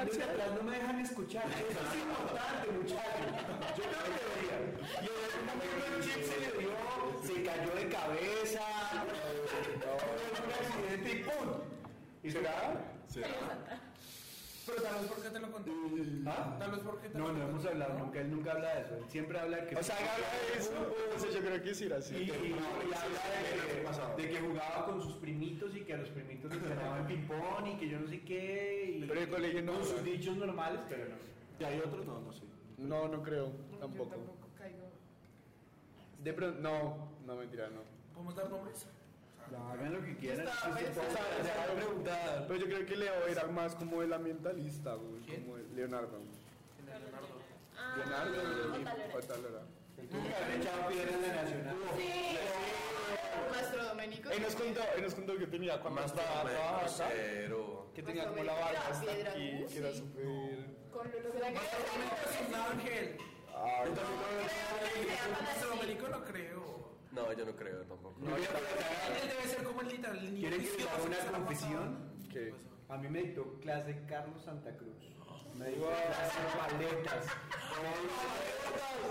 no 0.56 0.64
me 0.64 0.72
dejan 0.72 1.00
escuchar. 1.02 1.46
Eso 1.46 1.80
es 1.88 2.02
importante, 2.02 2.72
muchachos. 2.72 3.30
Yo 3.78 3.84
tengo 3.84 4.06
mi 4.10 4.18
teoría. 4.26 4.58
Y 5.02 5.06
en 5.06 5.20
algún 5.26 5.46
momento 5.46 5.82
el 5.86 6.04
chip 6.04 6.22
se 6.24 6.38
le 6.40 6.52
dio, 6.58 6.74
se 7.24 7.44
cayó 7.44 7.76
de 7.76 7.90
cabeza, 7.90 8.66
tuvo 9.80 10.46
un 10.46 10.52
accidente 10.52 11.12
y 11.12 11.24
¡pum! 11.24 11.48
¿Y 12.24 12.32
será? 12.32 12.58
Pero 14.70 14.82
tal 14.84 15.00
vez 15.02 15.12
por 15.12 15.24
qué 15.24 15.30
te 15.30 15.40
lo 15.40 15.52
conté. 15.52 15.72
¿Ah? 16.28 16.56
Tal 16.60 16.72
vez 16.72 16.80
por 16.82 17.02
qué 17.02 17.10
te 17.10 17.18
No, 17.18 17.28
lo 17.28 17.34
no 17.34 17.40
conté. 17.40 17.50
hemos 17.52 17.66
hablado 17.66 18.00
nunca, 18.00 18.22
él 18.22 18.32
nunca 18.32 18.52
habla 18.52 18.76
de 18.76 18.82
eso. 18.82 18.96
Él 18.96 19.04
siempre 19.08 19.40
habla 19.40 19.58
de 19.58 19.68
que... 19.68 19.76
O 19.76 19.84
sea, 19.84 19.96
habla 19.98 20.28
de 20.54 20.60
eso. 20.60 20.72
O 21.16 21.20
sea, 21.20 21.30
yo 21.32 21.40
creo 21.40 21.64
que 21.64 21.74
sí 21.76 21.86
era 21.86 21.98
así. 21.98 22.16
Y, 22.16 22.20
y- 22.20 22.24
y 22.24 22.54
habla 22.54 24.18
de, 24.18 24.24
de 24.24 24.30
que 24.30 24.40
jugaba 24.40 24.86
con 24.86 25.02
sus 25.02 25.14
primitos 25.16 25.76
y 25.76 25.82
que 25.82 25.94
a 25.94 25.98
los 25.98 26.10
primitos 26.10 26.52
les 26.54 26.64
ganaban 26.70 27.08
ping-pong 27.08 27.68
y 27.74 27.78
que 27.78 27.90
yo 27.90 28.00
no 28.00 28.08
sé 28.08 28.22
qué. 28.22 28.96
Y, 28.98 29.06
Pero 29.08 29.20
el 29.22 29.30
colegio 29.30 29.62
no- 29.64 29.74
Con 29.74 29.86
sus 29.86 30.04
dichos 30.04 30.38
normales, 30.38 30.82
pero 30.88 31.06
no. 31.10 31.16
¿Y 31.60 31.64
hay 31.64 31.80
otros? 31.80 32.06
No, 32.06 32.20
no 32.22 32.32
sé. 32.32 32.44
No, 32.78 33.08
no 33.10 33.22
creo, 33.24 33.52
Yo 33.72 33.78
tampoco. 33.80 34.12
tampoco 34.16 34.48
caigo. 34.58 34.90
De 36.24 36.34
pronto, 36.34 36.60
no, 36.62 37.10
no, 37.26 37.36
mentira, 37.36 37.70
no. 37.70 37.82
¿Podemos 38.14 38.36
dar 38.36 38.50
nombres? 38.50 38.86
No, 39.52 39.70
hagan 39.70 39.94
lo 39.94 40.02
que 40.02 40.16
quieran. 40.18 40.48
Preguntar. 41.76 42.46
Pero 42.48 42.60
yo 42.60 42.66
creo 42.66 42.86
que 42.86 42.96
Leo 42.96 43.28
era 43.28 43.48
más 43.48 43.76
como 43.76 44.02
el 44.02 44.14
ambientalista, 44.14 44.94
güey. 44.96 45.22
¿Quién? 45.22 45.44
Como 45.44 45.58
el 45.58 45.76
Leonardo. 45.76 46.20
Leonardo. 46.86 47.28
Ah, 47.78 47.96
Leonardo 47.98 48.34
y 48.34 49.16
Otalora. 49.16 49.62
En 49.98 50.64
la 50.64 51.44
nacional. 51.44 51.76
Sí. 51.98 52.38
Nuestro 53.52 53.84
Domenico. 53.84 54.30
Él 54.30 54.42
nos 54.42 54.56
contó, 54.56 54.82
él 54.96 55.04
nos 55.04 55.16
contó 55.16 55.38
que 55.38 55.48
tenía 55.48 55.80
cuando 55.82 56.04
estaba 56.04 56.42
acá, 56.42 56.86
cero. 56.88 57.88
que 57.94 58.04
tenía 58.04 58.28
como 58.28 58.44
la 58.44 58.54
barba 58.54 58.72
era 58.72 58.88
hasta 58.88 59.12
aquí, 59.12 59.52
¿no? 59.54 59.68
que 59.68 59.78
era 59.78 59.94
súper... 59.94 60.26
Con 60.92 61.08
lo 61.08 61.32
que 61.32 61.38
era 61.38 61.48
que 61.50 61.56
Es 61.56 62.48
un 62.48 62.56
ángel. 62.56 63.18
Ay, 63.56 63.90
Nuestro 65.44 65.70
Domenico 65.70 66.08
no 66.08 66.24
creo. 66.26 66.79
No, 67.12 67.34
yo 67.34 67.46
no 67.46 67.56
creo 67.56 67.80
tampoco. 67.82 68.16
Él 68.28 69.30
debe 69.30 69.44
ser 69.48 69.64
como 69.64 69.82
el 69.82 69.88
niño 69.88 70.10
¿Quieren 70.40 70.62
que 70.62 70.78
les 70.78 70.88
haga 70.88 71.04
una 71.04 71.18
confesión? 71.40 71.98
¿Qué? 72.32 72.54
A 72.88 72.98
mí 72.98 73.08
me 73.08 73.22
dictó 73.24 73.60
clase 73.62 74.00
Carlos 74.08 74.44
Santa 74.44 74.76
Cruz. 74.78 74.96
Me 75.56 75.70
dio 75.70 75.88
clase 75.88 76.40
paletas. 76.58 77.26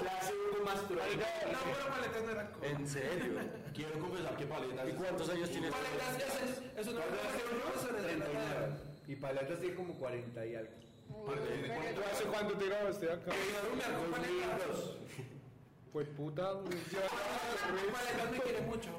Clase 0.01 0.33
Hugo 0.33 0.65
pasaba. 0.65 0.87
No, 0.89 1.59
pero 1.65 1.89
paletas 1.95 2.23
no 2.25 2.31
eran 2.31 2.53
como. 2.53 2.65
¿En 2.65 2.89
serio? 2.89 3.33
Quiero 3.75 3.99
confesar 3.99 4.37
que 4.37 4.47
paletas. 4.47 4.89
¿Y 4.89 4.93
cuántos 4.93 5.31
años 5.31 5.51
tienes? 5.51 5.73
Paletas 5.73 6.43
es, 6.43 6.63
es 6.77 6.87
de 6.87 6.93
la 6.95 7.05
39. 7.05 8.77
Y 9.09 9.17
paletas 9.17 9.59
tiene 9.61 9.75
como 9.75 9.95
40 9.95 10.47
y 10.47 10.55
algo. 10.55 10.73
¿Tú 11.09 12.03
hace 12.13 12.25
cuánto 12.25 12.55
te 12.55 12.67
grabaste 12.67 13.07
de 13.07 13.13
acá? 13.13 13.33
con 13.33 14.11
paletas. 14.13 14.97
Pues 15.99 16.11
puta. 16.11 16.53
Paletas 16.55 18.31
me 18.31 18.39
quiere 18.39 18.61
mucho. 18.61 18.91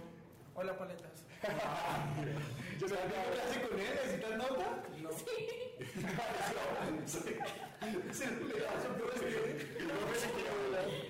Hola, 0.53 0.77
paletas. 0.77 1.23
¿Yo 2.77 2.89
sabía 2.89 3.23
clase 3.31 3.61
con 3.61 3.79
él? 3.79 3.87
¿Necesitas 4.03 4.37
nota? 4.37 4.83
No. 5.01 5.09
Celulazo, 8.11 8.89
pues, 8.99 9.15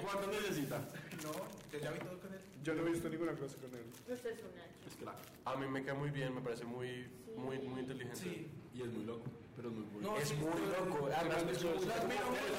¿Cuánto 0.04 0.28
necesita? 0.30 0.78
No, 1.24 1.32
yo 1.72 1.80
ya 1.80 1.90
vi 1.90 2.00
todo 2.02 2.20
con 2.20 2.34
él. 2.36 2.40
Yo 2.64 2.76
no 2.76 2.86
he 2.86 2.92
visto 2.92 3.10
ninguna 3.10 3.32
clase 3.34 3.58
con 3.58 3.74
él. 3.74 3.86
Usted 4.14 4.30
es 4.30 4.40
una 4.42 4.66
Es 4.86 4.96
crack. 5.02 5.18
A 5.46 5.56
mí 5.56 5.66
me 5.66 5.84
cae 5.84 5.96
muy 5.96 6.12
bien, 6.12 6.36
me 6.36 6.42
parece 6.42 6.66
muy, 6.66 7.08
muy, 7.36 7.58
muy 7.58 7.80
inteligente. 7.80 8.16
Sí. 8.16 8.48
Y 8.76 8.84
es 8.84 8.90
muy 8.90 9.06
loco, 9.06 9.26
pero 9.60 9.70
es 9.70 9.76
muy 9.76 9.84
bueno. 9.92 10.12
No, 10.12 10.18
Es 10.18 10.30
sí, 10.30 10.36
muy 10.36 10.52
pero- 10.52 10.86
loco. 10.86 11.10
Además, 11.14 11.38
admiro 11.44 12.32
mucho. 12.32 12.50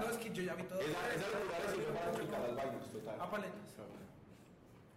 No, 0.00 0.10
es 0.10 0.16
que 0.18 0.30
yo 0.32 0.42
ya 0.42 0.54
vi 0.54 0.62
todo. 0.64 0.80
Esa, 0.80 1.14
esa 1.14 1.26
locura 1.38 1.58
le 1.64 1.68
sirve 1.74 1.92
para 1.92 2.08
explicar 2.10 2.40
las 2.40 2.56
vainas, 2.56 2.92
total. 2.92 3.20
A 3.20 3.30
paletas. 3.30 3.68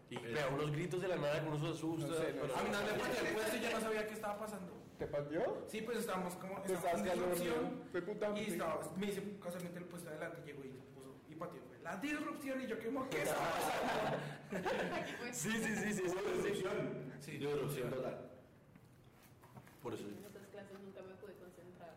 Y 0.10 0.17
vea 0.17 0.48
unos 0.54 0.72
gritos 0.72 1.02
de 1.02 1.08
la 1.08 1.15
nada 1.15 1.41
que 1.41 1.48
uno 1.48 1.58
se 1.60 1.67
asusta. 1.70 2.08
No 2.08 2.13
sé, 2.15 2.34
no 2.34 2.41
pero- 2.41 2.58
A 2.58 2.63
mí 2.63 2.70
no 2.70 2.80
me 2.82 3.30
el 3.30 3.34
puesto 3.34 3.56
y 3.56 3.60
yo 3.62 3.72
no 3.72 3.80
sabía 3.80 4.08
qué 4.08 4.13
estaba 4.13 4.38
pasando. 4.39 4.74
¿Te 5.00 5.08
pateó? 5.08 5.63
Sí, 5.67 5.82
pues 5.82 5.98
estábamos 6.00 6.36
como 6.36 6.58
estabas 6.63 7.00
en 7.00 7.04
disrupción. 7.06 7.56
dormido. 7.56 7.86
Fue 7.91 8.02
puta. 8.02 8.38
Y 8.38 8.44
estaba, 8.52 8.82
me 8.98 9.08
hice 9.08 9.24
casualmente 9.41 9.80
el 9.80 9.86
puesto 9.86 10.10
adelante, 10.10 10.41
llegó 10.46 10.63
y 10.65 10.67
puso 11.45 11.58
y 11.58 11.60
pateó. 11.60 11.67
fue, 11.67 11.80
La 11.84 11.97
disrupción 11.97 12.62
y 12.62 12.67
yo 12.67 12.75
como 12.84 13.10
¿qué 13.10 13.21
está 13.23 13.36
pasando? 14.51 15.34
Sí, 15.34 15.51
sí, 15.51 15.62
sí, 15.62 15.75
sí. 15.75 15.93
sí, 15.93 16.10
sí. 16.10 16.65
Sí. 17.19 17.32
Disrupción 17.38 17.89
total. 17.91 18.30
Por 19.84 19.93
eso. 19.93 20.04
En 20.04 20.25
otras 20.25 20.47
clases 20.47 20.80
nunca 20.80 21.01
me 21.01 21.13
pude 21.15 21.34
concentrar. 21.36 21.93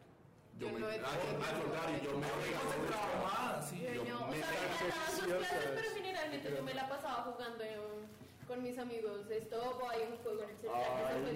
Yo 0.59 0.69
Yo 0.69 0.73
me. 0.75 0.81
no 0.81 0.89
he- 0.91 0.95
Al 0.99 1.01
contrario, 1.01 1.99
yo 2.05 2.19
me 2.19 2.27
concentraba 2.29 3.25
más, 3.57 3.69
sí. 3.69 3.87
Yo 3.95 4.05
no, 4.05 4.25
o 4.25 4.29
me 4.29 4.37
sea, 4.39 4.49
me 4.51 5.17
sus 5.17 5.25
clases, 5.27 5.71
pero 5.75 5.89
generalmente 5.95 6.55
yo 6.57 6.63
me 6.63 6.75
la 6.75 6.89
pasaba 6.89 7.23
jugando 7.25 7.63
en- 7.65 8.04
con 8.47 8.63
mis 8.63 8.79
amigos 8.79 9.21
stop 9.31 9.83
o 9.83 9.89
hay 9.89 10.03
un 10.11 10.17
juego 10.19 10.43
en 10.43 10.51
el 10.51 10.57
celular 10.57 10.83
es 11.11 11.31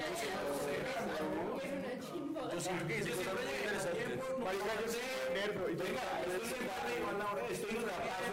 una 1.73 1.99
chimba. 2.01 2.53
Yo 2.53 2.61
siempre 2.61 2.99
esto 2.99 3.13
esto 7.51 7.79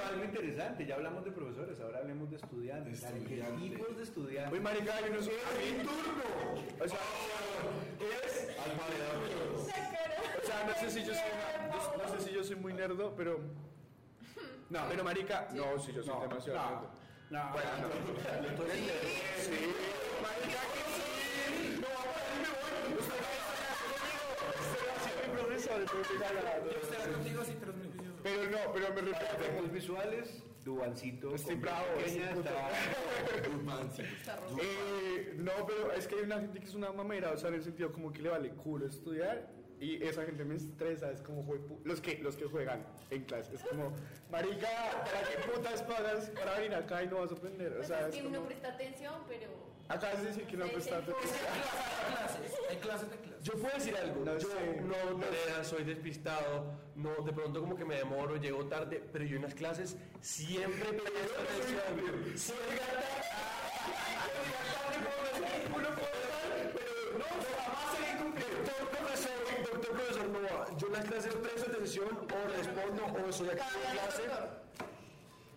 algo 0.07 0.23
interesante. 0.23 0.85
Ya 0.85 0.95
hablamos 0.95 1.25
de 1.25 1.31
profesores, 1.31 1.79
ahora 1.79 1.99
hablemos 1.99 2.29
de 2.29 2.35
estudiantes. 2.37 3.03
Arquetipos 3.03 3.97
de 3.97 4.03
estudiantes. 4.03 4.53
Uy, 4.53 4.59
marica, 4.59 5.01
yo 5.01 5.15
no 5.15 5.21
soy... 5.21 5.33
¡Mi 5.33 5.83
turno! 5.83 6.23
O 6.83 6.87
sea, 6.87 6.99
es... 8.25 8.49
Al 8.59 8.71
paredón. 8.71 9.23
O 10.41 10.45
sea, 10.45 10.63
no 10.65 10.73
sé 10.75 10.91
si 10.91 11.05
yo 11.05 11.13
soy, 11.13 11.31
no, 11.69 12.03
no 12.03 12.09
sé 12.09 12.27
si 12.27 12.33
yo 12.33 12.43
soy 12.43 12.55
muy 12.55 12.73
nerdo, 12.73 13.13
pero... 13.15 13.39
No, 14.69 14.79
pero 14.89 15.03
marica, 15.03 15.47
no, 15.53 15.79
sí, 15.79 15.91
yo 15.93 16.03
soy 16.03 16.21
demasiado 16.21 16.59
no. 16.59 16.69
nerdo. 16.69 17.04
No, 17.29 17.51
Bueno, 17.53 17.69
eres 17.69 18.41
nerdo. 18.41 18.63
Sí, 18.71 18.79
sí. 19.41 19.73
No, 21.81 21.87
me 22.39 22.49
voy. 22.53 22.99
Usted 22.99 23.19
va 23.19 23.27
a 23.27 23.35
estar 23.45 23.73
conmigo. 23.81 24.25
Usted 24.61 24.81
va 24.87 24.93
a 24.93 25.27
mi 25.27 25.33
profesor, 25.37 25.79
Yo 26.71 26.79
estaré 26.81 27.11
contigo 27.13 27.41
así, 27.41 27.53
pero. 27.59 27.73
Pero 28.23 28.41
no, 28.49 28.57
pero 28.73 28.85
me 28.93 29.01
refiero 29.01 29.33
efectos 29.35 29.71
visuales, 29.71 30.43
Duancito. 30.63 31.35
Estoy 31.35 31.55
con 31.55 31.61
bravo, 31.61 31.85
está- 32.05 32.69
Está 34.03 34.35
rojo. 34.37 34.57
Eh, 34.61 35.33
no, 35.37 35.51
pero 35.67 35.91
es 35.91 36.07
que 36.07 36.15
hay 36.15 36.21
una 36.21 36.39
gente 36.39 36.59
que 36.59 36.65
es 36.65 36.73
una 36.73 36.91
mamera, 36.91 37.31
o 37.31 37.37
sea, 37.37 37.49
en 37.49 37.55
el 37.55 37.63
sentido 37.63 37.91
como 37.91 38.11
que 38.11 38.21
le 38.23 38.29
vale 38.29 38.49
culo 38.49 38.87
estudiar 38.87 39.47
y 39.79 40.03
esa 40.03 40.23
gente 40.25 40.43
me 40.45 40.55
estresa, 40.55 41.11
es 41.11 41.21
como 41.21 41.45
los 41.83 42.01
que 42.01 42.17
los 42.19 42.35
que 42.35 42.45
juegan 42.45 42.83
en 43.09 43.23
clase, 43.25 43.55
es 43.55 43.61
como, 43.63 43.93
marica, 44.31 44.67
¿para 45.05 45.21
qué 45.29 45.37
putas 45.51 45.81
pagas 45.83 46.29
para 46.31 46.55
venir 46.55 46.73
acá 46.75 47.03
y 47.03 47.07
no 47.07 47.17
vas 47.19 47.31
a 47.31 47.35
aprender? 47.35 47.71
O 47.73 47.75
Pues 47.75 47.87
sea, 47.87 48.07
es 48.07 48.15
que 48.15 48.25
uno 48.27 48.43
presta 48.45 48.69
atención, 48.69 49.13
pero... 49.27 49.47
acá 49.89 50.11
es 50.13 50.23
decir 50.23 50.45
que 50.45 50.57
no 50.57 50.65
sí, 50.65 50.71
atención. 50.71 51.03
Hay 51.15 52.15
clases, 52.15 52.53
hay 52.69 52.77
clases 52.77 53.09
de 53.11 53.17
clases. 53.17 53.43
Yo 53.43 53.53
puedo 53.53 53.75
decir 53.75 53.95
algo, 53.95 54.25
No 54.25 54.37
yo 54.39 54.49
sé. 54.49 54.81
no 54.81 54.95
hago 54.95 55.19
tareas, 55.19 55.67
soy 55.67 55.83
despistado, 55.83 56.73
no, 56.95 57.13
de 57.23 57.31
pronto 57.33 57.59
como 57.61 57.75
que 57.75 57.85
me 57.85 57.97
demoro, 57.97 58.37
llego 58.37 58.65
tarde, 58.65 59.03
pero 59.13 59.23
yo 59.25 59.35
en 59.35 59.43
las 59.43 59.53
clases 59.53 59.95
siempre 60.21 60.93
presto 60.93 61.41
atención. 61.41 62.37
Soy 62.37 62.55
Doctor 64.95 65.03
profesor, 65.03 65.83
doctor 65.83 66.05
profesor, 69.95 70.27
no, 70.29 70.77
yo 70.77 70.87
en 70.87 70.93
las 70.93 71.05
clases 71.05 71.33
presto 71.35 71.71
atención 71.71 72.07
o 72.09 72.47
respondo 72.57 73.27
o 73.27 73.31
soy 73.31 73.49
aquí 73.49 73.61
en 73.61 73.91
clase. 73.97 74.21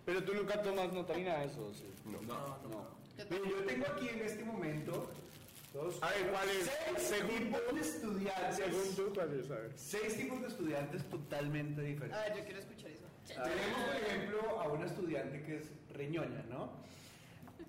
Pero 0.04 0.24
tú 0.24 0.34
nunca 0.34 0.62
tomas 0.62 0.92
nota 0.92 1.14
ni 1.14 1.24
nada 1.24 1.40
de 1.40 1.46
eso, 1.46 1.72
sí. 1.74 1.84
No, 2.04 2.20
No. 2.22 2.98
Mire, 3.30 3.50
yo 3.50 3.64
tengo 3.64 3.84
aquí 3.94 4.08
en 4.10 4.20
este 4.20 4.44
momento 4.44 5.10
dos, 5.74 6.00
A 6.02 6.10
ver, 6.10 6.30
¿cuál 6.30 6.48
es? 6.50 6.70
seis 6.98 7.24
tipos 7.26 7.74
de 7.74 7.80
estudiantes. 7.80 8.56
Según 8.56 8.94
tú, 8.96 9.12
¿cuál 9.14 9.40
es? 9.40 9.50
A 9.50 9.54
ver. 9.54 9.72
Seis 9.76 10.16
tipos 10.16 10.40
de 10.40 10.46
estudiantes 10.48 11.04
totalmente 11.10 11.80
A 11.80 11.84
diferentes. 11.84 12.20
ver, 12.28 12.38
yo 12.38 12.44
quiero 12.44 12.60
escuchar 12.60 12.90
eso. 12.90 13.04
Tenemos, 13.26 13.80
por 13.84 13.96
ejemplo, 13.96 14.60
a 14.60 14.68
una 14.68 14.86
estudiante 14.86 15.42
que 15.42 15.56
es 15.56 15.66
reñoña, 15.92 16.42
¿no? 16.48 16.70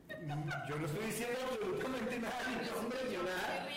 Yo 0.69 0.75
no 0.77 0.85
estoy 0.85 1.05
diciendo 1.05 1.37
absolutamente 1.51 2.19
nada 2.19 2.41
ni 2.49 2.67
nombre 2.69 2.99
ni 3.09 3.15
nada. 3.17 3.67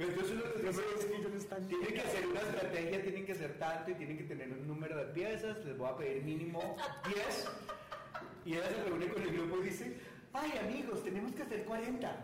Pero 0.00 0.12
entonces 0.12 0.32
uno 0.34 0.44
les 0.62 0.76
dice, 0.76 0.82
es 0.98 1.04
que 1.04 1.14
ellos 1.16 1.34
están... 1.34 1.68
tienen 1.68 1.92
que 1.92 2.00
hacer 2.00 2.26
una 2.26 2.40
estrategia, 2.40 3.02
tienen 3.02 3.26
que 3.26 3.32
hacer 3.32 3.58
tanto 3.58 3.90
y 3.90 3.94
tienen 3.96 4.16
que 4.16 4.24
tener 4.24 4.50
un 4.50 4.66
número 4.66 4.96
de 4.96 5.04
piezas, 5.12 5.62
les 5.62 5.76
voy 5.76 5.90
a 5.90 5.96
pedir 5.98 6.22
mínimo 6.24 6.74
10. 7.06 7.48
Y 8.46 8.54
ella 8.54 8.66
se 8.66 8.82
reúne 8.84 9.08
con 9.08 9.22
el 9.22 9.30
grupo 9.30 9.58
y 9.58 9.64
dice, 9.64 9.98
ay 10.32 10.52
amigos, 10.56 11.04
tenemos 11.04 11.34
que 11.34 11.42
hacer 11.42 11.64
40. 11.66 12.18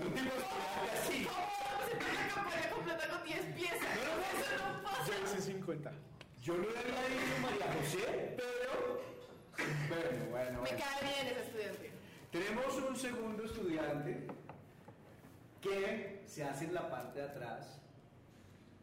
un 0.00 0.14
tipo 0.14 0.30
así. 0.92 1.28
¿Cómo 1.28 1.86
se 1.86 1.94
pone 1.94 2.10
una 2.10 2.34
campaña 2.34 2.70
completa 2.70 3.08
con 3.08 3.24
10 3.24 3.44
piezas? 3.54 3.78
Eso 3.78 4.66
no 4.66 4.82
pasa. 4.82 5.06
Yo 5.06 5.12
hice 5.26 5.40
50. 5.42 5.92
Yo 6.42 6.54
no 6.56 6.62
le 6.64 6.78
había 6.80 7.06
dicho 7.06 7.34
María 7.40 7.72
José, 7.72 8.34
pero... 8.36 8.96
Bueno, 9.88 10.30
bueno, 10.32 10.50
Me 10.62 10.70
bueno. 10.70 10.78
cae 10.84 11.02
bien 11.08 11.26
ese 11.28 11.42
estudiante. 11.46 11.90
Tenemos 12.32 12.74
un 12.76 12.96
segundo 12.96 13.44
estudiante 13.44 14.26
que 15.68 16.22
se 16.26 16.44
hace 16.44 16.64
en 16.66 16.74
la 16.74 16.90
parte 16.90 17.20
de 17.20 17.26
atrás, 17.26 17.80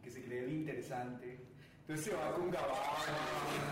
que 0.04 0.10
se 0.10 0.24
cree 0.24 0.48
interesante, 0.50 1.39
entonces 1.82 2.06
se 2.06 2.13
va 2.15 2.34
con 2.34 2.50
gabana, 2.52 2.74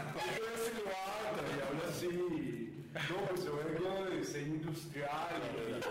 entonces 0.08 0.66
se 0.66 0.74
levanta 0.76 1.42
y 1.48 1.62
habla 1.68 1.90
así. 1.90 2.68
No, 3.10 3.16
pues 3.30 3.46
yo 3.46 3.56
vengo 3.56 4.06
de 4.06 4.18
diseño 4.18 4.56
industrial. 4.56 5.10
y- 5.58 5.82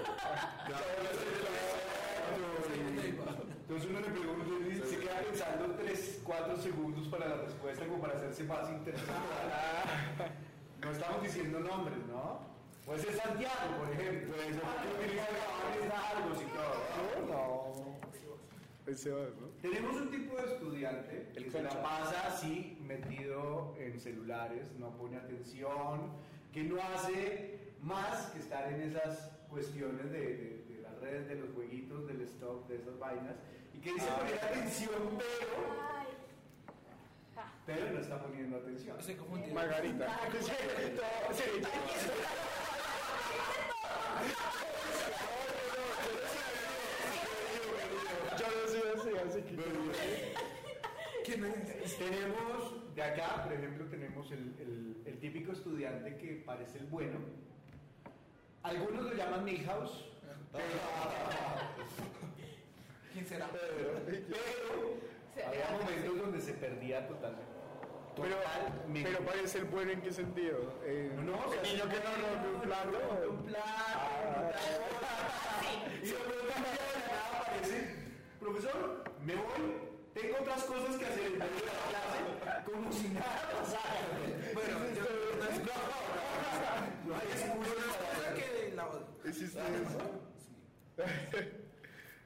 Entonces 3.62 3.90
uno 3.90 4.00
le 4.00 4.08
pregunta 4.10 4.68
y 4.68 4.88
se 4.88 4.98
queda 4.98 5.20
pensando 5.20 5.74
3, 5.76 6.20
4 6.24 6.56
segundos 6.58 7.08
para 7.08 7.28
la 7.28 7.36
respuesta 7.42 7.86
como 7.86 8.00
para 8.00 8.14
hacerse 8.16 8.44
más 8.44 8.68
interesante. 8.70 9.12
No 10.82 10.90
estamos 10.90 11.22
diciendo 11.22 11.60
nombres, 11.60 11.98
¿no? 12.08 12.49
Puede 12.90 13.02
ser 13.04 13.14
Santiago, 13.14 13.78
por 13.78 13.88
ejemplo. 13.92 14.34
Largos 15.88 16.38
y 16.42 16.46
todo. 16.46 17.26
No. 17.28 18.90
Ese 18.92 19.10
va, 19.12 19.20
¿no? 19.40 19.46
Tenemos 19.62 19.94
un 19.94 20.10
tipo 20.10 20.36
de 20.36 20.42
estudiante 20.54 21.30
El 21.36 21.44
que 21.44 21.50
se 21.52 21.62
la 21.62 21.82
pasa 21.82 22.26
así 22.26 22.76
metido 22.80 23.76
en 23.78 24.00
celulares, 24.00 24.72
no 24.76 24.90
pone 24.96 25.18
atención, 25.18 26.10
que 26.52 26.64
no 26.64 26.82
hace 26.82 27.74
más 27.80 28.26
que 28.32 28.40
estar 28.40 28.72
en 28.72 28.82
esas 28.82 29.30
cuestiones 29.48 30.10
de, 30.10 30.18
de- 30.18 30.64
de 30.74 30.82
las 30.82 30.98
redes, 30.98 31.28
de 31.28 31.36
los 31.36 31.50
jueguitos, 31.54 32.08
del 32.08 32.22
stock, 32.22 32.66
de 32.66 32.76
esas 32.78 32.98
vainas, 32.98 33.36
y 33.72 33.78
que 33.78 33.92
dice 33.92 34.06
poner 34.18 34.34
atención, 34.34 34.90
pero, 35.16 35.62
pero 37.66 37.92
no 37.92 38.00
está 38.00 38.20
poniendo 38.20 38.56
atención. 38.56 38.98
Estoy 38.98 39.14
confundido. 39.14 39.54
Margarita. 39.54 40.18
Sí, 40.40 40.52
sí. 41.34 41.44
Yo 48.38 48.46
no 48.46 48.68
soy 48.68 48.82
así, 48.96 49.28
así 49.28 49.42
que... 49.42 50.32
¿Quién 51.24 51.44
es? 51.44 51.98
Tenemos, 51.98 52.94
de 52.94 53.02
acá, 53.02 53.44
por 53.44 53.52
ejemplo, 53.52 53.86
tenemos 53.86 54.30
el, 54.32 54.54
el- 54.58 55.02
el 55.06 55.18
típico 55.18 55.52
estudiante 55.52 56.16
que 56.16 56.42
parece 56.46 56.78
el 56.78 56.86
bueno. 56.86 57.18
Algunos 58.62 59.04
lo 59.04 59.14
llaman 59.14 59.44
Milhouse, 59.44 60.04
¿Quién 63.12 63.26
será? 63.26 63.48
pero 63.52 63.90
había 65.46 65.70
momentos 65.82 66.18
donde 66.18 66.40
se 66.40 66.52
perdía 66.54 67.06
totalmente. 67.08 67.49
Pero, 68.20 68.36
pero 68.92 69.18
parece 69.20 69.58
el 69.58 69.64
bueno 69.64 69.92
en 69.92 70.02
qué 70.02 70.12
sentido? 70.12 70.74
Eh, 70.84 71.10
No, 71.24 71.32
o 71.46 71.50
sea, 71.52 71.62
el 71.62 71.68
niño 71.68 71.84
que 71.88 71.96
no 71.96 72.10
rompe 72.20 72.48
un 72.54 72.60
plato. 72.60 73.30
un 73.30 73.42
plato, 73.44 74.58
y 76.02 76.06
de 76.06 76.12
la 76.48 76.56
nada 76.60 77.40
aparece, 77.40 77.94
profesor, 78.38 79.04
me 79.24 79.34
voy, 79.34 79.62
tengo 80.14 80.36
otras 80.40 80.64
cosas 80.64 80.96
que 80.96 81.04
hacer 81.04 81.26
en 81.32 81.38
la 81.38 81.46
clase, 81.46 82.70
como 82.70 82.92
si 82.92 83.08
nada 83.08 83.50
pasara. 83.58 84.00
Bueno, 84.54 84.78
yo 84.94 85.04
no 85.38 85.44
es 85.44 85.60
no 87.06 87.16
hay 87.16 87.26
excusa 87.26 88.34
que 88.34 88.72
la. 88.76 89.30
¿Hiciste 89.30 89.60
eso? 89.60 90.00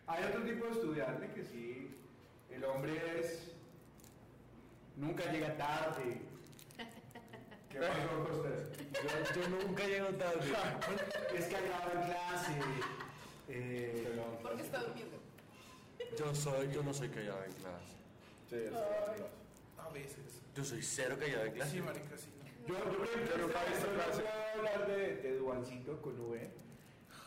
Hay 0.07 0.25
otro 0.25 0.43
tipo 0.43 0.67
de 0.67 0.73
estudiante 0.73 1.31
que 1.33 1.45
sí, 1.45 1.97
el 2.51 2.65
hombre 2.65 2.93
es. 3.19 3.54
Nunca 4.97 5.31
llega 5.33 5.57
tarde. 5.57 6.21
¿Qué 7.71 7.79
pasó 7.79 8.25
con 8.25 8.41
ustedes? 8.41 8.69
Yo, 9.35 9.41
yo 9.43 9.49
nunca 9.49 9.85
llego 9.87 10.09
tarde. 10.11 10.41
Es 11.37 11.47
que 11.47 11.57
acaba 11.57 11.93
en 11.93 12.11
clase. 12.11 12.53
Eh, 13.49 14.21
Porque 14.43 14.63
está 14.63 14.81
durmiendo. 14.83 15.19
Yo 16.19 16.35
soy, 16.35 16.71
yo 16.73 16.83
no 16.85 16.95
soy 16.95 17.09
callado 17.09 17.43
en 17.45 17.53
clase. 17.53 17.95
Sí, 18.49 18.57
A 19.79 19.89
veces. 19.91 20.41
Yo 20.55 20.65
soy 20.65 20.81
cero 20.83 21.17
callado 21.19 21.45
en 21.47 21.53
clase. 21.55 21.71
Sí, 21.73 21.81
marica, 21.81 22.17
sí. 22.17 22.29
yo, 22.69 22.75
yo, 22.75 23.05
esta 23.05 23.37
no 23.37 23.49
clase- 23.49 23.87
voy 24.17 24.27
a 24.27 24.53
hablar 24.59 24.87
de, 24.87 25.17
de 25.17 25.37
Duancito 25.39 26.01
con 26.01 26.21
V, 26.21 26.49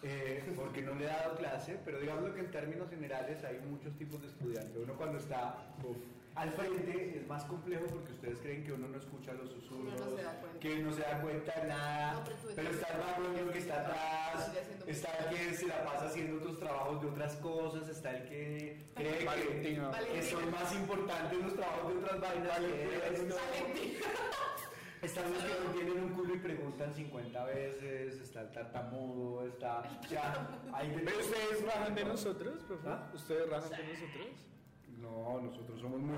eh, 0.03 0.53
porque 0.55 0.81
no 0.81 0.95
le 0.95 1.03
he 1.03 1.07
dado 1.07 1.35
clase, 1.35 1.77
pero 1.83 1.99
digamos 1.99 2.29
que 2.31 2.39
en 2.39 2.51
términos 2.51 2.89
generales 2.89 3.43
hay 3.43 3.57
muchos 3.59 3.93
tipos 3.97 4.21
de 4.21 4.27
estudiantes. 4.29 4.73
Uno 4.77 4.93
cuando 4.95 5.17
está 5.17 5.57
uf, 5.83 5.97
al 6.37 6.51
frente 6.51 7.17
es 7.17 7.27
más 7.27 7.43
complejo 7.45 7.85
porque 7.87 8.11
ustedes 8.13 8.37
creen 8.39 8.63
que 8.63 8.71
uno 8.73 8.87
no 8.87 8.97
escucha 8.97 9.33
los 9.33 9.49
susurros, 9.49 9.93
Uno 9.99 10.05
no 10.11 10.15
se 10.17 10.21
da 10.23 10.31
cuenta. 10.39 10.59
que 10.59 10.77
no 10.77 10.91
se 10.93 11.01
da 11.01 11.21
cuenta 11.21 11.59
de 11.61 11.67
nada, 11.67 12.13
No, 12.13 12.23
pero 12.55 12.69
está 12.69 12.87
el 12.93 12.99
vago 12.99 13.51
que 13.51 13.57
está 13.59 13.81
atrás, 13.81 14.51
está 14.85 15.09
el 15.17 15.35
que 15.35 15.53
se 15.55 15.67
la 15.67 15.83
pasa 15.83 16.05
haciendo 16.05 16.37
otros 16.37 16.59
trabajos 16.59 17.01
de 17.01 17.07
otras 17.07 17.35
cosas, 17.37 17.89
está 17.89 18.11
el 18.17 18.29
que 18.29 18.85
cree 18.95 19.17
que, 19.17 19.25
Valentino. 19.25 19.91
son 20.29 20.51
más 20.51 20.73
importantes 20.75 21.39
los 21.39 21.55
trabajos 21.55 21.93
de 21.93 21.99
otras 21.99 22.21
vainas. 22.21 22.59
Están 25.01 25.31
los 25.31 25.43
que 25.43 25.49
no 25.63 25.69
tienen 25.73 26.03
un 26.03 26.09
culo 26.13 26.33
y 26.35 26.39
preguntan 26.39 26.93
50 26.93 27.45
veces, 27.45 28.19
está 28.19 28.41
el 28.41 28.51
tartamudo, 28.51 29.45
está... 29.47 29.83
Ya, 30.09 30.59
hay 30.73 30.89
de 30.89 30.95
¿Pero 30.99 31.11
todo. 31.11 31.19
ustedes 31.25 31.65
rajan 31.65 31.95
de 31.95 32.05
nosotros, 32.05 32.63
profe? 32.63 32.87
¿Ah? 32.89 33.11
¿Ustedes 33.13 33.47
rajan 33.49 33.69
de 33.69 33.77
nosotros? 33.93 34.27
No, 35.01 35.41
nosotros 35.41 35.79
somos 35.79 35.99
muy... 35.99 36.15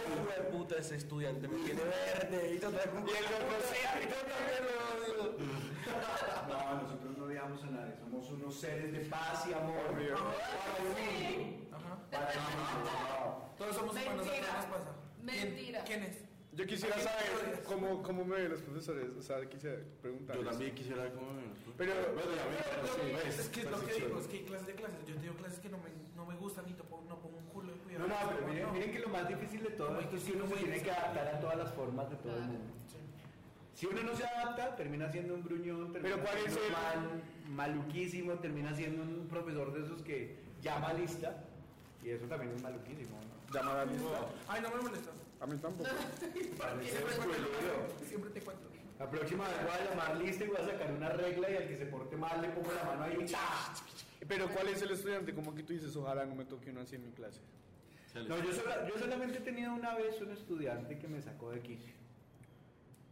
Hijo 0.00 0.24
de 0.36 0.50
puta, 0.50 0.76
ese 0.76 0.96
estudiante 0.96 1.48
me 1.48 1.56
tiene 1.64 1.82
verde 1.82 2.54
y 2.54 2.58
todo. 2.58 2.70
Y 2.70 2.74
el 2.76 3.24
otro 3.24 3.56
sí, 3.70 3.86
a 3.86 3.96
mí 3.98 4.06
también 4.06 4.62
lo 4.64 4.72
odio. 4.94 5.36
No, 6.48 6.82
nosotros 6.82 7.18
no 7.18 7.24
odiamos 7.24 7.62
a 7.64 7.66
nadie, 7.66 7.96
somos 7.98 8.30
unos 8.30 8.54
seres 8.54 8.92
de 8.92 9.00
paz 9.00 9.46
y 9.48 9.52
amor. 9.52 9.76
Para 9.86 10.00
el 10.00 10.12
mundo. 10.84 11.76
Ajá. 11.76 11.98
Para 12.10 12.32
el 12.32 12.38
mundo. 12.38 13.52
Todos 13.58 13.76
somos 13.76 13.92
humanos, 13.92 14.26
¿a 14.26 14.30
qué 14.30 15.22
Mentira. 15.22 15.84
¿Quién 15.84 16.02
es? 16.04 16.29
Yo 16.60 16.66
quisiera 16.66 16.98
saber 16.98 17.62
cómo, 17.66 18.02
cómo 18.02 18.22
me 18.22 18.36
ven 18.36 18.50
los 18.50 18.60
profesores, 18.60 19.08
o 19.18 19.22
sea, 19.22 19.40
quisiera 19.48 19.78
preguntar. 20.02 20.36
Yo 20.36 20.44
también 20.44 20.74
quisiera. 20.74 21.04
Pero- 21.78 21.94
bueno, 22.12 22.30
ya 22.36 22.44
ven, 22.44 22.64
Pero, 22.68 22.86
sí, 22.94 23.00
ves, 23.26 23.38
es 23.38 23.48
que 23.48 23.60
es 23.60 23.70
lo 23.70 23.80
que 23.86 23.94
digo, 23.94 24.20
es 24.20 24.26
que 24.26 24.36
hay 24.36 24.44
clases 24.44 24.66
de 24.66 24.74
clases. 24.74 24.98
Yo 25.06 25.14
tengo 25.16 25.34
clases 25.36 25.58
que 25.60 25.68
no 25.70 25.78
me, 25.78 25.88
no 26.14 26.26
me 26.26 26.36
gustan 26.36 26.68
y 26.68 26.74
topo- 26.74 27.02
no 27.08 27.18
pongo 27.18 27.38
un 27.38 27.46
culo 27.46 27.72
de 27.72 27.78
cuidado. 27.78 28.06
No, 28.08 28.14
no, 28.14 28.30
pero 28.30 28.46
miren, 28.46 28.72
miren 28.74 28.92
que 28.92 28.98
lo 28.98 29.08
más 29.08 29.26
difícil 29.26 29.62
de 29.62 29.70
todo 29.70 29.98
esto 30.00 30.16
es 30.16 30.22
que 30.24 30.32
uno 30.32 30.46
se 30.48 30.54
tiene 30.56 30.82
que 30.82 30.90
adaptar 30.90 31.28
a 31.28 31.40
todas 31.40 31.56
las 31.56 31.72
formas 31.72 32.10
de 32.10 32.16
todo 32.16 32.36
el 32.36 32.42
mundo. 32.42 32.74
Si 33.72 33.86
uno 33.86 34.02
no 34.02 34.14
se 34.14 34.24
adapta, 34.26 34.76
termina 34.76 35.10
siendo 35.10 35.34
un 35.36 35.42
gruñón, 35.42 35.92
termina 35.94 36.16
Pero 36.16 36.28
¿cuál 36.28 36.36
es 36.46 36.52
siendo 36.52 36.70
mal- 36.76 37.22
maluquísimo, 37.56 38.34
termina 38.34 38.74
siendo 38.76 39.02
un 39.02 39.26
profesor 39.28 39.72
de 39.72 39.80
esos 39.86 40.02
que 40.02 40.36
llama 40.60 40.92
lista. 40.92 41.42
Y 42.04 42.10
eso 42.10 42.26
también 42.26 42.52
es 42.54 42.62
maluquísimo, 42.62 43.16
¿no? 43.16 43.54
Llamar 43.58 43.78
a 43.78 43.84
lista. 43.86 44.26
Ay, 44.48 44.60
no 44.60 44.68
me 44.70 44.82
molesta. 44.82 45.10
A 45.40 45.46
mí 45.46 45.56
tampoco. 45.58 45.88
Parece 46.58 46.96
Siempre 46.96 47.14
te. 47.98 48.06
Siempre 48.06 48.30
te 48.30 48.40
cuento. 48.40 48.62
La 48.98 49.08
próxima 49.10 49.48
vez 49.48 49.56
voy 49.62 49.70
a 49.72 49.90
llamar 49.90 50.16
lista 50.18 50.44
y 50.44 50.48
voy 50.48 50.56
a 50.58 50.64
sacar 50.66 50.92
una 50.92 51.08
regla 51.08 51.50
y 51.50 51.56
al 51.56 51.68
que 51.68 51.76
se 51.78 51.86
porte 51.86 52.16
mal 52.16 52.42
le 52.42 52.48
pongo 52.50 52.70
la 52.72 52.84
mano 52.84 53.04
ahí. 53.04 53.24
¡cha! 53.26 53.72
Pero 54.28 54.46
¿cuál 54.50 54.68
es 54.68 54.82
el 54.82 54.90
estudiante? 54.90 55.34
Como 55.34 55.54
que 55.54 55.62
tú 55.62 55.72
dices, 55.72 55.96
ojalá 55.96 56.26
no 56.26 56.34
me 56.34 56.44
toque 56.44 56.70
uno 56.70 56.82
así 56.82 56.96
en 56.96 57.06
mi 57.06 57.12
clase. 57.12 57.40
No, 58.14 58.36
yo, 58.42 58.52
sola- 58.52 58.86
yo 58.86 58.98
solamente 58.98 59.38
he 59.38 59.40
tenido 59.40 59.72
una 59.72 59.94
vez 59.94 60.20
un 60.20 60.32
estudiante 60.32 60.98
que 60.98 61.08
me 61.08 61.22
sacó 61.22 61.50
de 61.52 61.60
quicio. 61.60 61.94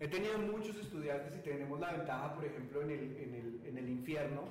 He 0.00 0.08
tenido 0.08 0.38
muchos 0.38 0.76
estudiantes 0.76 1.34
y 1.38 1.42
tenemos 1.42 1.80
la 1.80 1.92
ventaja, 1.92 2.34
por 2.34 2.44
ejemplo, 2.44 2.82
en 2.82 2.90
el, 2.90 3.16
en 3.16 3.34
el, 3.34 3.60
en 3.66 3.78
el 3.78 3.88
infierno, 3.88 4.42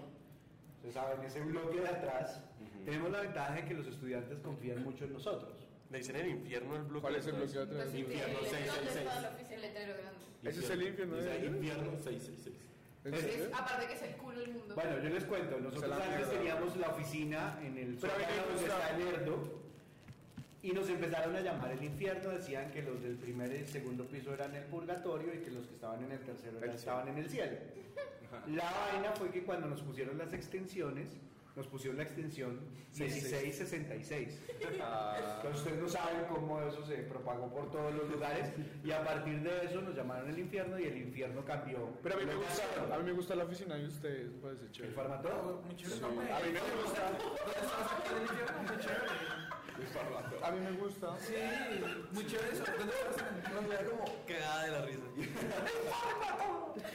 ustedes 0.78 0.96
saben, 0.96 1.24
ese 1.24 1.42
bloque 1.42 1.80
de 1.82 1.88
atrás, 1.88 2.42
tenemos 2.84 3.12
la 3.12 3.22
ventaja 3.22 3.54
de 3.56 3.66
que 3.66 3.74
los 3.76 3.88
estudiantes 3.88 4.40
confían 4.40 4.84
mucho 4.84 5.06
en 5.06 5.14
nosotros. 5.14 5.67
Le 5.90 5.98
dicen 6.00 6.16
el 6.18 6.28
infierno 6.30 6.76
el 6.76 6.84
bloque. 6.84 7.02
¿Cuál 7.02 7.16
es 7.16 7.28
el 7.28 7.34
bloqueo 7.34 7.64
atrás? 7.64 7.94
Infierno 7.96 8.34
¿Dónde 8.34 8.50
666. 8.50 8.98
está 9.08 9.22
la 9.22 9.30
oficina? 9.30 9.56
El 9.56 9.62
letrero 9.62 9.94
grande. 9.94 10.26
¿Ese 10.44 10.60
es 10.60 10.70
el 10.70 10.84
infierno 10.84 11.16
Dice 11.18 11.30
de 11.30 11.46
infierno 11.46 11.92
666. 12.04 12.56
¿En 13.06 13.14
Es- 13.14 13.22
serio? 13.22 13.46
Es- 13.46 13.54
aparte 13.54 13.88
que 13.88 13.94
es 13.94 14.02
el 14.02 14.16
culo 14.18 14.40
del 14.40 14.54
mundo. 14.54 14.76
Bueno, 14.76 15.00
yo 15.02 15.10
les 15.10 15.24
cuento, 15.24 15.60
nosotros 15.60 15.90
la 15.90 15.96
antes 15.96 16.10
mierda. 16.18 16.32
teníamos 16.32 16.78
la 16.78 16.90
oficina 16.90 17.60
en 17.64 17.78
el 17.78 18.00
sótano 18.00 18.24
donde 18.50 18.64
está 18.64 18.90
el 18.90 19.06
Lerdo 19.06 19.62
y 20.62 20.72
nos 20.74 20.90
empezaron 20.90 21.36
a 21.38 21.40
llamar 21.42 21.72
el 21.72 21.84
infierno, 21.84 22.30
decían 22.32 22.70
que 22.72 22.82
los 22.82 23.02
del 23.02 23.16
primer 23.16 23.54
y 23.56 23.66
segundo 23.66 24.04
piso 24.06 24.34
eran 24.34 24.54
el 24.56 24.64
purgatorio 24.66 25.34
y 25.34 25.38
que 25.38 25.52
los 25.52 25.66
que 25.68 25.76
estaban 25.76 26.04
en 26.04 26.12
el 26.12 26.20
tercero 26.20 26.60
El 26.62 26.70
estaban 26.72 27.08
en 27.08 27.18
el 27.18 27.30
cielo. 27.30 27.58
La 28.48 28.70
vaina 28.72 29.14
fue 29.14 29.30
que 29.32 29.44
cuando 29.44 29.68
nos 29.68 29.82
pusieron 29.82 30.18
las 30.18 30.34
extensiones, 30.34 31.08
nos 31.58 31.68
pusieron 31.68 31.98
la 31.98 32.04
extensión 32.04 32.60
1666. 32.98 34.40
Ah, 34.80 35.16
Entonces 35.38 35.62
ustedes 35.62 35.82
no 35.82 35.90
saben 35.90 36.26
cómo 36.30 36.62
eso 36.62 36.86
se 36.86 36.98
propagó 36.98 37.50
por 37.52 37.72
todos 37.72 37.94
los 37.96 38.08
lugares 38.10 38.54
y 38.84 38.92
a 38.92 39.04
partir 39.04 39.42
de 39.42 39.66
eso 39.66 39.82
nos 39.82 39.96
llamaron 39.96 40.30
el 40.30 40.38
infierno 40.38 40.78
y 40.80 40.84
el 40.86 40.98
infierno 40.98 41.44
cambió. 41.44 41.90
pero 42.04 42.16
a 42.16 42.20
mí 42.20 42.26
me 42.26 42.36
gusta, 42.36 42.64
cambiaron. 42.76 42.94
a 42.94 42.98
mí 43.00 43.04
me 43.06 43.12
gusta 43.14 43.36
la 43.36 43.44
oficina 43.46 43.76
de 43.76 43.88
ustedes, 43.88 44.30
parece 44.42 44.66
¿El 44.66 44.72
chévere. 44.72 44.94
farmatodo? 44.94 45.62
Muy 45.66 45.76
chévere, 45.76 45.96
Sí. 45.96 46.02
no, 46.02 46.10
me- 46.12 46.32
A 46.32 46.40
mí 46.40 46.52
me 46.54 46.60
gusta. 46.84 47.02
¿Dónde 47.12 47.60
estabas 47.60 47.92
aquí 47.92 48.10
en 48.12 48.18
el 48.18 48.22
infierno? 48.24 48.58
Muy 48.64 48.78
chévere. 48.78 49.67
A 50.44 50.52
mí 50.52 50.60
me 50.60 50.72
gusta. 50.72 51.18
Sí, 51.20 51.34
muy 52.12 52.26
chévere 52.26 52.54
eso. 52.54 52.64
¿Dónde 52.78 52.94
estabas 52.94 53.18
en 53.18 53.26
el 53.36 53.54
No, 53.54 53.62
me 53.68 53.76
da 53.76 53.84
como 53.86 54.06
cagada 54.26 54.64
de 54.66 54.72
la 54.72 54.82
risa. 54.86 55.02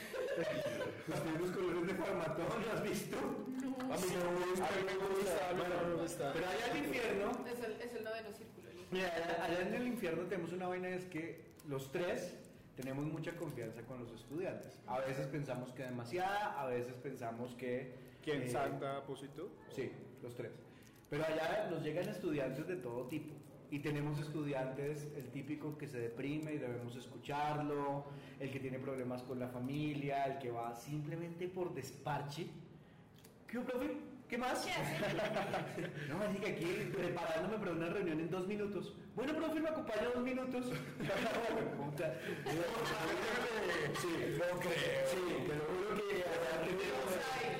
Los 1.09 1.25
mismos 1.25 1.51
colores 1.51 1.87
de 1.87 1.95
farmatodo, 1.95 2.59
¿lo 2.59 2.73
has 2.73 2.83
visto? 2.83 3.17
A 3.17 3.97
mí 3.97 4.07
me 4.07 4.25
gusta, 4.47 4.67
a 4.67 4.71
mí 4.73 4.83
me 4.87 4.95
gusta, 5.09 5.51
a 5.51 5.53
mí 5.53 5.63
no 5.69 5.89
me 5.97 6.03
gusta. 6.03 6.33
Pero 6.33 6.47
allá 6.49 6.67
en 6.71 6.77
el 6.77 6.85
infierno, 6.87 7.31
Es 7.53 7.61
el, 7.65 7.73
es 7.73 7.93
el 7.95 8.05
noveno 8.05 8.33
círculo. 8.33 8.71
el 8.71 8.77
mira, 8.91 9.13
allá, 9.15 9.45
allá 9.45 9.61
en 9.69 9.75
el 9.75 9.87
infierno 9.89 10.23
tenemos 10.25 10.53
una 10.53 10.69
vaina, 10.69 10.89
es 10.89 11.05
que 11.07 11.53
los 11.69 11.91
tres 11.93 12.35
tenemos 12.77 13.05
mucha 13.07 13.33
confianza 13.37 13.83
con 13.83 13.99
los 14.03 14.13
estudiantes. 14.13 14.81
A 14.87 15.01
veces 15.01 15.27
pensamos 15.27 15.73
que 15.73 15.83
demasiada, 15.83 16.61
a 16.61 16.67
veces 16.67 16.95
pensamos 17.03 17.55
que... 17.55 17.95
¿Quién? 18.23 18.43
eh, 18.43 18.51
¿Santa 18.51 18.99
Apósito? 18.99 19.51
Sí, 19.75 19.91
los 20.23 20.35
tres. 20.35 20.53
Pero 21.13 21.27
allá 21.27 21.69
nos 21.71 21.83
llegan 21.83 22.09
estudiantes 22.09 22.67
de 22.67 22.77
todo 22.77 23.07
tipo. 23.07 23.35
Y 23.71 23.81
tenemos 23.81 24.19
estudiantes, 24.19 25.13
el 25.15 25.29
típico 25.31 25.77
que 25.77 25.87
se 25.87 25.99
deprime 25.99 26.55
y 26.55 26.57
debemos 26.57 26.97
escucharlo, 26.97 28.07
el 28.41 28.51
que 28.51 28.59
tiene 28.59 28.79
problemas 28.79 29.23
con 29.23 29.39
la 29.39 29.49
familia, 29.49 30.25
el 30.25 30.39
que 30.39 30.51
va 30.51 30.75
simplemente 30.75 31.49
por 31.49 31.75
desparche. 31.75 32.47
¿Qué, 33.47 33.61
profe? 33.61 33.95
¿Qué 34.33 34.39
más? 34.39 34.67
no, 36.09 36.17
me 36.17 36.29
dije 36.29 36.53
aquí 36.55 36.91
preparándome 36.91 37.59
para 37.59 37.73
una 37.73 37.89
reunión 37.91 38.19
en 38.19 38.31
dos 38.31 38.49
minutos. 38.49 38.95
Bueno, 39.15 39.35
profe, 39.35 39.61
me 39.61 39.69
acompaña 39.69 40.09
dos 40.15 40.25
minutos. 40.25 40.69
Puta. 41.77 42.15
sí, 44.01 44.09
no 44.39 44.59
creo. 44.59 45.07
Sí, 45.11 45.19
pero 45.47 45.67
uno 45.69 46.01
que 46.01 46.25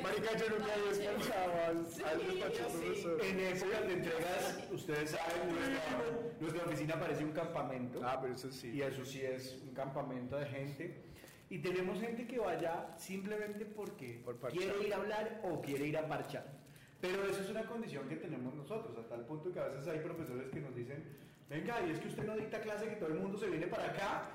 Marica, 0.03 0.35
yo 0.39 0.49
nunca 0.49 0.73
había 0.73 0.93
escuchado 0.93 1.53
al, 1.67 1.85
despacho. 1.85 3.19
En 3.23 3.41
épocas 3.41 3.87
de 3.87 3.93
entregas, 3.93 4.69
ustedes 4.73 5.11
saben, 5.11 5.55
nuestra, 5.55 6.39
nuestra 6.41 6.65
oficina 6.65 6.99
parece 6.99 7.23
un 7.23 7.33
campamento. 7.33 8.01
Ah, 8.03 8.19
pero 8.19 8.33
eso 8.33 8.51
sí. 8.51 8.71
Y 8.71 8.81
eso 8.81 9.05
sí 9.05 9.21
es 9.21 9.61
un 9.63 9.75
campamento 9.75 10.39
de 10.39 10.47
gente. 10.47 11.05
Y 11.51 11.59
tenemos 11.59 12.01
gente 12.01 12.27
que 12.27 12.39
vaya 12.39 12.95
simplemente 12.97 13.67
porque 13.67 14.23
Por 14.25 14.39
quiere 14.49 14.87
ir 14.87 14.95
a 14.95 14.97
hablar 14.97 15.43
o 15.45 15.61
quiere 15.61 15.87
ir 15.87 15.99
a 15.99 16.09
parchar. 16.09 16.62
Pero 17.03 17.27
eso 17.27 17.41
es 17.43 17.51
una 17.51 17.65
condición 17.65 18.09
que 18.09 18.15
tenemos 18.15 18.55
nosotros, 18.55 18.97
a 18.97 19.09
tal 19.09 19.27
punto 19.27 19.53
que 19.53 19.59
a 19.59 19.67
veces 19.67 19.89
hay 19.89 19.99
profesores 19.99 20.49
que 20.51 20.61
nos 20.61 20.73
dicen, 20.73 21.03
venga, 21.51 21.85
y 21.85 21.91
es 21.91 21.99
que 21.99 22.07
usted 22.07 22.23
no 22.25 22.37
dicta 22.37 22.61
clase, 22.61 22.89
que 22.89 22.95
todo 22.95 23.09
el 23.09 23.17
mundo 23.19 23.37
se 23.37 23.49
viene 23.49 23.67
para 23.67 23.87
acá. 23.87 24.31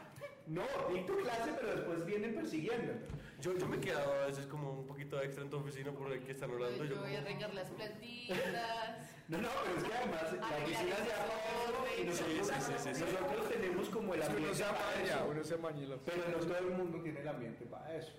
No, 0.48 0.64
dicto 0.94 1.16
clase, 1.18 1.52
pero 1.60 1.76
después 1.76 2.06
vienen 2.06 2.36
persiguiendo. 2.36 2.94
Yo, 3.40 3.58
yo 3.58 3.68
me 3.68 3.78
he 3.78 3.80
quedado 3.80 4.12
a 4.12 4.26
veces 4.28 4.48
como 4.48 4.80
un 4.82 4.86
poquito 4.86 5.22
extra 5.22 5.44
en 5.44 5.50
tu 5.50 5.58
oficina 5.58 5.92
por 5.94 6.12
el 6.12 6.22
que 6.22 6.32
están 6.34 6.52
hablando. 6.52 6.84
Yo 6.84 6.96
Yo 6.96 7.02
voy 7.02 7.16
a 7.16 7.22
regar 7.22 7.54
las 7.54 7.70
plantitas. 7.70 8.38
No, 9.28 9.38
no, 9.40 9.50
pero 9.66 9.78
es 9.78 9.84
que 9.84 9.94
además 9.94 10.24
la 10.40 10.58
oficina 10.64 10.96
se 10.96 11.12
ha 11.12 11.28
pagado 11.28 11.86
y 12.00 12.04
nosotros, 12.06 12.48
Sí, 12.48 12.74
sí, 12.78 12.94
sí, 12.96 13.04
nosotros 13.04 13.50
tenemos 13.50 13.90
como 13.90 14.14
el 14.14 14.22
Es 14.22 14.30
que 14.30 14.36
uno 14.38 14.48
ambiente 14.48 14.64
se 14.64 14.64
para 14.64 14.94
amaña, 14.94 15.16
eso. 15.16 15.28
uno 15.30 15.44
se 15.44 15.54
amaña 15.56 15.98
Pero 16.06 16.24
no 16.32 16.38
todo 16.38 16.58
el 16.60 16.78
mundo 16.78 17.02
tiene 17.02 17.20
el 17.20 17.28
ambiente 17.28 17.66
para 17.66 17.94
eso. 17.94 18.14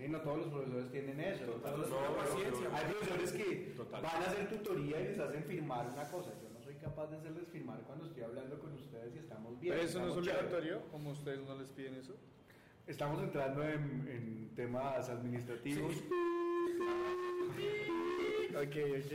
Sí. 0.00 0.06
Sí, 0.06 0.08
no 0.12 0.20
todos 0.22 0.38
los 0.38 0.46
profesores 0.48 0.90
tienen 0.90 1.20
eso. 1.20 1.44
no 1.46 1.52
todos 1.54 1.78
los 1.80 1.90
No, 1.90 1.96
profesores- 1.96 2.30
paciencia. 2.54 2.68
Hay 2.78 2.84
profesores 2.92 3.32
que 3.32 3.44
Total. 3.76 4.02
van 4.02 4.22
a 4.22 4.26
hacer 4.26 4.48
tutoría 4.48 5.00
y 5.00 5.04
les 5.08 5.18
hacen 5.18 5.44
firmar 5.44 5.86
una 5.92 6.04
cosa. 6.10 6.30
Yo 6.42 6.48
no 6.48 6.60
soy 6.64 6.74
capaz 6.76 7.06
de 7.08 7.16
hacerles 7.18 7.48
firmar 7.48 7.80
cuando 7.82 8.06
estoy 8.06 8.22
hablando 8.22 8.58
con 8.58 8.72
ustedes 8.72 9.14
y 9.14 9.18
estamos 9.18 9.60
bien. 9.60 9.74
Pero 9.74 9.86
eso 9.86 10.00
no 10.00 10.08
es 10.08 10.16
obligatorio, 10.16 10.82
como 10.90 11.10
ustedes 11.10 11.40
no 11.46 11.54
les 11.58 11.68
piden 11.68 11.96
eso. 11.96 12.14
Estamos 12.86 13.22
entrando 13.22 13.62
en, 13.62 14.08
en 14.08 14.50
temas 14.56 15.08
administrativos. 15.10 15.94
Ok, 18.50 18.56
ok. 18.56 19.12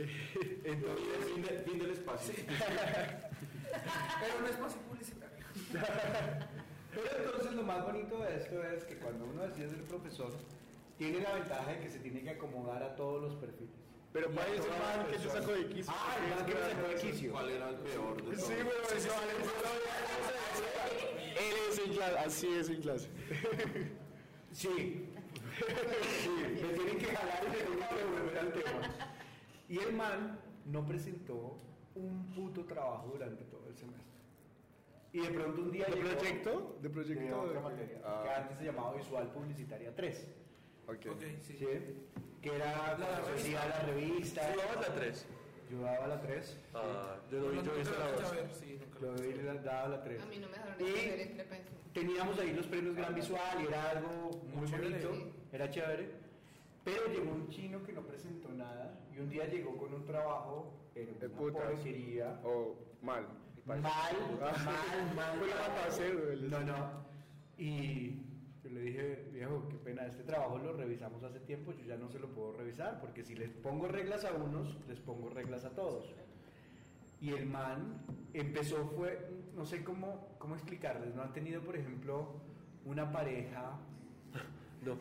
Entonces, 0.64 1.24
fin, 1.34 1.42
de- 1.42 1.58
fin 1.64 1.78
del 1.78 1.90
espacio. 1.90 2.34
Era 2.46 4.36
un 4.40 4.46
espacio 4.46 4.80
publicitario. 4.82 5.44
Pero 6.94 7.24
entonces 7.26 7.52
lo 7.52 7.62
más 7.64 7.84
bonito 7.84 8.18
de 8.20 8.36
esto 8.36 8.62
es 8.64 8.84
que 8.84 8.96
cuando 8.96 9.26
uno 9.26 9.42
decide 9.48 9.68
ser 9.68 9.82
profesor, 9.82 10.30
tiene 10.98 11.20
la 11.20 11.34
ventaja 11.34 11.70
de 11.72 11.78
que 11.80 11.90
se 11.90 11.98
tiene 12.00 12.22
que 12.22 12.30
acomodar 12.30 12.82
a 12.82 12.96
todos 12.96 13.22
los 13.22 13.34
perfiles. 13.36 13.74
Pero 14.12 14.30
ese 14.30 14.62
todas 14.62 14.78
las 14.80 14.96
man 14.96 15.06
que 15.10 15.18
te 15.18 15.28
sacó 15.28 15.52
de 15.52 15.66
quicio. 15.68 15.92
Ah, 15.94 16.16
el 16.22 16.34
man 16.34 16.46
que 16.46 16.54
me 16.54 16.60
sacó 16.60 16.88
de 16.88 16.94
quicio. 16.96 17.32
¿Cuál 17.32 17.50
era 17.50 17.68
el 17.68 17.76
peor 17.76 18.16
de 18.16 18.22
todos? 18.22 18.40
Sí, 18.46 18.54
pero 18.56 18.98
eso 18.98 19.10
Él 21.38 21.54
es 21.70 21.78
en 21.78 21.92
clase, 21.92 22.18
así 22.18 22.48
es 22.54 22.68
en 22.70 22.80
clase. 22.80 23.08
Sí. 24.52 24.68
Sí, 26.22 26.30
me 26.62 26.68
tienen 26.74 26.98
que 26.98 27.06
jalar 27.06 27.42
y 27.44 27.48
me 27.50 27.56
tienen 27.56 27.88
que 27.88 27.94
devolver 27.94 28.38
al 28.38 28.52
tema. 28.52 28.94
Y 29.68 29.78
el 29.78 29.92
man 29.92 30.38
no 30.64 30.86
presentó 30.86 31.58
un 31.94 32.26
puto 32.34 32.64
trabajo 32.64 33.08
durante 33.12 33.44
todo 33.44 33.66
el 33.68 33.74
semestre. 33.76 34.04
Y 35.12 35.20
de 35.20 35.30
pronto 35.30 35.62
un 35.62 35.72
día 35.72 35.86
¿De 35.86 35.96
llegó- 35.96 36.08
proyecto? 36.10 36.76
¿De 36.80 36.88
de 36.88 36.94
proyecto? 36.94 37.40
otra 37.40 37.60
materia, 37.60 38.00
Ah. 38.04 38.20
que 38.24 38.30
antes 38.30 38.58
se 38.58 38.64
llamaba 38.64 38.94
Visual 38.94 39.30
Publicitaria 39.32 39.94
3. 39.94 40.26
Ok. 40.88 41.06
Ok, 41.12 41.22
sí. 41.42 41.56
¿sí? 41.58 41.66
Que 42.42 42.54
era 42.54 42.96
La 42.98 43.20
revista. 43.20 43.66
la 43.68 43.80
revista. 43.80 44.52
¿Tú 44.52 44.58
dabas 44.58 44.88
la 44.88 44.94
3? 44.94 45.26
Yo 45.70 45.80
daba 45.80 46.06
la 46.06 46.20
3. 46.20 46.56
Ah, 46.74 47.16
yo 47.30 47.40
no 47.40 47.48
vi, 47.48 47.56
yo 47.62 47.80
hice 47.80 47.90
lo 47.90 47.98
la 47.98 48.04
alcancé 48.06 48.24
a 48.24 48.28
2. 48.28 48.36
ver, 48.36 48.54
sí, 48.54 48.78
lo 49.00 49.06
Lo 49.12 49.14
vi, 49.20 49.28
ver. 49.32 49.44
la- 49.44 49.54
daba 49.62 49.88
la 49.88 50.02
3. 50.04 50.22
A 50.22 50.26
mí 50.26 50.38
no 50.38 50.46
me 50.48 50.52
dejaron 50.52 50.74
Y- 50.80 51.42
pensum. 51.42 51.76
Teníamos 51.92 52.38
ahí 52.38 52.52
los 52.52 52.66
premios 52.66 52.94
Gran 52.94 53.14
Visual 53.14 53.40
y 53.62 53.66
era 53.66 53.90
algo 53.90 54.30
muy 54.44 54.56
Muy 54.58 54.68
chévere. 54.70 55.06
bonito, 55.06 55.32
era 55.52 55.70
chévere. 55.70 56.10
Pero 56.84 57.06
llegó 57.08 57.32
un 57.32 57.48
chino 57.48 57.82
que 57.82 57.92
no 57.92 58.02
presentó 58.02 58.48
nada 58.50 58.96
y 59.12 59.18
un 59.18 59.28
día 59.28 59.46
llegó 59.46 59.76
con 59.76 59.92
un 59.92 60.04
trabajo, 60.04 60.72
pero 60.94 61.10
una 61.10 61.36
putas. 61.36 61.62
porquería. 61.62 62.38
O 62.44 62.76
mal. 63.02 63.26
Mal, 63.64 63.80
mal, 63.80 63.92
mal. 65.16 65.40
A 65.52 65.86
hacer, 65.88 66.16
güey. 66.16 66.42
No, 66.42 66.60
no. 66.60 67.04
Y 67.58 68.22
le 68.76 68.82
dije, 68.82 69.24
viejo, 69.32 69.66
qué 69.70 69.76
pena, 69.76 70.06
este 70.06 70.22
trabajo 70.22 70.58
lo 70.58 70.74
revisamos 70.74 71.22
hace 71.22 71.40
tiempo, 71.40 71.72
yo 71.72 71.84
ya 71.86 71.96
no 71.96 72.10
se 72.10 72.18
lo 72.18 72.28
puedo 72.28 72.52
revisar, 72.52 73.00
porque 73.00 73.24
si 73.24 73.34
les 73.34 73.50
pongo 73.50 73.88
reglas 73.88 74.26
a 74.26 74.32
unos, 74.34 74.76
les 74.86 75.00
pongo 75.00 75.30
reglas 75.30 75.64
a 75.64 75.70
todos. 75.70 76.14
Y 77.22 77.30
el 77.30 77.46
man 77.46 78.02
empezó, 78.34 78.86
fue, 78.88 79.30
no 79.54 79.64
sé 79.64 79.82
cómo, 79.82 80.36
cómo 80.38 80.54
explicarles, 80.54 81.14
¿no? 81.14 81.22
Han 81.22 81.32
tenido, 81.32 81.62
por 81.62 81.76
ejemplo, 81.76 82.34
una 82.84 83.10
pareja... 83.10 83.78
No. 84.82 84.92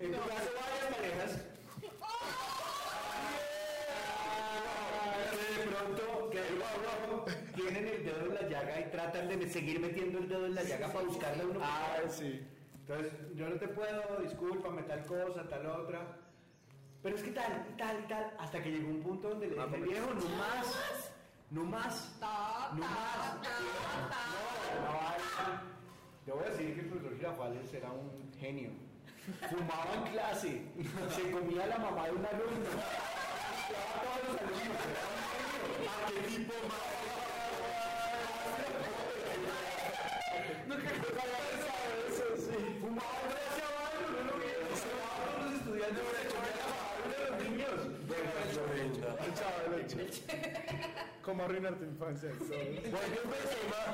En 0.00 0.12
tu 0.12 0.18
caso, 0.18 0.50
varias 0.58 0.94
parejas. 0.96 1.46
Que 5.30 5.60
de 5.60 5.66
pronto, 5.70 6.30
que 6.30 6.40
de 6.40 6.50
tienen 7.54 7.86
el 7.86 8.04
dedo 8.04 8.26
en 8.26 8.34
la 8.34 8.48
llaga 8.48 8.80
y 8.80 8.90
tratan 8.90 9.28
de 9.28 9.48
seguir 9.48 9.80
metiendo 9.80 10.18
el 10.18 10.28
dedo 10.28 10.46
en 10.46 10.54
la 10.54 10.62
llaga 10.62 10.92
para 10.92 11.04
buscarle 11.06 11.42
a 11.42 11.46
uno. 11.46 11.60
Ah, 11.62 11.96
sí. 12.08 12.46
Entonces, 12.80 13.12
yo 13.34 13.48
no 13.48 13.56
te 13.56 13.68
puedo, 13.68 14.20
discúlpame, 14.20 14.82
tal 14.82 15.04
cosa, 15.06 15.48
tal 15.48 15.66
otra. 15.66 16.18
Pero 17.02 17.16
es 17.16 17.22
que 17.22 17.30
tal, 17.30 17.66
y 17.68 17.76
tal, 17.76 18.00
y 18.04 18.08
tal, 18.08 18.32
hasta 18.38 18.62
que 18.62 18.70
llegó 18.70 18.88
un 18.88 19.02
punto 19.02 19.28
donde 19.30 19.48
le 19.48 19.54
dije, 19.54 19.80
viejo, 19.80 20.14
no 20.14 20.28
más, 20.36 21.12
no 21.50 21.64
más, 21.64 22.18
no 22.20 22.78
más. 22.78 23.36
Yo 26.26 26.36
voy 26.36 26.44
a 26.44 26.50
decir 26.50 26.74
que 26.74 26.80
el 26.80 26.86
profesor 26.86 27.16
Girafales 27.16 27.74
era 27.74 27.90
un 27.90 28.32
genio. 28.38 28.70
Fumaba 29.50 29.94
en 29.94 30.12
clase, 30.12 30.62
se 31.10 31.30
comía 31.30 31.66
la 31.66 31.78
mamá 31.78 32.06
de 32.06 32.12
un 32.12 32.26
alumno. 32.26 32.70
Mezclaba 33.62 33.94
a 33.94 34.02
todos 34.02 34.22
los 34.28 34.40
alumnos, 34.40 34.82
era 34.90 35.02
un 35.08 35.22
genio. 35.30 35.90
¿A 35.90 36.06
qué 36.08 36.20
tipo 36.28 36.54
más? 36.68 37.11
Había 40.72 41.40
pensado 41.50 41.88
eso, 42.08 42.26
sí. 42.38 42.56
Fumaba 42.80 43.16
no 44.24 44.30
lo 44.30 44.40
los 45.44 45.54
estudiantes, 45.54 46.04
mamá 46.34 46.50
de 47.08 47.16
los 47.30 47.34
niños. 47.44 47.78
¿Cómo 51.22 51.44
arruinar 51.44 51.74
tu 51.76 51.84
infancia? 51.84 52.30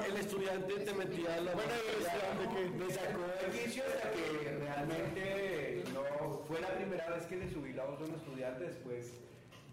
El 0.07 0.17
estudiante 0.17 0.75
te 0.75 0.95
metía 0.95 1.41
la 1.41 1.53
Bueno, 1.53 1.73
el 1.75 2.07
estudiante 2.07 2.45
que... 2.55 2.61
Me 2.71 2.91
sacó 2.93 3.19
de 3.19 3.59
quicio 3.59 3.85
hasta 3.85 4.11
que 4.13 4.57
realmente 4.59 5.85
no 5.93 6.43
fue 6.47 6.61
la 6.61 6.69
primera 6.69 7.11
vez 7.11 7.27
que 7.27 7.37
le 7.37 7.51
subí 7.51 7.73
la 7.73 7.85
voz 7.85 8.01
a 8.01 8.05
un 8.05 8.15
estudiante. 8.15 8.65
Después 8.65 9.13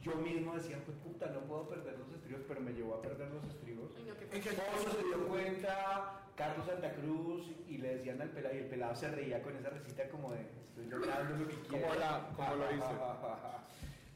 yo 0.05 0.15
mismo 0.17 0.53
decía, 0.55 0.77
pues 0.85 0.95
puta, 0.97 1.25
no 1.27 1.39
puedo 1.41 1.67
perder 1.67 1.97
los 1.97 2.11
estribos, 2.11 2.43
pero 2.47 2.61
me 2.61 2.71
llevó 2.73 2.93
a 2.95 3.01
perder 3.01 3.27
los 3.31 3.43
estribos. 3.45 3.91
Se 3.93 5.03
dio 5.03 5.27
cuenta, 5.27 6.21
Carlos 6.35 6.65
Santa 6.67 6.93
Cruz, 6.93 7.51
y 7.67 7.77
le 7.79 7.95
decían 7.95 8.21
al 8.21 8.29
pelado, 8.29 8.53
y 8.55 8.59
el 8.59 8.65
pelado 8.65 8.95
se 8.95 9.09
reía 9.09 9.41
con 9.41 9.55
esa 9.55 9.69
risita 9.71 10.07
como 10.09 10.31
de, 10.33 10.41
estoy 10.69 10.85
logrando 10.87 11.35
lo 11.37 11.47
que 11.47 11.55
quiero. 11.67 11.87
Como 11.87 11.99
la- 11.99 12.29
como 12.35 12.55
lo 12.55 12.71
hice. 12.71 12.85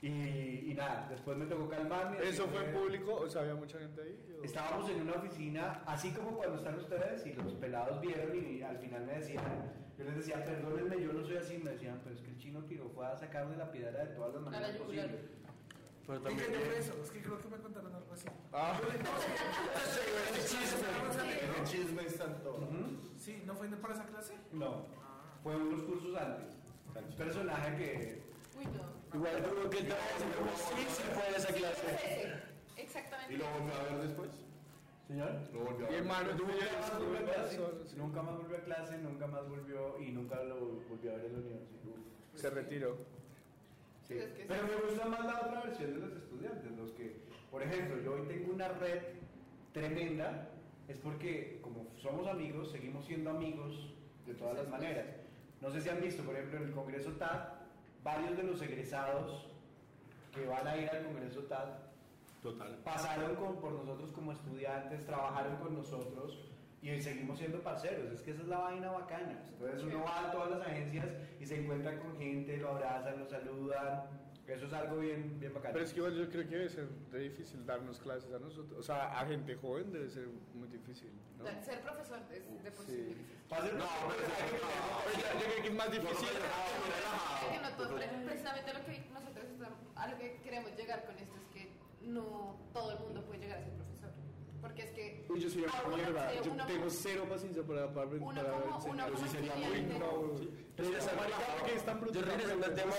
Y, 0.01 0.71
y 0.71 0.73
nada, 0.77 1.07
después 1.09 1.35
me 1.37 1.45
tocó 1.45 1.67
calmarme. 1.67 2.19
¿Eso 2.23 2.47
fue 2.47 2.63
en 2.63 2.71
público? 2.71 3.15
O 3.15 3.27
sea, 3.27 3.41
había 3.41 3.55
mucha 3.55 3.79
gente 3.79 4.01
ahí. 4.01 4.17
o- 4.39 4.45
Estábamos 4.45 4.89
en 4.89 5.01
una 5.01 5.11
oficina, 5.15 5.83
así 5.85 6.11
como 6.13 6.37
cuando 6.37 6.55
están 6.55 6.75
ustedes 6.79 7.25
y 7.27 7.33
los 7.33 7.53
pelados 7.55 7.99
vieron 7.99 8.33
y 8.33 8.61
al 8.61 8.77
final 8.77 9.05
me 9.05 9.15
decían, 9.15 9.43
yo 9.97 10.05
les 10.05 10.15
decía, 10.15 10.41
perdónenme, 10.45 11.01
yo 11.03 11.11
no 11.11 11.21
soy 11.25 11.35
así, 11.35 11.57
me 11.57 11.71
decían, 11.71 11.99
pero 12.01 12.15
es 12.15 12.21
que 12.21 12.29
el 12.29 12.37
chino 12.37 12.63
tiró 12.63 12.87
fue 12.87 13.07
a 13.07 13.17
sacarme 13.17 13.57
la 13.57 13.69
piedra 13.73 14.05
de 14.05 14.15
todas 14.15 14.35
las 14.35 14.41
A 14.41 14.45
la 14.45 14.51
maneras 14.51 14.77
posibles. 14.77 15.19
Pero 16.09 16.27
¿En 16.27 16.37
qué 16.37 16.43
también. 16.43 16.59
año 16.59 16.65
fue 16.71 16.79
eso? 16.79 16.93
Es 17.03 17.11
que 17.11 17.21
creo 17.21 17.37
que 17.39 17.47
me 17.49 17.57
contaron 17.57 17.93
algo 17.93 18.11
así. 18.13 18.27
Ah, 18.51 18.81
El 21.55 21.63
chisme 21.65 22.01
es 22.03 22.17
tanto. 22.17 22.67
Sí, 23.15 23.43
¿no 23.45 23.53
fue 23.53 23.67
para 23.67 23.93
esa 23.93 24.05
clase? 24.05 24.33
No, 24.51 24.85
fue 25.43 25.55
unos 25.55 25.83
cursos 25.83 26.15
antes. 26.17 26.55
Un 26.95 27.15
personaje 27.15 27.77
que... 27.77 28.23
Uy, 28.57 28.65
no. 28.65 28.89
Igual 29.15 29.43
duro 29.43 29.69
que 29.69 29.77
te 29.83 29.91
sí, 29.91 30.87
sí 30.89 31.03
fue 31.13 31.29
de 31.31 31.37
esa 31.37 31.53
clase. 31.53 32.33
Exactamente. 32.75 33.33
¿Y 33.35 33.37
lo 33.37 33.45
volvió 33.45 33.73
a 33.75 33.83
ver 33.83 34.07
después? 34.07 34.29
¿Señor? 35.07 35.31
Lo 35.53 35.59
volvió 35.59 35.85
a 35.85 35.89
ver. 35.91 35.99
hermano, 35.99 36.29
tú 36.35 36.43
Nunca 36.47 36.63
más 36.81 36.97
volvió 36.99 37.19
a 37.19 37.23
clase, 37.23 37.59
sí. 37.85 37.95
nunca 37.97 38.21
más 38.23 38.35
volvió 38.37 38.57
a 38.57 38.61
clase, 38.61 38.97
nunca 38.97 39.27
más 39.27 39.47
volvió 39.47 39.99
y 39.99 40.11
nunca 40.11 40.43
lo 40.43 40.55
volvió 40.89 41.11
a 41.11 41.15
ver 41.17 41.25
en 41.25 41.33
la 41.33 41.39
universidad. 41.39 41.95
Se 42.33 42.49
retiró. 42.49 42.97
Sí. 44.09 44.15
Sí, 44.15 44.19
es 44.19 44.31
que 44.33 44.45
Pero 44.45 44.61
sí. 44.67 44.73
me 44.75 44.89
gusta 44.89 45.05
más 45.07 45.23
la 45.25 45.39
otra 45.41 45.61
versión 45.61 45.93
de 45.93 45.99
los 45.99 46.13
estudiantes, 46.13 46.71
los 46.77 46.91
que, 46.93 47.15
por 47.51 47.61
ejemplo, 47.61 48.01
yo 48.01 48.13
hoy 48.13 48.27
tengo 48.27 48.53
una 48.53 48.67
red 48.69 49.01
tremenda, 49.71 50.49
es 50.87 50.97
porque 50.97 51.59
como 51.61 51.85
somos 52.01 52.27
amigos, 52.27 52.71
seguimos 52.71 53.05
siendo 53.05 53.29
amigos 53.29 53.93
de 54.25 54.33
todas 54.33 54.57
las 54.57 54.67
maneras. 54.67 55.05
No 55.61 55.69
sé 55.69 55.81
si 55.81 55.89
han 55.89 56.01
visto, 56.01 56.23
por 56.23 56.35
ejemplo, 56.35 56.57
en 56.57 56.65
el 56.69 56.71
Congreso 56.73 57.11
TAD, 57.13 57.49
varios 58.03 58.35
de 58.35 58.43
los 58.43 58.59
egresados 58.63 59.47
que 60.33 60.43
van 60.47 60.67
a 60.67 60.75
ir 60.77 60.89
al 60.89 61.03
Congreso 61.05 61.41
TAD 61.43 61.69
Total. 62.41 62.79
pasaron 62.83 63.35
con- 63.35 63.57
por 63.59 63.73
nosotros 63.73 64.11
como 64.11 64.31
estudiantes, 64.31 65.05
trabajaron 65.05 65.57
con 65.57 65.75
nosotros 65.75 66.48
y 66.81 67.01
seguimos 67.01 67.37
siendo 67.37 67.61
parceros. 67.61 68.11
Es 68.11 68.21
que 68.21 68.31
esa 68.31 68.41
es 68.41 68.47
la 68.47 68.59
vaina 68.59 68.91
bacana. 68.91 69.43
Entonces 69.51 69.83
uno 69.83 70.03
va 70.03 70.27
a 70.27 70.31
todas 70.31 70.51
las 70.51 70.67
agencias 70.67 71.07
y 71.39 71.45
se 71.45 71.59
encuentra 71.59 71.99
con 71.99 72.17
gente, 72.17 72.57
lo 72.57 72.69
abrazan, 72.69 73.19
lo 73.19 73.25
saludan. 73.25 74.03
Eso 74.47 74.65
es 74.65 74.73
algo 74.73 74.97
bien, 74.97 75.39
bien 75.39 75.53
bacano. 75.53 75.73
Pero 75.73 75.85
es 75.85 75.93
que 75.93 75.99
igual 75.99 76.15
yo 76.15 76.27
creo 76.27 76.49
que 76.49 76.55
debe 76.55 76.69
ser 76.69 76.87
re 77.11 77.19
difícil 77.19 77.63
darnos 77.67 77.99
clases 77.99 78.33
a 78.33 78.39
nosotros. 78.39 78.79
O 78.79 78.83
sea, 78.83 79.19
a 79.19 79.25
gente 79.27 79.55
joven 79.55 79.91
debe 79.91 80.09
ser 80.09 80.27
muy 80.55 80.67
difícil, 80.69 81.11
¿no? 81.37 81.45
Ser 81.63 81.81
profesor 81.81 82.19
es 82.31 82.63
de 82.63 82.71
por 82.71 82.85
sí 82.85 82.95
difícil. 82.95 83.27
No, 83.49 83.85
pero 84.09 84.25
es 84.25 84.33
que 84.33 84.57
Pero 85.21 85.39
yo, 85.39 85.45
creo 85.45 85.61
que 85.61 85.67
es 85.67 85.75
más 85.75 85.91
difícil. 85.91 86.29
No 87.77 88.25
precisamente 88.25 88.73
lo 88.73 88.85
que 88.85 89.03
nosotros 89.13 89.45
estamos, 89.45 89.79
a 89.95 90.07
lo 90.07 90.17
que 90.17 90.41
queremos 90.41 90.75
llegar 90.75 91.05
con 91.05 91.19
esto 91.19 91.35
es 91.37 91.47
que 91.53 91.71
no 92.01 92.57
todo 92.73 92.91
el 92.93 92.99
mundo 92.99 93.23
puede 93.25 93.41
llegar 93.41 93.59
a 93.59 93.61
ser 93.61 93.73
profesor. 93.73 93.88
Porque 94.61 94.83
es 94.83 94.91
que 94.91 95.25
Uy, 95.29 95.39
yo 95.39 95.49
soy 95.49 95.63
a 95.63 95.67
una 95.67 95.83
uno- 95.87 95.97
mierda. 95.97 96.33
Yo 96.41 96.51
uno 96.51 96.65
tengo 96.65 96.79
como- 96.79 96.91
cero 96.91 97.25
paciencia 97.29 97.63
para, 97.63 97.93
para, 97.93 98.09
para, 98.09 98.21
uno 98.21 98.41
como, 98.43 98.65
uno 98.65 98.75
enseñar. 98.75 99.11
como 99.11 99.23
Sí, 99.27 99.31
sería 99.31 99.55
muy 99.55 99.79
brutal. 99.81 102.11
Yo 102.13 102.21
regresando 102.21 102.65
al 102.65 102.73
tema, 102.75 102.93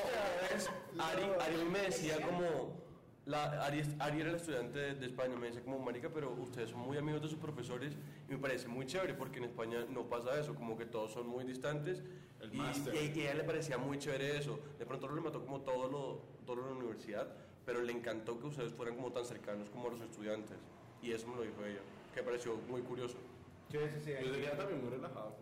Ari, 0.98 1.22
Ari 1.40 1.64
me 1.70 1.78
decía 1.80 2.20
como, 2.20 2.80
la, 3.26 3.64
Ari, 3.64 3.82
Ari 3.98 4.20
era 4.20 4.30
el 4.30 4.36
estudiante 4.36 4.78
de, 4.78 4.94
de 4.94 5.06
España, 5.06 5.36
me 5.36 5.46
decía 5.46 5.62
como, 5.62 5.78
marica, 5.78 6.10
pero 6.12 6.32
ustedes 6.32 6.70
son 6.70 6.80
muy 6.80 6.96
amigos 6.98 7.22
de 7.22 7.28
sus 7.28 7.38
profesores 7.38 7.94
y 8.28 8.32
me 8.32 8.38
parece 8.38 8.68
muy 8.68 8.86
chévere 8.86 9.14
porque 9.14 9.38
en 9.38 9.44
España 9.44 9.84
no 9.88 10.08
pasa 10.08 10.38
eso, 10.38 10.54
como 10.54 10.76
que 10.76 10.86
todos 10.86 11.12
son 11.12 11.26
muy 11.26 11.44
distantes 11.44 12.02
El 12.40 12.54
y, 12.54 12.58
y- 12.58 13.12
y 13.16 13.20
a 13.20 13.24
ella 13.24 13.34
le 13.34 13.44
parecía 13.44 13.78
muy 13.78 13.98
chévere 13.98 14.38
eso. 14.38 14.58
De 14.78 14.86
pronto 14.86 15.08
le 15.14 15.20
mató 15.20 15.40
como 15.44 15.60
todo 15.60 15.88
lo, 15.88 16.22
todo 16.46 16.56
lo 16.56 16.62
de 16.64 16.70
la 16.70 16.76
universidad, 16.76 17.28
pero 17.66 17.82
le 17.82 17.92
encantó 17.92 18.38
que 18.40 18.46
ustedes 18.46 18.72
fueran 18.72 18.96
como 18.96 19.12
tan 19.12 19.24
cercanos 19.24 19.68
como 19.70 19.90
los 19.90 20.00
estudiantes 20.00 20.56
y 21.02 21.12
eso 21.12 21.26
me 21.28 21.36
lo 21.36 21.42
dijo 21.42 21.64
ella, 21.64 21.80
que 22.14 22.22
pareció 22.22 22.56
muy 22.68 22.82
curioso. 22.82 23.16
Sí, 23.70 23.78
sí, 23.94 24.00
sí. 24.04 24.12
Yo 24.24 24.32
sería 24.32 24.56
también 24.56 24.80
muy 24.82 24.90
relajado. 24.90 25.34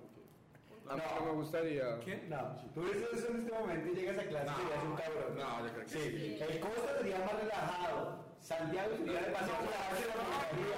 A 0.88 0.96
mí 0.96 1.02
no 1.20 1.26
me 1.26 1.32
gustaría. 1.32 1.98
¿Quién? 2.00 2.28
No, 2.30 2.56
si 2.60 2.66
tú 2.68 2.80
ves 2.82 2.96
eso 3.12 3.28
en 3.28 3.40
este 3.40 3.52
momento 3.52 3.92
y 3.92 3.94
llegas 3.94 4.18
a 4.18 4.24
clase 4.24 4.48
y 4.48 4.62
serías 4.62 4.84
un 4.84 4.96
cabrón. 4.96 5.36
No, 5.36 5.66
yo 5.66 5.72
creo 5.74 5.84
que 5.84 5.90
Sí, 5.90 6.00
sí. 6.00 6.38
el 6.40 6.60
Costa 6.60 6.96
sería 6.98 7.18
más 7.18 7.32
relajado. 7.42 8.24
Santiago 8.40 8.96
sería 8.96 9.20
demasiado 9.20 9.60
relajado. 9.68 9.96
se 9.98 10.06
lo 10.08 10.12
aplicaría. 10.16 10.76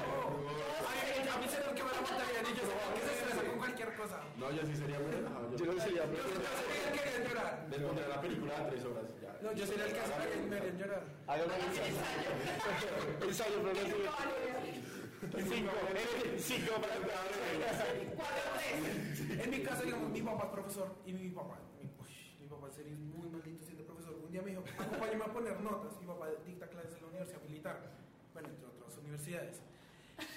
Ay, 0.90 1.28
a 1.30 1.38
mí 1.38 1.46
se 1.46 1.58
me 1.60 1.64
la 1.66 1.70
y 1.70 2.54
yo 2.58 2.64
¿qué 2.94 3.00
se 3.06 3.12
estresa 3.14 3.42
con 3.50 3.58
cualquier 3.58 3.94
cosa? 3.94 4.18
No, 4.36 4.50
yo 4.50 4.62
sí 4.66 4.74
sería 4.74 4.98
muy 4.98 5.10
relajado. 5.12 5.56
Yo 5.56 5.64
no 5.66 5.80
sería. 5.80 6.04
Yo, 6.06 6.12
yo 6.16 6.22
sería 6.26 6.90
el 6.90 6.92
que 6.92 7.00
haría 7.00 7.28
llorar. 7.28 7.66
Les 7.70 7.80
pondré 7.80 8.08
la 8.08 8.20
película 8.20 8.58
a 8.58 8.68
tres 8.68 8.84
horas. 8.84 9.06
No, 9.42 9.52
yo 9.54 9.66
sería 9.66 9.86
el 9.86 9.92
que 9.92 10.00
haría 10.00 10.36
me 10.48 10.56
haría 10.56 10.72
llorar. 10.72 11.02
Hágame 11.26 11.54
ensayo. 11.54 11.96
Ensayo, 13.28 13.56
pero 13.62 13.72
no 13.72 13.80
sé. 13.80 13.96
Cinco. 15.48 15.72
Cinco 16.38 16.72
para 16.80 16.94
En 19.42 19.50
mi 19.50 19.62
casa, 19.62 19.82
digamos, 19.82 20.10
mi 20.10 20.22
papá 20.22 20.44
es 20.44 20.50
profesor 20.50 20.94
y 21.06 21.12
mi 21.12 21.30
papá, 21.30 21.58
mi 22.40 22.46
papá 22.48 22.70
sería 22.70 22.94
muy 22.96 23.28
maldito 23.28 23.64
siendo 23.64 23.84
profesor. 23.84 24.14
Un 24.22 24.30
día 24.30 24.42
me 24.42 24.50
dijo, 24.50 24.64
acompáñame 24.78 25.24
a 25.24 25.32
poner 25.32 25.60
notas. 25.60 25.98
Mi 26.00 26.06
papá 26.06 26.28
dicta 26.46 26.68
clases 26.68 26.94
en 26.96 27.02
la 27.02 27.08
Universidad 27.08 27.42
Militar, 27.42 27.80
bueno, 28.34 28.48
entre 28.48 28.66
otras 28.66 28.98
universidades. 28.98 29.62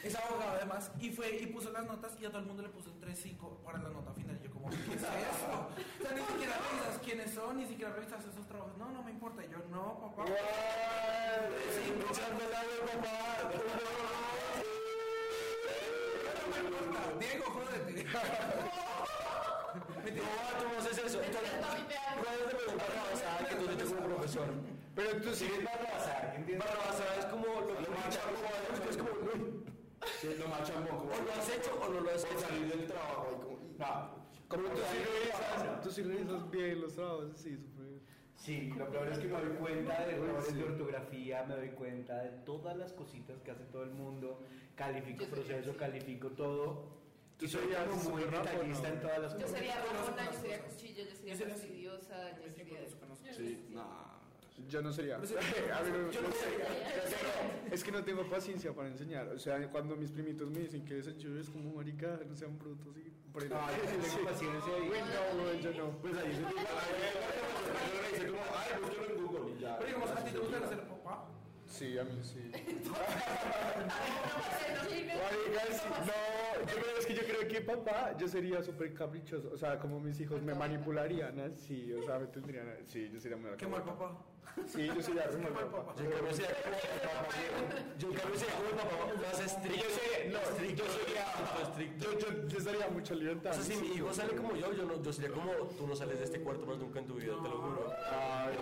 Es 0.04 0.16
abogado 0.16 0.52
además, 0.52 0.92
y 1.00 1.10
fue 1.12 1.36
y 1.36 1.48
puso 1.48 1.72
las 1.72 1.86
notas 1.86 2.18
y 2.22 2.26
a 2.26 2.30
todo 2.30 2.40
el 2.40 2.46
mundo 2.46 2.64
le 2.64 2.70
puso 2.70 2.90
un 2.92 3.02
3-5 3.02 3.64
para 3.66 3.80
la 3.80 3.90
nota 3.90 4.14
final. 4.14 4.40
Como, 4.64 4.70
¿qué 4.86 4.94
es 4.96 5.04
esto? 5.04 5.68
O 6.00 6.04
sea, 6.04 6.12
ni 6.16 6.22
siquiera 6.24 6.56
revisas 6.58 6.98
quiénes 7.04 7.34
son, 7.34 7.58
ni 7.58 7.66
siquiera 7.68 7.92
revisas 7.94 8.24
esos 8.26 8.48
trabajos. 8.48 8.78
No, 8.78 8.90
no 8.92 9.04
me 9.04 9.12
importa. 9.12 9.44
Y 9.44 9.50
yo, 9.50 9.58
no, 9.70 10.00
papá. 10.00 10.24
Echando 12.10 12.44
el 12.46 12.54
agua, 12.56 12.86
papá. 12.94 13.52
No 16.48 16.54
me 16.54 16.60
importa. 16.70 17.00
Diego, 17.20 17.46
jódete. 17.52 18.06
No, 19.74 19.80
tú 20.60 20.66
no 20.72 20.80
haces 20.80 20.98
eso. 21.06 21.18
¿Cuál 21.18 21.36
es 21.36 22.48
de 22.48 22.76
Barrabasada 22.76 23.48
que 23.48 23.56
tú 23.56 23.96
como 23.96 24.06
profesor? 24.08 24.48
Pero 24.96 25.22
tú 25.22 25.34
sí. 25.34 25.46
¿Entiendes? 26.36 26.60
Barrabasada 26.70 27.16
es 27.20 27.26
como 27.26 27.46
lo 27.46 27.78
que 27.78 27.90
más 27.90 28.16
es 28.90 28.98
como, 28.98 29.10
Sí, 30.22 30.36
lo 30.38 30.48
más 30.50 30.64
chambón. 30.68 30.96
O 30.98 31.24
lo 31.26 31.32
has 31.34 31.50
hecho 31.50 31.72
o 31.82 31.90
no 31.90 32.00
lo 32.02 32.12
has 32.12 32.24
hecho. 32.24 32.40
salir 32.40 32.68
del 32.68 32.86
trabajo. 32.88 33.28
y 33.32 33.36
como, 33.42 33.58
No. 33.80 34.23
Como 34.54 34.70
tú 34.70 34.82
sí 34.92 34.98
revisas, 35.04 35.82
tú 35.82 35.90
sí 35.92 36.04
revisas 36.04 36.52
bien 36.52 36.82
los 36.82 36.94
trabajos, 36.94 37.32
sí, 37.38 37.58
súper. 37.58 37.84
Sí, 38.36 38.72
lo 38.78 38.90
peor 38.90 39.08
es 39.08 39.20
que 39.20 39.28
me 39.28 39.42
doy 39.42 39.58
cuenta 39.58 40.06
de 40.06 40.16
errores 40.16 40.56
de 40.56 40.64
ortografía, 40.64 41.44
me 41.44 41.56
doy 41.56 41.70
cuenta 41.70 42.18
de 42.22 42.30
todas 42.46 42.76
las 42.78 42.94
cositas 42.94 43.42
que 43.42 43.52
hace 43.52 43.64
todo 43.66 43.84
el 43.84 43.92
mundo, 43.92 44.44
califico 44.76 45.24
Yo 45.24 45.30
sería 45.30 45.44
proceso, 45.58 45.78
califico 45.78 46.30
todo. 46.32 47.02
Y 47.40 47.48
soy 47.48 47.64
como 47.90 48.12
muy 48.12 48.24
detallista 48.24 48.88
¿no? 48.90 48.94
en 48.94 49.02
todas 49.02 49.20
las 49.20 49.34
Yo 49.34 49.40
cosas. 49.40 49.52
sería 49.52 49.76
Conozco 49.82 50.12
Ramona, 50.12 50.32
yo 50.32 50.40
sería. 50.40 50.62
Cuchillo, 50.64 51.04
yo 51.04 51.16
sería 51.16 51.34
Yo 51.34 51.38
sería 51.38 51.56
fastidiosa, 51.56 52.40
yo 52.40 52.52
sería... 52.54 53.34
Sí, 53.34 53.66
nah. 53.72 54.13
Yo 54.70 54.82
no 54.82 54.92
sería. 54.92 55.16
A 55.18 55.20
mí 55.20 55.28
no- 55.92 56.12
yo 56.12 56.22
no 56.22 56.32
sería. 56.32 56.68
Es 57.72 57.84
que 57.84 57.92
no 57.92 58.04
tengo 58.04 58.24
paciencia 58.30 58.74
para 58.74 58.88
enseñar. 58.90 59.28
O 59.30 59.40
sea, 59.40 59.68
cuando 59.70 59.96
mis 59.96 60.12
primitos 60.12 60.50
me 60.50 60.60
dicen 60.60 60.84
que 60.86 61.00
es 61.00 61.18
yo 61.18 61.38
es 61.40 61.50
como 61.50 61.74
marica, 61.74 62.20
no 62.28 62.36
sean 62.36 62.58
brutos 62.58 62.96
y 62.98 63.12
por 63.32 63.44
ahí. 63.44 63.50
No, 63.50 63.56
yo 63.70 63.84
sí 63.90 64.10
tengo 64.16 64.26
paciencia 64.30 64.74
y- 64.78 64.90
Uy, 64.90 64.98
no, 65.00 65.44
güey, 65.44 65.62
yo 65.62 65.72
no. 65.74 65.98
Pues 66.00 66.18
ahí 66.18 66.32
se 66.34 66.40
dice, 66.40 66.48
ay, 66.50 68.14
dice 68.14 68.28
como, 68.28 68.42
ay, 68.56 68.82
búsquelo 68.82 69.06
en 69.16 69.26
Google 69.28 69.56
y 69.58 69.62
ya. 69.62 69.78
Pero 69.78 69.88
digamos, 69.88 70.10
¿a 70.12 70.24
ti 70.24 70.32
te 70.32 70.38
gusta 70.40 70.68
ser 70.70 70.82
papá? 70.88 71.30
Sí, 71.74 71.98
a 71.98 72.04
mí 72.04 72.12
sí. 72.22 72.38
No, 76.04 76.66
yo 76.68 76.76
creo, 76.82 76.98
es 77.00 77.06
que 77.06 77.14
yo 77.16 77.24
creo 77.24 77.48
que 77.48 77.62
papá, 77.62 78.16
yo 78.18 78.28
sería 78.28 78.62
súper 78.62 78.94
caprichoso. 78.94 79.50
O 79.52 79.58
sea, 79.58 79.80
como 79.80 80.00
mis 80.00 80.20
hijos 80.20 80.42
me 80.42 80.54
manipularían 80.54 81.40
así, 81.40 81.92
o 81.94 82.04
sea, 82.06 82.20
me 82.20 82.28
tendrían. 82.28 82.68
Sí, 82.86 83.10
yo 83.12 83.20
sería 83.20 83.38
muy 83.38 83.52
Qué 83.58 83.66
mal 83.68 83.84
papá. 83.84 84.18
Sí, 84.68 84.86
yo 84.86 85.02
sería 85.02 85.28
Qué 85.30 85.38
muy 85.38 85.52
mal 85.52 85.66
papá. 85.72 85.96
Yo 85.98 86.04
en 86.06 86.12
cambio 86.12 86.34
sería 86.34 86.56
como 86.62 86.78
papá. 86.78 87.28
Yo 87.98 88.08
en 88.10 88.16
cambio 88.16 88.40
sería 88.40 88.56
como 88.56 88.70
el 88.70 88.76
papá 88.76 88.96
más 89.22 89.40
estricto. 89.40 89.84
Yo 89.84 89.90
sé, 89.90 90.30
no, 90.30 90.40
estricto, 90.40 90.84
yo 90.84 90.92
sería. 90.92 91.26
estricto. 91.64 92.04
Yo, 92.04 92.20
yo, 92.20 92.48
yo 92.48 92.60
sería 92.60 92.88
mucha 92.90 93.16
libertad. 93.16 93.52
O 93.52 93.54
sea, 93.56 93.64
si 93.64 93.76
mi 93.82 93.88
hijo 93.96 94.14
sale 94.14 94.36
como 94.36 94.56
yo, 94.56 94.74
yo, 94.74 94.86
no, 94.86 95.02
yo 95.02 95.12
sería 95.12 95.32
como 95.32 95.52
tú 95.78 95.88
no 95.88 95.96
sales 95.96 96.20
de 96.20 96.26
este 96.26 96.40
cuarto 96.42 96.66
más 96.68 96.78
nunca 96.78 97.00
en 97.00 97.08
tu 97.08 97.16
vida, 97.16 97.34
te 97.42 97.50
lo 97.50 97.58
juro. 97.58 97.92
Ay, 98.12 98.54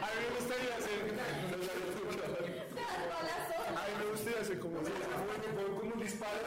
a 0.00 0.20
mí 0.20 0.26
me 0.30 0.36
gustaría 0.36 0.80
ser. 0.80 0.98
A 3.76 3.82
mí 3.86 3.92
me 3.98 4.10
gustaría 4.10 4.44
ser 4.44 4.58
como. 4.58 4.78
como 4.78 5.92
un 5.94 6.00
disparo 6.00 6.38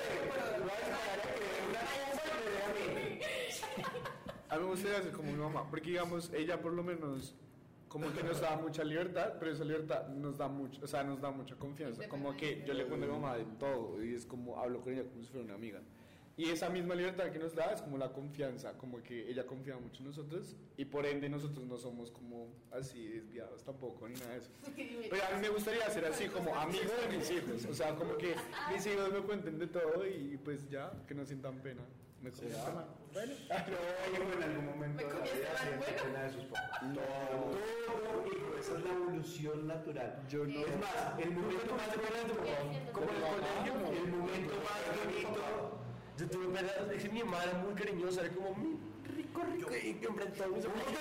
A 4.51 4.57
mí 4.57 4.63
me 4.63 4.71
gustaría 4.71 5.01
ser 5.01 5.13
como 5.13 5.31
mi 5.31 5.37
mamá, 5.37 5.65
porque 5.69 5.91
digamos, 5.91 6.29
ella 6.33 6.61
por 6.61 6.73
lo 6.73 6.83
menos 6.83 7.33
como 7.87 8.11
que 8.11 8.21
nos 8.21 8.41
da 8.41 8.57
mucha 8.57 8.83
libertad, 8.83 9.35
pero 9.39 9.53
esa 9.53 9.63
libertad 9.63 10.09
nos 10.09 10.37
da 10.37 10.49
mucho, 10.49 10.81
o 10.83 10.87
sea, 10.87 11.05
nos 11.05 11.21
da 11.21 11.31
mucha 11.31 11.55
confianza. 11.55 12.05
Como 12.09 12.35
que 12.35 12.61
yo 12.67 12.73
le 12.73 12.85
cuento 12.85 13.05
a 13.05 13.09
mi 13.09 13.13
mamá 13.13 13.37
de 13.37 13.45
todo 13.57 14.03
y 14.03 14.13
es 14.13 14.25
como 14.25 14.59
hablo 14.59 14.81
con 14.81 14.91
ella 14.91 15.03
como 15.03 15.21
si 15.23 15.29
fuera 15.29 15.45
una 15.45 15.55
amiga. 15.55 15.79
Y 16.35 16.49
esa 16.49 16.69
misma 16.69 16.95
libertad 16.95 17.31
que 17.31 17.39
nos 17.39 17.55
da 17.55 17.71
es 17.71 17.81
como 17.81 17.97
la 17.97 18.11
confianza, 18.11 18.77
como 18.77 19.01
que 19.01 19.29
ella 19.29 19.45
confía 19.45 19.77
mucho 19.77 20.01
en 20.01 20.07
nosotros 20.07 20.57
y 20.75 20.83
por 20.83 21.05
ende 21.05 21.29
nosotros 21.29 21.65
no 21.65 21.77
somos 21.77 22.11
como 22.11 22.49
así 22.71 23.07
desviados 23.07 23.63
tampoco 23.63 24.09
ni 24.09 24.15
nada 24.15 24.31
de 24.31 24.39
eso. 24.39 24.51
Pero 25.09 25.23
a 25.23 25.35
mí 25.35 25.41
me 25.41 25.49
gustaría 25.49 25.89
ser 25.89 26.03
así 26.05 26.27
como 26.27 26.53
amigo 26.53 26.91
de 27.09 27.17
mis 27.17 27.31
hijos, 27.31 27.65
o 27.67 27.73
sea, 27.73 27.95
como 27.95 28.17
que 28.17 28.35
mis 28.73 28.85
hijos 28.87 29.13
me 29.13 29.21
cuenten 29.21 29.57
de 29.59 29.67
todo 29.67 30.05
y 30.05 30.37
pues 30.43 30.69
ya, 30.69 30.91
que 31.07 31.13
no 31.13 31.25
sientan 31.25 31.61
pena. 31.61 31.83
Me 32.21 32.31
comí 32.31 32.51
esta 32.51 32.71
mano. 32.71 32.87
Bueno, 33.13 33.33
Yo 33.49 34.13
hijo 34.13 34.33
en 34.37 34.43
algún 34.43 34.65
momento 34.65 35.03
Me 35.03 35.09
comí 35.09 35.27
esta 35.29 35.65
mano. 35.65 35.81
pena 36.03 36.23
de 36.23 36.29
sus 36.31 36.45
papás. 36.45 36.79
Todo 36.81 38.27
hijo, 38.27 38.57
esa 38.59 38.77
es 38.77 38.83
la 38.83 38.91
evolución 38.93 39.67
natural. 39.67 40.23
yo 40.29 40.45
no. 40.45 40.59
Es 40.59 40.79
más, 40.79 41.19
el 41.19 41.31
momento 41.31 41.75
más 41.75 41.87
bonito, 41.87 42.35
como 42.93 43.09
el 43.09 43.21
colegio, 43.21 43.73
el 44.03 44.07
momento 44.11 44.53
más 44.63 44.81
bonito. 45.03 45.81
Yo 46.17 46.29
tuve 46.29 46.47
pena, 46.55 46.69
es 46.93 47.03
que 47.03 47.09
mi 47.09 47.23
mamá 47.23 47.43
era 47.43 47.53
muy 47.57 47.73
cariñosa, 47.73 48.21
era 48.21 48.29
como 48.35 48.55
mi 48.55 48.77
rico, 49.15 49.41
rico, 49.43 49.69
y 49.75 49.93
que 49.95 50.05
enfrentó 50.05 50.43
a 50.43 50.47
mis 50.47 50.65
amigos. 50.65 50.93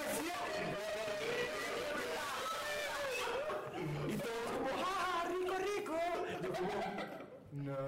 Y 4.08 4.14
todos 4.16 4.52
como, 4.56 4.68
¡ah, 4.84 5.24
rico, 5.28 5.54
rico! 5.58 5.96
Yo 6.42 6.48
como, 6.52 7.19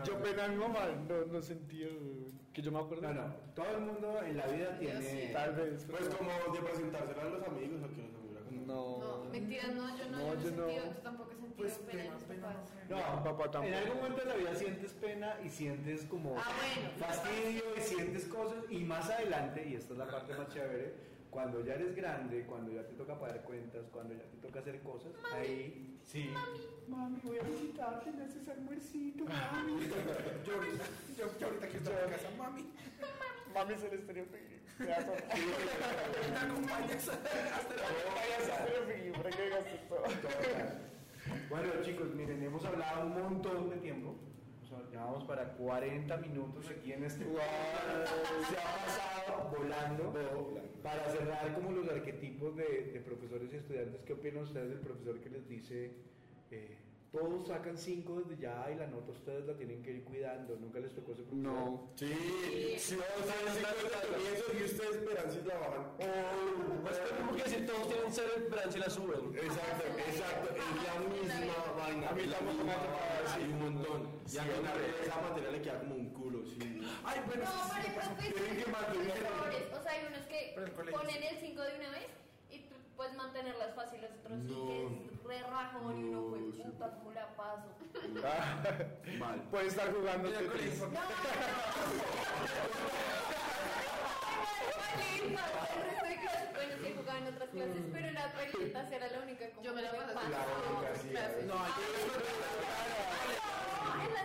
Yo 0.04 0.18
pena 0.22 0.44
a 0.44 0.48
mi 0.48 0.56
mamá, 0.56 0.88
no, 1.08 1.24
no 1.26 1.40
sentía 1.42 1.86
que 2.52 2.62
yo 2.62 2.72
me 2.72 2.80
acuerdo. 2.80 3.02
No, 3.02 3.14
no, 3.14 3.34
todo 3.54 3.66
el 3.76 3.80
mundo 3.82 4.20
en 4.24 4.36
la 4.36 4.46
vida 4.46 4.76
tiene. 4.78 5.30
Tal 5.32 5.54
vez. 5.54 5.86
Pues 5.90 6.08
como 6.08 6.30
de 6.52 6.60
presentársela 6.60 7.22
a 7.22 7.24
los 7.26 7.46
amigos 7.46 7.80
o 7.82 7.88
que 7.88 8.02
los 8.02 8.14
amigos 8.14 8.32
la 8.34 8.40
conozcan. 8.40 8.66
No. 8.66 8.98
No, 8.98 9.24
mentira, 9.30 9.68
no, 9.68 9.96
yo 9.96 10.10
no, 10.10 10.18
No, 10.18 10.34
yo 10.34 10.34
no 10.34 10.40
he 10.40 10.42
yo 10.42 10.50
no. 10.50 10.66
sentido, 10.66 10.84
yo 10.94 11.00
tampoco 11.02 11.30
he 11.30 11.34
sentido 11.34 11.56
Pues 11.56 11.72
pena 11.74 12.04
no. 12.04 12.96
No, 12.96 13.22
papá 13.24 13.50
tampoco. 13.50 13.64
En 13.66 13.74
algún 13.74 13.96
momento 13.98 14.20
de 14.22 14.26
la 14.26 14.34
vida 14.36 14.54
sientes 14.54 14.92
pena 14.94 15.36
y 15.44 15.48
sientes 15.48 16.04
como 16.06 16.36
Ah, 16.36 16.44
bueno. 16.58 16.90
fastidio 16.98 17.62
y 17.76 17.80
sientes 17.80 18.24
cosas. 18.26 18.64
Y 18.70 18.78
más 18.84 19.08
adelante, 19.10 19.66
y 19.68 19.74
esta 19.76 19.92
es 19.92 19.98
la 19.98 20.06
parte 20.10 20.34
más 20.34 20.48
chévere, 20.48 21.11
cuando 21.32 21.64
ya 21.64 21.74
eres 21.74 21.96
grande, 21.96 22.44
cuando 22.44 22.70
ya 22.70 22.86
te 22.86 22.92
toca 22.92 23.18
pagar 23.18 23.42
cuentas, 23.42 23.86
cuando 23.90 24.12
ya 24.12 24.22
te 24.24 24.36
toca 24.36 24.60
hacer 24.60 24.80
cosas, 24.82 25.12
ahí 25.32 25.98
sí. 26.04 26.30
Mami, 26.86 27.18
voy 27.24 27.38
a 27.38 27.42
visitarte, 27.42 28.12
me 28.12 28.24
haces 28.24 28.46
almuercito, 28.48 29.24
mami. 29.52 29.88
Yo 30.46 30.54
ahorita, 30.54 30.84
yo, 31.16 31.38
yo 31.40 31.46
ahorita 31.46 31.66
quiero 31.68 31.84
estar 31.84 32.04
en 32.04 32.10
casa, 32.10 32.28
mami. 32.36 32.70
Mami 33.54 33.74
se 33.78 33.88
le 33.88 33.96
estaría 33.96 34.24
pidiendo. 34.24 34.62
Me 34.82 36.38
acompañas 36.38 37.08
hasta 37.08 37.74
la 37.76 39.12
¿Para 39.16 39.30
qué 39.30 39.48
gastes 39.50 39.88
todo? 39.88 40.04
Bueno, 41.48 41.68
chicos, 41.82 42.14
miren, 42.14 42.42
hemos 42.42 42.64
hablado 42.64 43.06
un 43.06 43.22
montón 43.22 43.70
de 43.70 43.76
tiempo. 43.76 44.16
O 44.62 44.66
sea, 44.66 44.78
ya 44.90 45.04
vamos 45.04 45.24
para 45.24 45.52
40 45.52 46.16
minutos 46.16 46.68
aquí 46.68 46.92
en 46.92 47.04
este 47.04 47.24
Se 47.24 47.30
ha 48.58 48.84
pasado 48.84 49.50
volando. 49.56 50.12
Para 50.82 51.08
cerrar 51.10 51.54
como 51.54 51.70
los 51.70 51.88
arquetipos 51.88 52.56
de, 52.56 53.00
profesores 53.04 53.52
y 53.52 53.56
estudiantes, 53.56 54.02
¿qué 54.04 54.14
opinan 54.14 54.42
ustedes 54.42 54.68
del 54.70 54.80
profesor 54.80 55.20
que 55.20 55.30
les 55.30 55.48
dice, 55.48 55.92
eh, 56.50 56.76
todos 57.12 57.46
sacan 57.46 57.76
5 57.76 58.22
desde 58.24 58.42
ya 58.42 58.70
y 58.72 58.76
la 58.76 58.86
nota 58.86 59.12
ustedes 59.12 59.44
la 59.46 59.54
tienen 59.54 59.82
que 59.82 59.90
ir 59.92 60.04
cuidando? 60.04 60.56
¿Nunca 60.56 60.80
les 60.80 60.94
tocó 60.94 61.12
ese 61.12 61.22
profesor? 61.22 61.52
No. 61.52 61.90
Sí, 61.94 62.08
sí, 62.78 62.96
ustedes 62.96 63.52
sí 63.54 63.62
cuentan 63.62 64.00
comienzo 64.10 64.44
y 64.58 64.64
ustedes 64.64 64.96
esperan 64.96 65.30
si 65.30 65.38
trabajan. 65.40 65.84
pues 66.82 66.96
es 66.98 67.12
como 67.12 67.36
que 67.36 67.42
decir, 67.44 67.66
todos 67.66 67.88
tienen 67.88 68.12
ser 68.12 68.24
el 68.36 68.42
plan 68.44 68.72
si 68.72 68.78
la 68.78 68.88
suben. 68.90 69.34
Exacto, 69.36 69.84
exacto, 70.08 70.48
es 70.56 70.82
la 70.82 70.94
misma 71.12 71.72
vaina. 71.76 72.08
A 72.08 72.12
mí 72.12 72.22
la 72.24 72.38
tampoco 72.38 72.64
me 72.64 72.72
ha 72.72 72.76
misma 72.76 72.88
tocado 72.88 73.08
vaina, 73.12 73.30
así. 73.30 73.40
Hay 73.42 73.52
un 73.52 73.58
montón. 73.60 74.00
Y 74.32 74.38
al 74.38 74.46
final 74.46 74.76
esa 75.04 75.20
materia 75.20 75.50
le 75.52 75.60
queda 75.62 75.78
como 75.80 75.94
un 75.94 76.10
culo, 76.14 76.46
sí. 76.46 76.58
Ay, 77.04 77.20
bueno, 77.26 77.44
No, 77.44 77.50
sí, 77.50 77.80
sí, 77.84 77.90
pero 77.94 78.34
Tienen 78.34 78.56
que 78.64 78.70
mantener-. 78.72 79.74
O 79.76 79.82
sea, 79.82 79.92
hay 79.92 80.06
unos 80.08 80.24
que 80.26 80.52
Pero 80.56 80.72
ponen 80.92 81.20
sí. 81.20 81.26
el 81.28 81.36
5 81.36 81.60
de 81.62 81.74
una 81.76 81.90
vez 81.92 82.08
y 82.08 82.31
pues 83.02 83.16
mantenerlas 83.16 83.74
fáciles, 83.74 84.12
otros 84.20 84.38
sí 84.46 84.54
que 84.54 84.86
es 84.86 85.24
re 85.24 85.42
rajón 85.50 85.98
y 85.98 86.04
uno 86.04 86.30
fue 86.30 86.38
puta, 86.38 86.90
¿cómo 86.94 87.10
la 87.10 87.34
paso? 87.34 87.66
Mal. 89.18 89.42
Puede 89.50 89.66
estar 89.66 89.92
jugando 89.92 90.30
Tetris. 90.30 90.78
No, 90.80 90.86
no, 90.88 91.00
bueno, 96.54 96.74
sí 96.80 96.94
jugaba 96.96 97.18
en 97.18 97.26
otras 97.26 97.50
clases, 97.50 97.82
pero 97.92 98.12
relitas 98.36 98.92
era 98.92 99.08
la 99.08 99.18
única 99.18 99.50
como 99.50 99.62
Yo 99.64 99.74
me 99.74 99.82
la 99.82 99.90
pasaba. 99.90 100.22
No, 101.48 101.54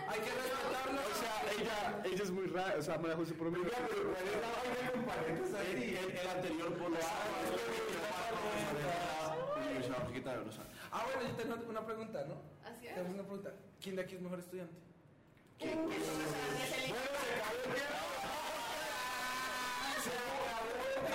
Hay 0.08 0.20
que 0.20 0.30
respetarlo. 0.30 1.00
O 1.00 1.14
sea, 1.18 1.34
ella, 1.58 2.02
ella 2.04 2.22
es 2.22 2.30
muy 2.30 2.46
rara, 2.46 2.74
o 2.78 2.82
sea, 2.82 2.98
María 2.98 3.16
José 3.16 3.34
por 3.34 3.50
mí. 3.50 3.58
El, 3.58 3.66
el- 5.82 6.16
el 6.18 6.28
anterior 6.28 6.72
por 6.74 6.90
la 6.90 6.98
Ah, 10.90 11.04
bueno, 11.04 11.28
yo 11.28 11.34
tengo 11.36 11.70
una 11.70 11.84
pregunta, 11.84 12.24
¿no? 12.26 12.34
Así 12.68 12.86
es. 12.86 12.94
Tenemos 12.94 13.14
una 13.14 13.22
pregunta. 13.24 13.52
¿Quién 13.80 13.96
de 13.96 14.02
aquí 14.02 14.14
es 14.16 14.20
mejor 14.22 14.38
estudiante? 14.38 14.74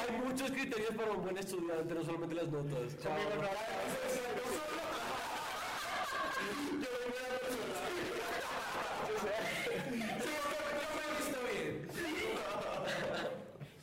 Hay 0.09 0.17
muchos 0.25 0.51
criterios 0.51 0.95
para 0.95 1.11
un 1.11 1.23
buen 1.23 1.37
estudiante, 1.37 1.93
no 1.93 2.03
solamente 2.03 2.35
las 2.35 2.47
notas. 2.47 2.95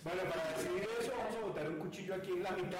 Bueno, 0.04 0.22
para 0.30 0.56
decidir 0.56 0.88
eso 1.00 1.12
vamos 1.16 1.36
a 1.36 1.40
botar 1.46 1.68
un 1.68 1.78
en 2.56 2.70
la 2.70 2.72
mitad. 2.72 2.78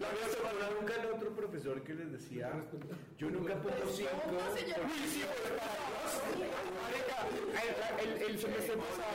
La 0.00 0.08
voy 0.10 0.22
a 0.24 0.28
separar 0.28 0.72
nunca 0.80 0.94
el 0.94 1.06
otro 1.14 1.30
profesor 1.34 1.82
que 1.82 1.94
les 1.94 2.12
decía, 2.12 2.50
yo 3.18 3.30
nunca 3.30 3.54
pongo 3.56 3.74
cinco. 3.92 4.10
¿Cómo, 4.24 4.38
el, 8.28 8.38
semestre 8.38 8.76
pasado, 8.76 9.12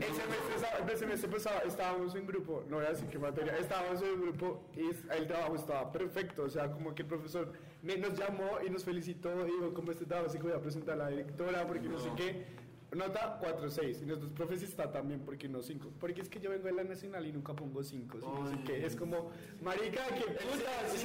el 0.00 0.14
semestre, 0.14 0.54
pasado- 0.54 0.88
el 0.90 0.98
semestre 0.98 1.28
pasado 1.30 1.60
estábamos 1.66 2.14
en 2.14 2.26
grupo, 2.26 2.64
no 2.68 2.76
voy 2.76 2.86
a 2.86 2.90
decir 2.90 3.08
qué 3.08 3.18
materia, 3.18 3.56
estábamos 3.58 4.02
en 4.02 4.20
grupo 4.20 4.62
y 4.76 4.90
el 5.14 5.26
trabajo 5.26 5.54
estaba 5.56 5.90
perfecto, 5.92 6.42
o 6.44 6.48
sea, 6.50 6.70
como 6.70 6.94
que 6.94 7.02
el 7.02 7.08
profesor 7.08 7.52
me- 7.82 7.96
nos 7.96 8.18
llamó 8.18 8.58
y 8.66 8.70
nos 8.70 8.84
felicitó, 8.84 9.46
y 9.46 9.52
dijo, 9.52 9.72
como 9.74 9.92
este 9.92 10.04
trabajo 10.04 10.30
sí 10.30 10.38
que 10.38 10.44
voy 10.44 10.52
a 10.52 10.60
presentar 10.60 10.94
a 10.94 11.04
la 11.04 11.08
directora, 11.08 11.66
porque 11.66 11.88
no, 11.88 11.98
sé 11.98 12.10
qué. 12.16 12.67
Nota 12.94 13.38
4-6, 13.40 14.02
y 14.02 14.06
nosotros 14.06 14.32
profes 14.32 14.62
está 14.62 14.90
también, 14.90 15.20
porque 15.20 15.46
no 15.46 15.62
5. 15.62 15.92
Porque 16.00 16.22
es 16.22 16.28
que 16.28 16.40
yo 16.40 16.50
vengo 16.50 16.64
de 16.64 16.72
la 16.72 16.84
nacional 16.84 17.26
y 17.26 17.32
nunca 17.32 17.54
pongo 17.54 17.82
5, 17.82 18.46
así 18.46 18.56
que 18.64 18.86
es 18.86 18.96
como, 18.96 19.30
marica, 19.60 20.06
qué 20.06 20.22
puta, 20.22 20.48
o 20.48 20.56
sea, 20.56 20.88
sí, 20.88 20.96
o 20.96 20.98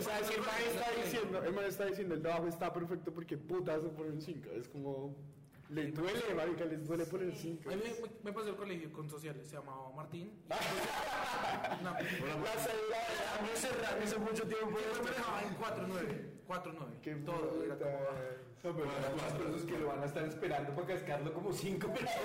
sea, 0.00 0.24
si 0.24 0.34
el 0.34 0.40
man 0.40 0.62
está 0.66 0.90
diciendo, 1.02 1.44
el 1.44 1.52
man 1.52 1.64
está 1.64 1.86
diciendo, 1.86 2.14
el 2.14 2.22
trabajo 2.22 2.46
está 2.46 2.72
perfecto 2.72 3.12
porque 3.12 3.36
putas 3.36 3.82
se 3.82 3.88
ponen 3.88 4.20
5, 4.20 4.50
es 4.52 4.68
como, 4.68 5.16
le 5.70 5.90
duele, 5.92 6.34
marica, 6.34 6.64
les 6.64 6.86
duele 6.86 7.04
poner 7.04 7.34
5. 7.34 7.70
A 7.70 7.76
mí 7.76 7.82
me, 7.84 8.08
me 8.24 8.32
pasó 8.32 8.48
el 8.50 8.56
colegio 8.56 8.90
con 8.92 9.08
sociales, 9.08 9.46
se 9.48 9.56
llamaba 9.56 9.90
Martín. 9.94 10.32
No, 11.82 11.92
La 11.92 12.00
salida 12.00 12.98
A 13.38 13.42
mí 13.42 13.48
se 13.54 13.68
a 13.68 13.96
mí 13.96 14.04
hace 14.04 14.18
mucho 14.18 14.46
tiempo. 14.48 14.78
yo 14.94 15.02
me 15.02 15.10
dejaba 15.10 15.42
en 15.42 15.56
4-9. 15.56 16.46
4-9. 16.48 17.00
Qué 17.02 17.14
Todo 17.16 17.62
era 17.64 17.76
como. 17.76 17.98
No, 18.64 18.74
pero 18.74 18.86
las 18.86 19.32
personas 19.34 19.62
que 19.62 19.78
lo 19.78 19.86
van 19.88 20.02
a 20.02 20.06
estar 20.06 20.24
esperando 20.24 20.74
para 20.74 20.86
cascarlo 20.88 21.32
como 21.32 21.52
cinco 21.52 21.92
personas. 21.92 22.18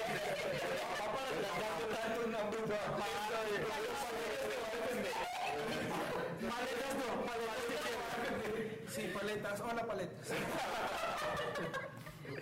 Paletas 6.42 6.96
no, 6.98 7.26
paletas 7.26 7.64
que 7.68 7.76
quieran. 7.84 8.88
Sí, 8.88 9.12
paletas. 9.14 9.62
Hola, 9.62 9.86
paletas. 9.86 10.28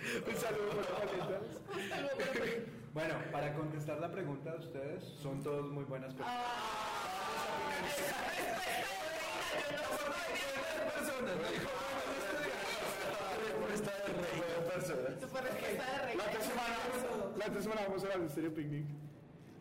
Un 0.02 0.34
saludo 0.34 0.70
para 0.82 0.98
paletas. 0.98 1.42
Bueno, 2.92 3.14
para 3.30 3.54
contestar 3.54 4.00
la 4.00 4.10
pregunta 4.10 4.52
de 4.52 4.58
ustedes, 4.58 5.04
son 5.22 5.42
todos 5.42 5.70
muy 5.70 5.84
buenas 5.84 6.12
personas. 6.12 6.42
La 16.16 16.24
otra 16.24 16.40
semana, 16.42 16.76
la 17.38 17.46
otra 17.46 17.62
semana 17.62 17.80
vamos 17.86 18.02
a 18.02 18.06
hablar 18.06 18.20
de 18.22 18.28
Stereo 18.28 18.54
Picnic. 18.54 18.86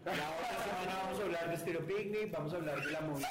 La 0.06 0.12
otra 0.12 0.64
semana 0.64 1.00
vamos 1.04 1.20
a 1.20 1.24
hablar 1.24 1.50
de 1.52 1.58
Stereo 1.58 1.86
Picnic, 1.86 2.32
vamos 2.32 2.54
a 2.54 2.56
hablar 2.58 2.84
de 2.84 2.92
la 2.92 3.02
movida 3.02 3.30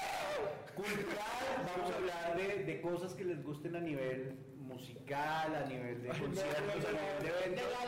cultural, 0.76 1.66
vamos 1.76 1.92
a 1.92 1.96
hablar 1.96 2.36
de, 2.36 2.64
de 2.64 2.80
cosas 2.80 3.14
que 3.14 3.24
les 3.24 3.42
gusten 3.42 3.74
a 3.76 3.80
nivel 3.80 4.38
musical, 4.70 5.54
a 5.54 5.66
nivel 5.68 6.02
de 6.02 6.08
conciertos, 6.08 6.84
a 6.84 6.92
nivel 6.92 7.18
de 7.22 7.28
De 7.28 7.44
eventos. 7.44 7.64
a 7.80 7.84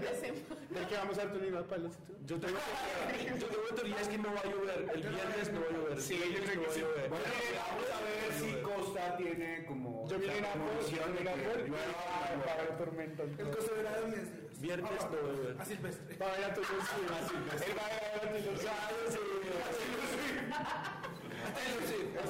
de 0.00 0.14
semana. 0.20 0.66
¿Del 0.70 0.86
que 0.86 0.94
vamos 0.96 1.18
a 1.18 1.24
dar 1.24 1.32
tu 1.32 1.40
nivel 1.40 1.64
palos? 1.64 1.92
Yo 2.26 2.38
tengo, 2.38 2.58
yo 3.40 3.46
tengo 3.46 3.68
teorías 3.74 4.08
que 4.08 4.18
no 4.18 4.34
va 4.34 4.40
a 4.40 4.44
llover. 4.44 4.90
El 4.94 5.00
viernes 5.02 5.52
no 5.52 5.60
va 5.60 5.66
a 5.66 5.70
llover. 5.72 6.00
Sí, 6.00 6.18
yo 6.18 6.44
creo 6.44 6.62
que 6.62 6.70
sí. 6.72 6.82
Bueno, 7.08 7.24
vamos 7.68 7.90
a 7.90 8.00
ver 8.04 8.32
si 8.38 8.52
Costa 8.62 9.16
tiene 9.16 9.64
como 9.66 10.06
Yo 10.08 10.18
vine 10.18 10.34
de 10.34 10.40
a 10.40 11.36
llueva. 11.66 12.52
haber 12.52 12.78
tormenta. 12.78 13.22
El 13.22 13.50
costo 13.50 13.76
era 13.80 14.00
de 14.00 14.06
10 14.06 14.14
días. 14.16 14.60
Viernes 14.60 14.90
no 14.90 15.16
va 15.16 15.28
a 15.28 15.32
llover. 15.32 15.56
A 15.60 15.64
Silvestre. 15.64 16.16
Va 16.18 16.26
a 16.26 16.28
haber 16.34 16.44
a 16.44 16.48
los 16.48 17.62
Él 17.62 17.74
va 17.78 17.86
a 17.86 17.88
ver 17.88 18.28
a 18.28 18.32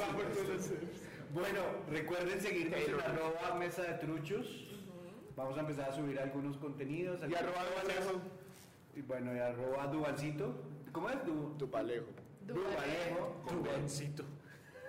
va 0.01 0.07
por 0.16 0.24
todos 0.33 0.49
los 0.49 0.66
Bueno, 1.35 1.61
recuerden 1.91 2.41
seguirnos 2.41 2.81
en 2.81 2.95
arroba 3.01 3.55
mesa 3.59 3.83
de 3.83 3.95
truchos. 3.95 4.66
Vamos 5.37 5.57
a 5.57 5.61
empezar 5.61 5.91
a 5.91 5.95
subir 5.95 6.18
algunos 6.18 6.57
contenidos. 6.57 7.20
Y 7.20 7.35
arroba 7.35 7.64
Duvallejo. 7.64 8.20
Y 8.97 9.03
bueno, 9.03 9.35
y 9.35 9.39
arroba 9.39 9.87
Duvalcito. 9.89 10.55
¿Cómo 10.93 11.11
es? 11.11 11.24
Du, 11.26 11.55
Tu 11.59 11.70
palejo. 11.70 12.07
Duvallejo. 12.47 13.43
Tubancito. 13.47 14.24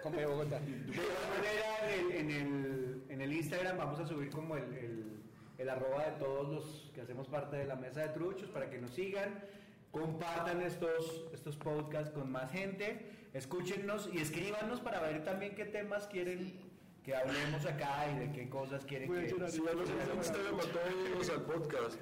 Como 0.01 0.15
de 0.15 0.25
Bogotá. 0.25 0.59
De 0.59 0.69
igual 0.69 1.07
manera, 1.35 1.93
en 1.93 1.99
el, 1.99 2.15
en 2.15 2.31
el, 2.31 3.03
en 3.09 3.21
el 3.21 3.33
Instagram 3.33 3.77
vamos 3.77 3.99
a 3.99 4.07
subir 4.07 4.29
como 4.29 4.55
el, 4.55 4.63
el, 4.75 5.19
el 5.57 5.69
arroba 5.69 6.05
de 6.05 6.11
todos 6.11 6.49
los 6.49 6.91
que 6.95 7.01
hacemos 7.01 7.27
parte 7.27 7.57
de 7.57 7.65
la 7.65 7.75
mesa 7.75 8.01
de 8.01 8.09
truchos 8.09 8.49
para 8.49 8.69
que 8.69 8.79
nos 8.79 8.91
sigan. 8.91 9.43
Compartan 9.91 10.61
estos, 10.61 11.25
estos 11.33 11.57
podcasts 11.57 12.11
con 12.11 12.31
más 12.31 12.49
gente. 12.51 13.18
Escúchennos 13.33 14.09
y 14.11 14.19
escríbanos 14.19 14.79
para 14.81 15.01
ver 15.01 15.23
también 15.23 15.55
qué 15.55 15.65
temas 15.65 16.07
quieren 16.07 16.69
que 17.03 17.15
hablemos 17.15 17.65
acá 17.65 18.07
y 18.11 18.19
de 18.19 18.31
qué 18.31 18.49
cosas 18.49 18.85
quieren 18.85 19.07
Voy 19.07 19.21
que... 19.21 19.29
llorar. 19.29 19.51
Síganos 19.51 19.89
en 19.89 20.17
Instagram 20.17 20.55
a 20.55 21.13
todos 21.13 21.29
al 21.29 21.41
podcast. 21.43 21.99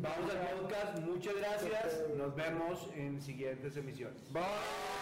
Vamos 0.00 0.30
al 0.34 0.58
podcast. 0.58 0.98
Muchas 1.00 1.36
gracias. 1.36 2.04
Nos 2.16 2.34
vemos 2.34 2.90
en 2.94 3.20
siguientes 3.20 3.76
emisiones. 3.76 4.32
Bye. 4.32 4.97